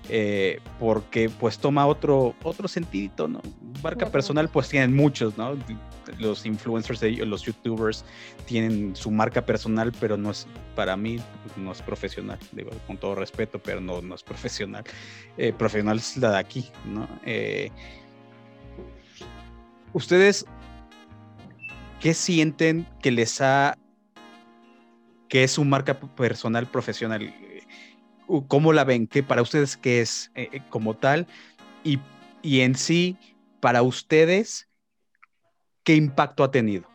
[0.08, 3.42] eh, porque pues toma otro, otro sentido, ¿no?
[3.80, 5.56] Marca personal pues tienen muchos, ¿no?
[6.18, 8.04] Los influencers, los youtubers
[8.46, 11.20] tienen su marca personal, pero no es, para mí,
[11.56, 14.82] no es profesional, digo, con todo respeto, pero no, no es profesional.
[15.36, 17.08] Eh, profesional es la de aquí, ¿no?
[17.24, 17.70] Eh,
[19.92, 20.46] ustedes
[22.00, 23.78] ¿qué sienten que les ha,
[25.28, 27.32] que es su marca personal profesional?
[28.48, 29.06] ¿Cómo la ven?
[29.06, 31.26] ¿Qué para ustedes qué es eh, eh, como tal?
[31.84, 32.00] Y,
[32.42, 33.16] y en sí,
[33.60, 34.68] para ustedes,
[35.84, 36.88] ¿qué impacto ha tenido?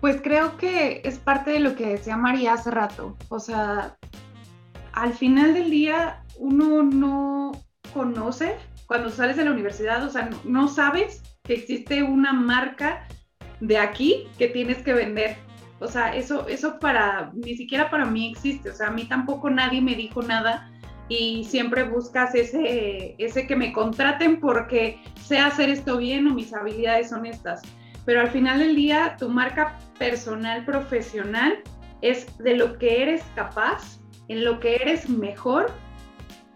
[0.00, 3.16] Pues creo que es parte de lo que decía María hace rato.
[3.30, 3.96] O sea,
[4.92, 7.52] al final del día uno no
[7.92, 8.56] conoce
[8.86, 13.06] cuando sales de la universidad, o sea, no, sabes que existe una marca
[13.60, 15.36] de aquí que tienes que vender.
[15.80, 18.70] O sea, eso, eso para, ni siquiera para mí existe.
[18.70, 20.70] O sea, a mí tampoco nadie me dijo nada
[21.08, 26.52] y siempre buscas ese, ese que me contraten porque sé hacer esto bien o mis
[26.52, 27.62] habilidades son estas.
[28.04, 31.62] Pero al final del día, tu marca personal, profesional,
[32.02, 33.98] es de lo que eres capaz,
[34.28, 35.70] en lo que eres mejor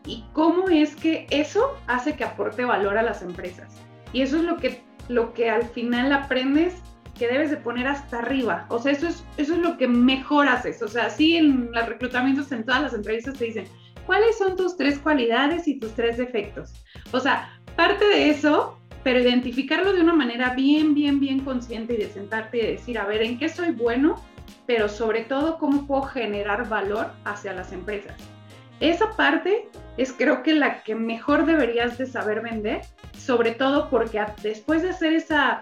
[0.09, 3.77] y cómo es que eso hace que aporte valor a las empresas.
[4.15, 6.77] Y eso es lo que, lo que al final aprendes
[7.19, 8.65] que debes de poner hasta arriba.
[8.71, 10.81] O sea, eso es, eso es lo que mejor haces.
[10.83, 13.67] O sea, sí, en los reclutamientos, en todas las entrevistas te dicen,
[14.07, 16.73] ¿cuáles son tus tres cualidades y tus tres defectos?
[17.13, 21.99] O sea, parte de eso, pero identificarlo de una manera bien, bien, bien consciente y
[21.99, 24.23] de sentarte y decir, a ver, ¿en qué soy bueno?
[24.67, 28.17] Pero sobre todo, ¿cómo puedo generar valor hacia las empresas?
[28.81, 32.83] Esa parte es creo que la que mejor deberías de saber vender,
[33.17, 35.59] sobre todo porque después de hacer esa,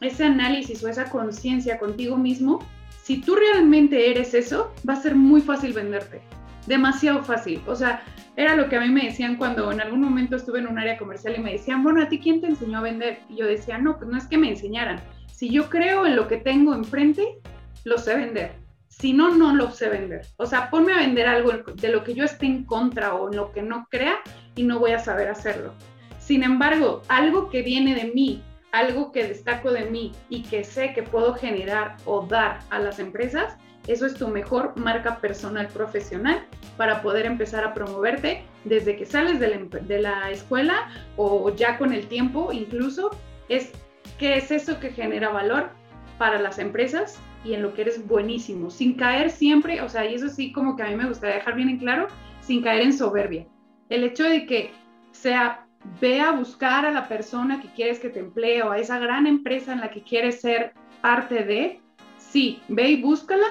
[0.00, 2.58] ese análisis o esa conciencia contigo mismo,
[3.02, 6.20] si tú realmente eres eso, va a ser muy fácil venderte.
[6.66, 7.62] Demasiado fácil.
[7.66, 8.02] O sea,
[8.36, 10.98] era lo que a mí me decían cuando en algún momento estuve en un área
[10.98, 13.20] comercial y me decían, bueno, ¿a ti quién te enseñó a vender?
[13.30, 15.00] Y yo decía, no, pues no es que me enseñaran.
[15.32, 17.38] Si yo creo en lo que tengo enfrente,
[17.84, 20.26] lo sé vender si no, no lo sé vender.
[20.36, 23.36] O sea, ponme a vender algo de lo que yo esté en contra o en
[23.36, 24.16] lo que no crea
[24.56, 25.72] y no voy a saber hacerlo.
[26.18, 28.42] Sin embargo, algo que viene de mí,
[28.72, 32.98] algo que destaco de mí y que sé que puedo generar o dar a las
[32.98, 33.56] empresas,
[33.86, 36.44] eso es tu mejor marca personal profesional
[36.76, 41.78] para poder empezar a promoverte desde que sales de la, de la escuela o ya
[41.78, 43.10] con el tiempo incluso.
[43.48, 43.72] Es
[44.18, 45.70] qué es eso que genera valor
[46.18, 50.14] para las empresas y en lo que eres buenísimo, sin caer siempre, o sea, y
[50.14, 52.08] eso sí como que a mí me gustaría dejar bien en claro,
[52.40, 53.46] sin caer en soberbia.
[53.88, 54.72] El hecho de que
[55.12, 55.66] sea,
[56.00, 59.26] ve a buscar a la persona que quieres que te emplee o a esa gran
[59.26, 61.80] empresa en la que quieres ser parte de,
[62.18, 63.46] sí, ve y búscala,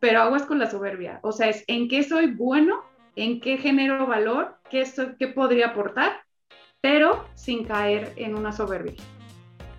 [0.00, 1.20] pero aguas con la soberbia.
[1.22, 2.82] O sea, es en qué soy bueno,
[3.16, 6.20] en qué genero valor, qué, soy, qué podría aportar,
[6.80, 8.94] pero sin caer en una soberbia.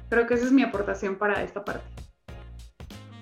[0.10, 1.99] Creo que esa es mi aportación para esta parte.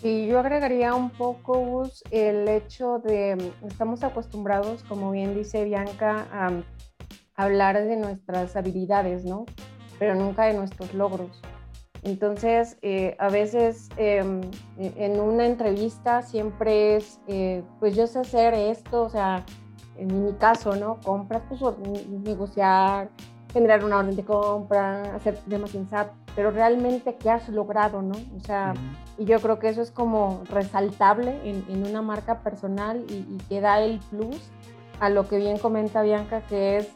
[0.04, 6.52] Y yo agregaría un poco, el hecho de, estamos acostumbrados, como bien dice Bianca, a,
[7.36, 9.46] hablar de nuestras habilidades, ¿no?
[10.00, 11.42] Pero nunca de nuestros logros.
[12.04, 14.42] Entonces, eh, a veces em,
[14.80, 19.46] e, en una entrevista siempre es, eh, pues yo sé hacer esto, o sea,
[19.98, 21.00] en mi caso, ¿no?
[21.02, 21.62] Compras, pues
[22.24, 23.10] negociar,
[23.54, 28.16] generar una orden de compra, hacer temas SAP, pero realmente qué has logrado, ¿no?
[28.38, 28.76] O sea,
[29.18, 33.38] y yo creo que eso es como resaltable en, en una marca personal y, y,
[33.50, 34.38] que da el plus
[35.00, 36.90] a lo que bien comenta Bianca, que es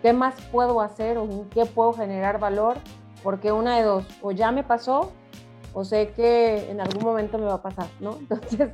[0.00, 2.78] qué más puedo hacer o en qué puedo generar valor,
[3.22, 5.12] porque una de dos, o ya me pasó,
[5.74, 8.16] o sé que en algún momento me va a pasar, ¿no?
[8.20, 8.70] Entonces,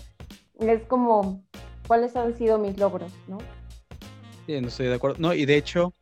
[0.60, 1.42] es como,
[1.88, 3.38] ¿cuáles han sido mis logros, no?
[4.46, 5.16] Sí, no estoy de acuerdo.
[5.18, 5.92] No, y de hecho,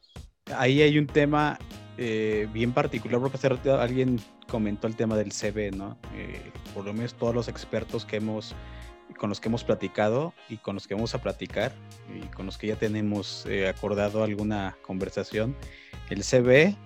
[0.55, 1.59] ahí hay un tema
[1.99, 5.97] eh, bien particular, porque alguien comentó el tema del CV, ¿no?
[6.15, 8.55] Eh, por lo menos todos los expertos que hemos,
[9.19, 11.73] con los que hemos platicado y con los que vamos a platicar
[12.15, 15.57] y con los que ya tenemos eh, acordado alguna conversación,
[16.11, 16.77] el CV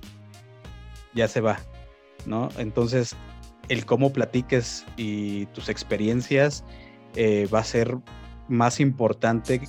[1.14, 1.58] ya se va,
[2.26, 2.48] ¿no?
[2.58, 3.16] Entonces,
[3.70, 6.64] el cómo platiques y tus experiencias
[7.14, 7.96] eh, va a ser
[8.48, 9.62] más importante.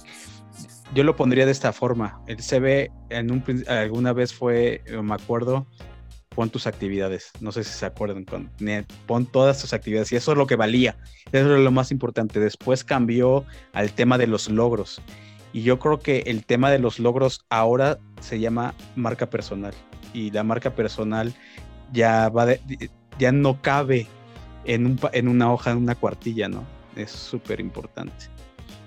[0.93, 2.21] Yo lo pondría de esta forma.
[2.27, 5.65] El CV en un, alguna vez fue, me acuerdo,
[6.35, 7.31] pon tus actividades.
[7.39, 8.25] No sé si se acuerdan,
[9.05, 10.11] pon todas tus actividades.
[10.11, 10.97] Y eso es lo que valía.
[11.31, 12.39] Eso es lo más importante.
[12.39, 15.01] Después cambió al tema de los logros.
[15.53, 19.73] Y yo creo que el tema de los logros ahora se llama marca personal.
[20.13, 21.33] Y la marca personal
[21.91, 22.47] ya va
[23.19, 24.07] ya no cabe
[24.65, 26.65] en, un, en una hoja, en una cuartilla, ¿no?
[26.95, 28.25] Es súper importante.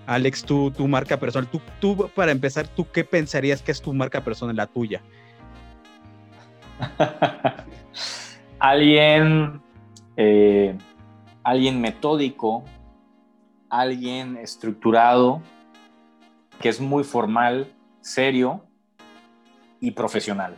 [0.07, 3.93] Alex, tú, tu marca personal, tú, tú, para empezar, ¿tú qué pensarías que es tu
[3.93, 5.03] marca personal, la tuya?
[8.59, 9.63] alguien,
[10.17, 10.77] eh,
[11.43, 12.65] alguien metódico,
[13.71, 15.41] alguien estructurado,
[16.61, 18.65] que es muy formal, serio
[19.81, 20.57] y profesional.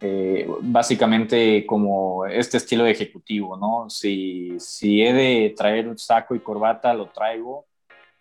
[0.00, 3.90] Eh, básicamente como este estilo ejecutivo, ¿no?
[3.90, 7.66] Si, si he de traer un saco y corbata, lo traigo.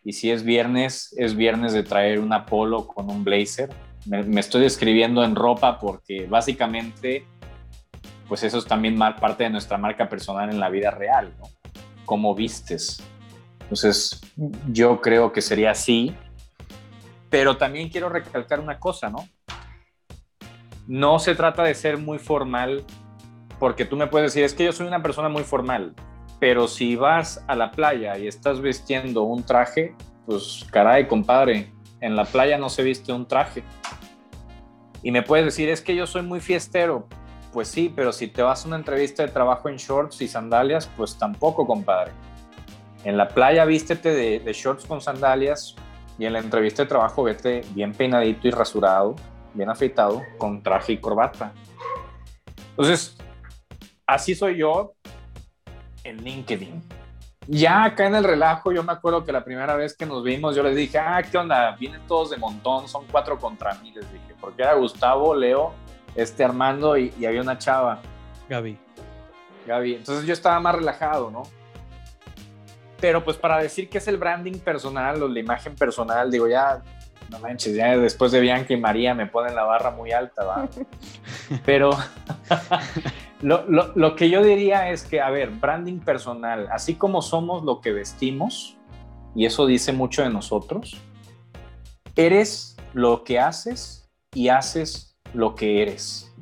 [0.08, 3.70] Y si es viernes, es viernes de traer un polo con un blazer.
[4.06, 7.28] Me, estoy describiendo en ropa porque básicamente,
[8.30, 11.50] pues eso es también parte de nuestra marca personal en la vida real, ¿no?
[12.06, 13.04] Cómo vistes.
[13.64, 14.22] Entonces,
[14.72, 16.16] yo creo que sería así.
[17.30, 19.28] Pero también quiero recalcar una cosa, ¿no?
[20.88, 22.86] no se trata de ser muy formal,
[23.60, 25.94] porque tú me puedes decir, es que yo soy una persona muy formal,
[26.40, 29.96] pero si vas a la playa y estás vistiendo un traje,
[30.26, 33.64] pues caray, compadre, en la playa no se viste un traje.
[35.02, 37.08] Y me puedes decir, es que yo soy muy fiestero.
[37.54, 40.90] Pues sí, pero si te vas a una entrevista de trabajo en shorts y sandalias,
[40.98, 42.12] pues tampoco, compadre.
[43.04, 45.76] En la playa vístete de, shorts con sandalias
[46.20, 49.16] y en la entrevista de trabajo vete bien peinadito y rasurado
[49.58, 51.52] bien afeitado, con traje y corbata.
[52.70, 53.18] Entonces,
[54.06, 54.94] así soy yo
[56.10, 56.84] en LinkedIn.
[57.48, 60.56] Ya acá en el relajo, yo me acuerdo que la primera vez que nos vimos,
[60.56, 61.76] yo les dije, ah, ¿qué onda?
[61.80, 65.74] Vienen todos de montón, son cuatro contra mí, les dije, porque era Gustavo, Leo,
[66.16, 68.02] este Armando y, y había una chava.
[68.50, 68.78] Gaby.
[69.66, 69.96] Gaby.
[69.96, 71.44] Entonces yo estaba más relajado, ¿no?
[73.00, 76.82] Pero pues para decir que es el branding personal o la imagen personal, digo, ya
[77.30, 80.68] no manches, ya después de Bianca y María me ponen la barra muy alta, ¿va?
[81.66, 81.92] Pero
[83.42, 87.92] lo, que yo diría es que, a ver, branding personal, así como somos lo que
[87.92, 88.78] vestimos,
[89.36, 90.98] y eso dice mucho de nosotros,
[92.16, 96.34] eres lo que haces y haces lo que eres.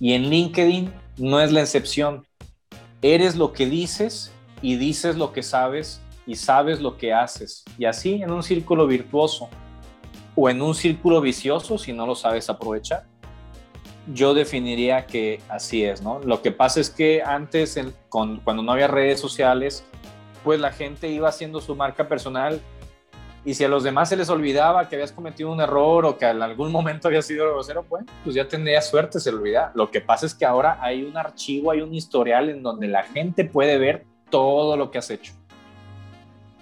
[0.00, 2.26] Y en LinkedIn no es la excepción.
[3.02, 4.32] Eres lo que dices
[4.62, 7.64] y dices lo que sabes y sabes lo que haces.
[7.78, 9.48] Y así en un círculo virtuoso
[10.34, 13.09] o en un círculo vicioso si no lo sabes aprovechar.
[14.12, 16.20] Yo definiría que así es, ¿no?
[16.20, 17.78] Lo que pasa es que antes,
[18.08, 19.84] cuando no había redes sociales,
[20.44, 22.60] pues la gente iba haciendo su marca personal
[23.44, 26.26] y si a los demás se les olvidaba que habías cometido un error o que
[26.26, 29.72] en algún momento había sido grosero, pues, pues ya tendría suerte, se le olvida.
[29.74, 33.02] Lo que pasa es que ahora hay un archivo, hay un historial en donde la
[33.02, 35.32] gente puede ver todo lo que has hecho.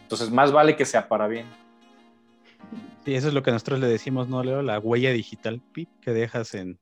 [0.02, 1.46] Entonces, más vale que sea para bien.
[3.04, 4.62] Y eso es lo que nosotros le decimos, ¿no, Leo?
[4.62, 5.60] La huella digital
[6.00, 6.78] que dejas en,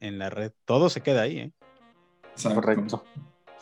[0.00, 0.52] la red.
[0.64, 1.52] Todo se queda ahí, ¿eh?
[2.42, 3.04] Correcto.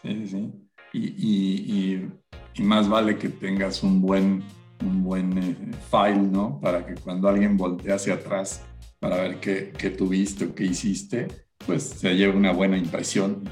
[0.02, 0.52] Sí, sí.
[0.92, 4.42] Y, más vale que tengas un buen,
[4.80, 5.56] un buen eh,
[5.90, 6.60] file, ¿no?
[6.60, 8.64] Para que cuando alguien voltee hacia atrás
[9.00, 11.28] para ver qué, qué tuviste o qué hiciste,
[11.66, 13.44] pues se lleve una buena impresión.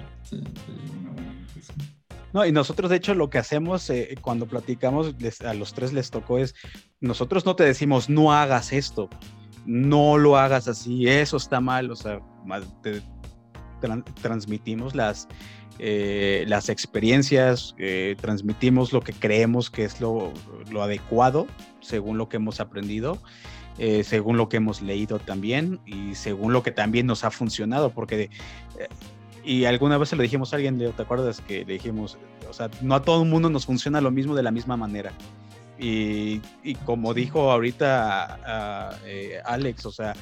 [2.32, 6.11] No, y nosotros de hecho lo que hacemos eh, cuando platicamos, a los tres les
[6.11, 6.55] tocó es,
[7.01, 9.11] nosotros no te decimos, no hagas esto,
[9.66, 12.20] no lo hagas así, eso está mal, o sea,
[14.20, 15.28] transmitimos las,
[15.78, 20.32] eh, las experiencias, eh, transmitimos lo que creemos que es lo,
[20.70, 21.47] lo adecuado
[21.81, 23.19] según lo que hemos aprendido.
[24.05, 28.28] según lo que hemos leído también y según lo que también nos ha funcionado, porque
[29.44, 32.70] y alguna vez se lo dijimos a alguien, ¿te acuerdas que le dijimos, o sea,
[32.81, 35.12] no a todo el mundo nos funciona lo mismo de la misma manera?
[35.78, 40.14] Y, y como dijo ahorita eh, Alex, o sea,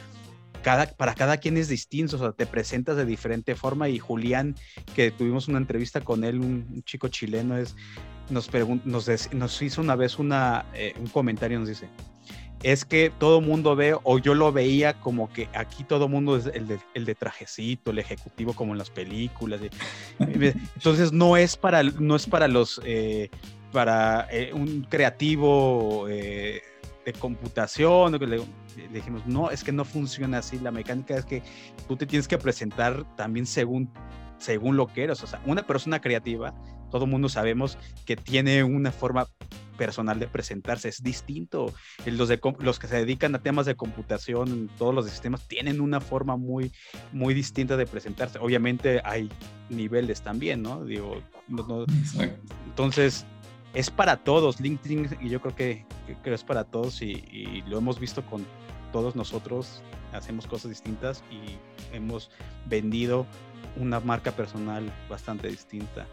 [0.63, 4.55] para cada quien es distinto, o sea, te presentas de diferente forma y Julián,
[4.95, 7.77] que tuvimos una entrevista con él, un, chico chileno, es,
[8.29, 8.51] nos,
[8.85, 10.17] nos, nos, hizo una vez
[10.75, 11.89] eh, un comentario, nos dice,
[12.63, 16.47] es que todo mundo ve, o yo lo veía como que aquí todo mundo es
[16.47, 19.61] el de, el de trajecito, el ejecutivo como en las películas.
[20.19, 23.31] entonces no es para, no es para los, eh,
[23.73, 26.63] para eh, un creativo eh,
[27.13, 28.45] de computación, le, le,
[28.93, 31.43] dijimos, no, es que no funciona así, la mecánica es que
[31.89, 33.91] tú te tienes que presentar también según
[34.41, 35.23] según lo que eres.
[35.23, 36.55] O sea, una persona creativa,
[36.91, 39.29] todo mundo sabemos que tiene una forma
[39.77, 41.73] personal de presentarse, es distinto.
[42.05, 46.01] Los, de, los que se dedican a temas de computación, todos los sistemas, tienen una
[46.01, 46.73] forma muy,
[47.13, 48.39] muy distinta de presentarse.
[48.39, 49.31] Obviamente hay
[49.71, 50.85] niveles también, ¿no?
[50.85, 51.23] Digo,
[52.67, 53.25] entonces,
[53.75, 54.61] es para todos.
[54.61, 55.85] LinkedIn, y yo creo que,
[56.23, 58.45] que es para todos, y, lo hemos visto con
[58.93, 59.83] todos nosotros,
[60.13, 62.31] hacemos cosas distintas y hemos
[62.67, 63.27] vendido
[63.77, 66.07] una marca personal bastante distinta.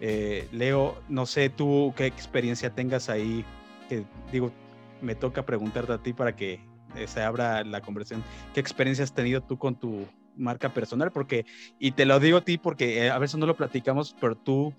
[0.00, 3.44] Eh, Leo, no sé tú qué experiencia tengas ahí,
[3.88, 4.50] que digo,
[5.00, 6.60] me toca preguntarte a ti para que
[6.96, 8.24] eh, se abra la conversación.
[8.54, 10.06] ¿Qué experiencia has tenido tú con tu
[10.36, 11.12] marca personal?
[11.12, 11.46] Porque,
[11.78, 14.74] y te lo digo a ti porque eh, a veces no lo platicamos, pero tú,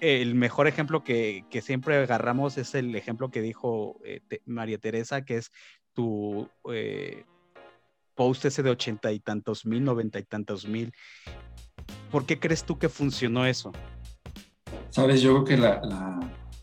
[0.00, 4.00] el mejor ejemplo que, siempre agarramos es el ejemplo que dijo
[4.44, 5.50] María Teresa, que es
[5.92, 6.48] tu
[8.16, 10.92] post ese de ochenta y tantos mil, noventa y tantos mil.
[12.10, 13.70] ¿Por qué crees tú que funcionó eso?
[14.90, 15.80] Sabes, yo creo que la,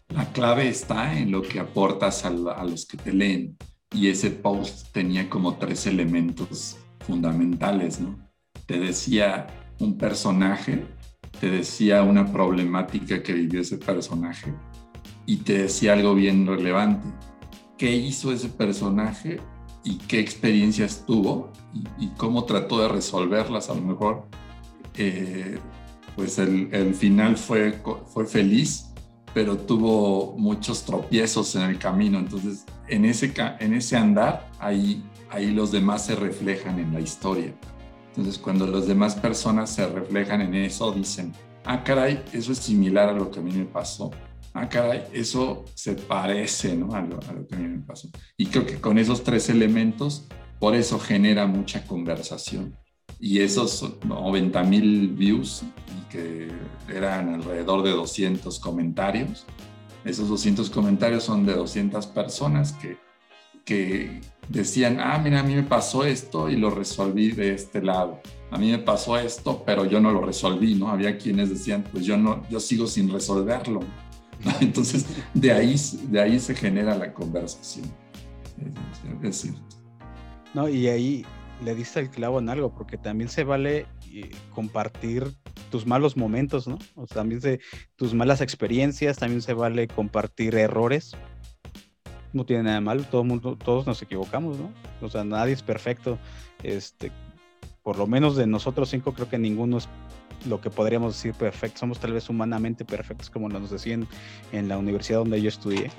[0.10, 3.56] la, clave está en lo que aportas a, a, los que te leen.
[3.94, 8.18] Y ese post tenía como tres elementos fundamentales, ¿no?
[8.66, 9.46] Te decía
[9.80, 10.84] un personaje,
[11.44, 14.54] te decía una problemática que vivió ese personaje
[15.26, 17.06] y te decía algo bien relevante.
[17.78, 19.42] ¿Qué hizo ese personaje
[19.84, 21.52] y qué experiencias tuvo
[22.00, 24.26] y, cómo trató de resolverlas a lo mejor,
[24.96, 25.58] eh,
[26.16, 28.94] pues el, el, final fue, fue feliz,
[29.34, 32.20] pero tuvo muchos tropiezos en el camino.
[32.20, 37.54] Entonces, en ese, en ese andar, ahí, ahí los demás se reflejan en la historia.
[38.16, 41.34] Entonces, cuando las demás personas se reflejan en eso, dicen,
[41.66, 44.12] ah, caray, eso es similar a lo que a mí me pasó
[44.54, 46.94] ah, caray, eso se parece ¿no?
[46.94, 48.10] a, lo, que a mí me pasó.
[48.38, 50.28] Y creo que con esos tres elementos,
[50.60, 52.78] por eso genera mucha conversación.
[53.20, 55.64] Y esos 90 mil views,
[56.10, 56.50] que
[56.88, 59.46] eran alrededor de 200 comentarios,
[60.06, 62.98] esos 200 comentarios son de 200 personas que,
[63.66, 68.22] que decían, ah, mira, a mí me pasó esto y lo resolví de este lado.
[68.52, 70.90] A mí me pasó esto, pero yo no lo resolví, ¿no?
[70.90, 73.80] Había quienes decían, pues yo no, yo sigo sin resolverlo.
[74.62, 75.76] Entonces, de ahí,
[76.10, 77.86] de ahí se genera la conversación.
[79.24, 79.50] Es.
[80.54, 81.26] No, y ahí
[81.64, 85.34] le diste el clavo en algo, porque también se vale eh, compartir
[85.72, 86.78] tus malos momentos, ¿no?
[86.96, 87.60] O también se,
[87.96, 91.16] tus malas experiencias, también se vale compartir errores.
[92.34, 94.72] No tiene nada de malo, todo mundo, todos nos equivocamos, ¿no?
[95.02, 96.18] O sea, nadie es perfecto.
[96.64, 97.12] Este,
[97.84, 99.88] por lo menos de nosotros cinco, creo que ninguno es
[100.48, 101.80] lo que podríamos decir perfecto.
[101.80, 104.08] Somos tal vez humanamente perfectos, como nos decían
[104.52, 105.92] en la universidad donde yo estudié.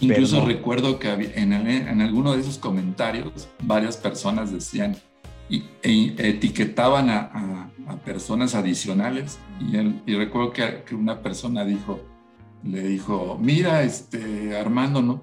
[0.00, 4.96] Incluso recuerdo que en, en, alguno de esos comentarios varias personas decían
[5.48, 9.76] y, e, etiquetaban a, a, personas adicionales y,
[10.10, 12.00] y recuerdo que, que, una persona dijo,
[12.64, 15.22] le dijo, mira, este Armando, no,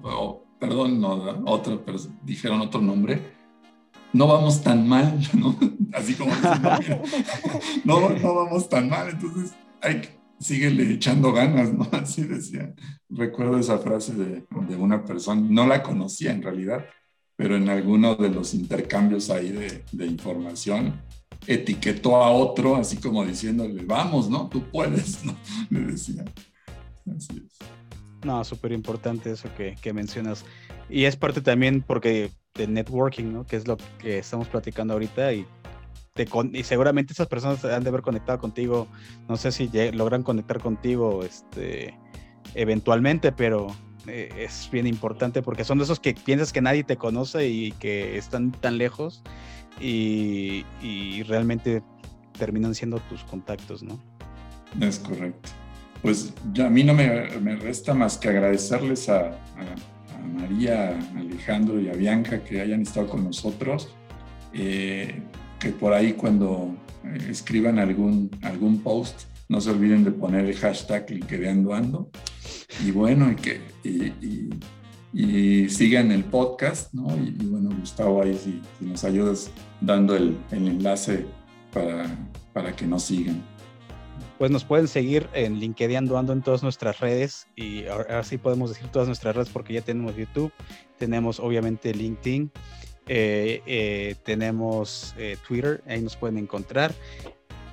[0.58, 1.78] perdón, no, otra,
[2.22, 3.34] dijeron otro nombre,
[4.12, 5.56] no vamos tan mal, ¿no?
[5.92, 6.32] Así como
[7.84, 10.02] no, no vamos tan mal, entonces hay
[10.40, 11.86] síguele echando ganas, ¿no?
[11.92, 12.74] Así decía.
[13.08, 16.86] Recuerdo esa frase de, de, una persona, no la conocía en realidad,
[17.36, 21.00] pero en alguno de los intercambios ahí de, de información,
[21.46, 24.48] etiquetó a otro así como diciéndole, vamos, ¿no?
[24.48, 25.34] Tú puedes, ¿no?
[25.70, 26.24] Le decía.
[27.06, 27.58] Así es.
[28.24, 30.44] No, súper importante eso que, que mencionas.
[30.88, 33.46] Y es parte también porque de networking, ¿no?
[33.46, 35.46] Que es lo que estamos platicando ahorita y,
[36.14, 38.88] te y seguramente esas personas han de haber conectado contigo,
[39.28, 41.94] no sé si logran conectar contigo este,
[42.54, 43.68] eventualmente, pero
[44.06, 47.72] eh, es bien importante porque son de esos que piensas que nadie te conoce y
[47.72, 49.22] que están tan lejos
[49.80, 51.82] y, y realmente
[52.38, 54.00] terminan siendo tus contactos, ¿no?
[54.80, 55.50] Es correcto.
[56.02, 59.38] Pues a mí no me, resta más que agradecerles a
[60.34, 63.88] María, Alejandro y a Bianca que hayan estado con nosotros.
[64.52, 65.22] Eh,
[65.58, 66.74] que por ahí cuando
[67.04, 71.06] eh, escriban algún, algún post, no se olviden de poner el hashtag
[71.72, 72.10] Ando.
[72.84, 73.60] Y bueno, y que
[75.12, 77.08] y, sigan el podcast, ¿no?
[77.16, 79.50] Y, bueno, Gustavo, ahí si, nos ayudas
[79.80, 81.26] dando el, el enlace
[81.72, 82.06] para,
[82.52, 83.42] para que nos sigan.
[84.40, 88.70] Pues nos pueden seguir en LinkedIn Ando en todas nuestras redes y ahora sí podemos
[88.70, 90.50] decir todas nuestras redes porque ya tenemos YouTube,
[90.96, 92.50] tenemos obviamente LinkedIn,
[93.06, 96.94] eh, eh, tenemos eh, Twitter, ahí nos pueden encontrar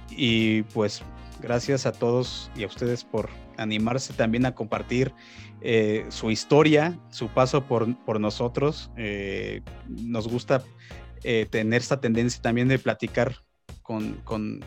[0.09, 1.03] y pues
[1.41, 5.13] gracias a todos y a ustedes por animarse también a compartir
[6.09, 8.91] su historia, su paso por, por nosotros.
[9.87, 10.63] nos gusta
[11.49, 13.37] tener esta tendencia también de platicar
[13.83, 14.59] con, con,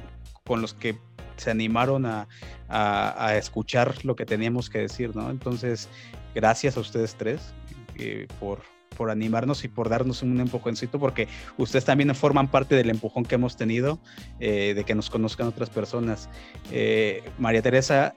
[0.50, 0.98] con los que
[1.40, 2.28] se animaron a,
[2.68, 5.30] a, escuchar lo que teníamos que decir, ¿no?
[5.30, 5.88] Entonces,
[6.34, 7.52] gracias a ustedes tres
[7.96, 8.60] eh, por,
[8.96, 11.26] por animarnos y por darnos un empujoncito, porque
[11.56, 13.98] ustedes también forman parte del empujón que hemos tenido
[14.38, 16.28] eh, de que nos conozcan otras personas.
[16.70, 18.14] Eh, María Teresa,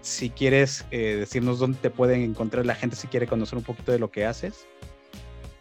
[0.00, 3.98] si quieres decirnos dónde te pueden encontrar la gente, si quiere conocer un poquito de
[3.98, 4.66] lo que haces.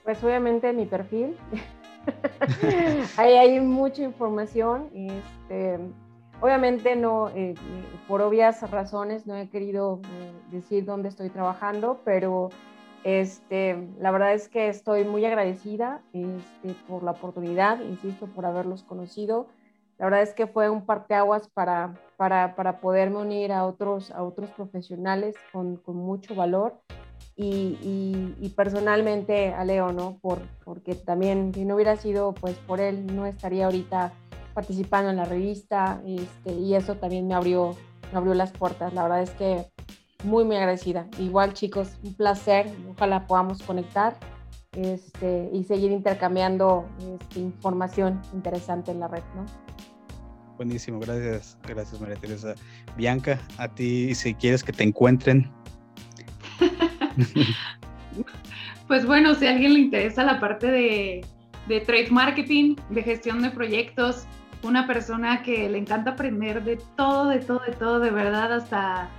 [0.03, 1.35] Pues obviamente mi perfil.
[3.17, 4.89] Ahí hay mucha información.
[4.93, 5.79] Este,
[6.41, 7.55] Obviamente no, eh, eh,
[8.07, 12.49] por obvias razones no he querido eh, decir dónde estoy trabajando, pero
[13.03, 18.83] este, la verdad es que estoy muy agradecida este, por la oportunidad, insisto, por haberlos
[18.83, 19.47] conocido.
[19.97, 24.23] La verdad es que fue un parteaguas para, para, para poderme unir a otros, a
[24.23, 26.81] otros profesionales con, con mucho valor
[27.37, 30.17] y, y, y, personalmente a Leo, ¿no?
[30.21, 34.13] Por, porque también si no hubiera sido pues por él no estaría ahorita
[34.55, 37.75] participando en la revista este, y eso también me abrió,
[38.11, 38.93] me abrió las puertas.
[38.93, 39.65] La verdad es que
[40.23, 41.07] muy, muy agradecida.
[41.19, 42.71] Igual chicos, un placer.
[42.89, 44.17] Ojalá podamos conectar
[44.71, 49.45] este, y seguir intercambiando este, información interesante en la red, ¿no?
[50.57, 52.55] Buenísimo, gracias, gracias María Teresa.
[52.95, 55.51] Bianca, a ti si quieres que te encuentren.
[58.87, 61.25] pues bueno, si a alguien le interesa la parte de,
[61.67, 64.25] de trade marketing, de gestión de proyectos,
[64.65, 69.09] una persona que le encanta aprender de todo, de todo, de todo, de verdad, hasta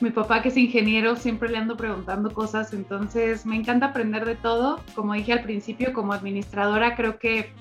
[0.00, 4.36] mi papá que es ingeniero, siempre le ando preguntando cosas, entonces me encanta aprender de
[4.36, 4.80] todo.
[4.94, 7.52] Como dije al principio, como administradora, creo que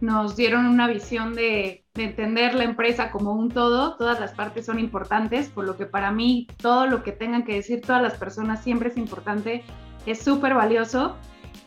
[0.00, 4.66] nos dieron una visión de, de, entender la empresa como un todo, todas las partes
[4.66, 8.14] son importantes, por lo que para mí todo lo que tengan que decir todas las
[8.14, 9.62] personas siempre es importante,
[10.06, 11.16] es súper valioso.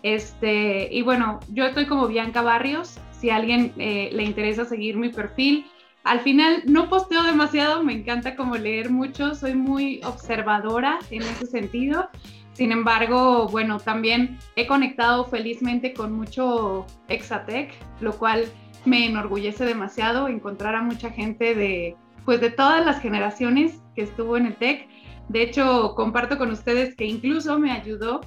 [0.03, 5.09] Este, y bueno, yo estoy como Bianca Barrios, si alguien eh, le interesa seguir mi
[5.09, 5.65] perfil.
[6.03, 11.47] Al final no posteo demasiado, me encanta como leer mucho, soy muy observadora en ese
[11.47, 12.07] sentido.
[12.53, 18.45] Sin embargo, bueno, también he conectado felizmente con mucho Exatec, lo cual
[18.85, 21.95] me enorgullece demasiado encontrar a mucha gente de,
[22.25, 24.87] pues de todas las generaciones que estuvo en el TEC.
[25.29, 28.21] De hecho, comparto con ustedes que incluso me ayudó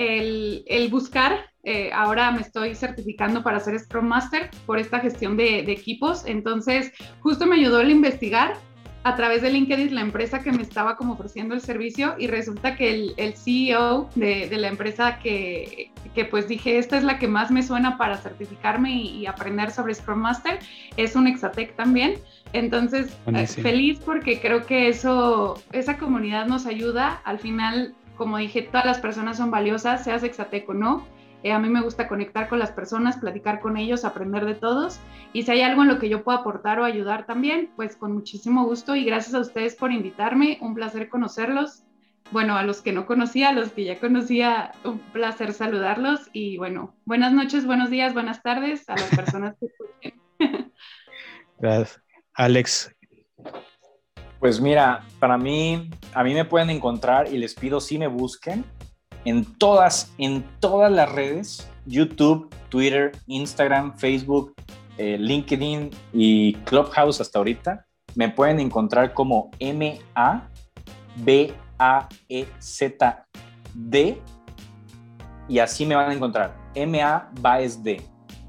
[0.00, 5.36] el, el buscar eh, ahora me estoy certificando para ser Scrum Master por esta gestión
[5.36, 6.24] de, equipos.
[6.26, 8.54] Entonces, justo me ayudó el investigar
[9.02, 12.76] a través de LinkedIn la empresa que me estaba como ofreciendo el servicio y resulta
[12.76, 17.50] que el, CEO de, la empresa que, que, pues dije, esta es la que más
[17.50, 20.58] me suena para certificarme y, aprender sobre Scrum Master,
[20.96, 22.14] es un Exatec también.
[22.52, 27.20] Entonces, eh, feliz porque creo que eso, esa comunidad nos ayuda.
[27.24, 31.06] Al final, como dije, todas las personas son valiosas, seas Exatec o no
[31.42, 35.00] eh, a mí me gusta conectar con las personas, platicar con ellos, aprender de todos.
[35.32, 38.12] Y si hay algo en lo que yo pueda aportar o ayudar también, pues con
[38.12, 40.58] muchísimo gusto y gracias a ustedes por invitarme.
[40.60, 41.84] Un placer conocerlos.
[42.30, 46.28] Bueno, a los que no conocía, a los que ya conocía, un placer saludarlos.
[46.34, 50.20] Y bueno, buenas noches, buenos días, buenas tardes a las personas que escuchen.
[51.58, 52.02] Gracias.
[52.34, 52.94] Alex.
[54.40, 58.64] Pues mira, para mí, a mí me pueden encontrar y les pido si me busquen
[59.26, 64.54] en todas, en todas las redes, YouTube, Twitter, Instagram, Facebook,
[64.96, 70.42] eh, LinkedIn y Clubhouse hasta ahorita, me pueden encontrar como M-A-B-A-E-Z-D
[75.48, 76.56] y así me van a encontrar.
[76.74, 77.30] M-A
[77.82, 78.02] D,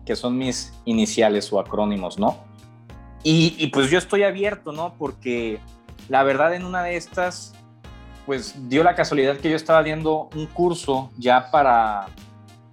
[0.06, 2.38] que son mis iniciales o acrónimos, ¿no?
[3.24, 4.94] Y, y pues yo estoy abierto, ¿no?
[4.98, 5.60] Porque
[6.10, 7.54] la verdad en una de estas
[8.26, 12.08] pues dio la casualidad que yo estaba viendo un curso ya para,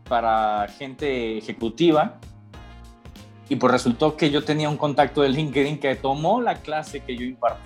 [0.09, 2.19] para gente ejecutiva
[3.49, 7.17] y pues resultó que yo tenía un contacto de LinkedIn que tomó la clase que
[7.17, 7.63] yo imparto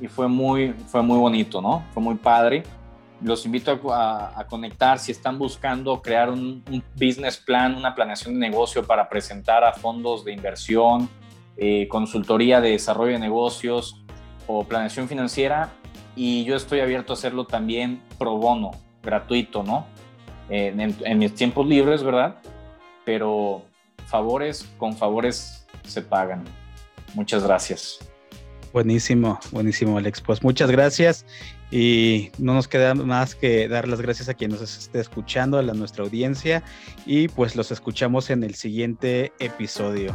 [0.00, 1.84] y fue muy, fue muy bonito, ¿no?
[1.92, 2.62] Fue muy padre.
[3.22, 6.62] Los invito a, conectar si están buscando crear un,
[6.94, 11.08] business plan, una planeación de negocio para presentar a fondos de inversión,
[11.56, 14.03] eh, consultoría de desarrollo de negocios
[14.46, 15.72] o planeación financiera
[16.16, 18.72] y yo estoy abierto a hacerlo también pro bono,
[19.02, 19.86] gratuito, ¿no?
[20.48, 22.36] en, mis tiempos libres, ¿verdad?
[23.04, 23.62] Pero
[24.06, 26.44] favores con favores se pagan.
[27.14, 27.98] Muchas gracias.
[28.72, 30.20] Buenísimo, buenísimo, Alex.
[30.20, 31.24] Pues muchas gracias
[31.70, 35.62] y no nos queda más que dar las gracias a quien nos esté escuchando, a
[35.62, 36.64] la, nuestra audiencia
[37.06, 40.14] y pues los escuchamos en el siguiente episodio.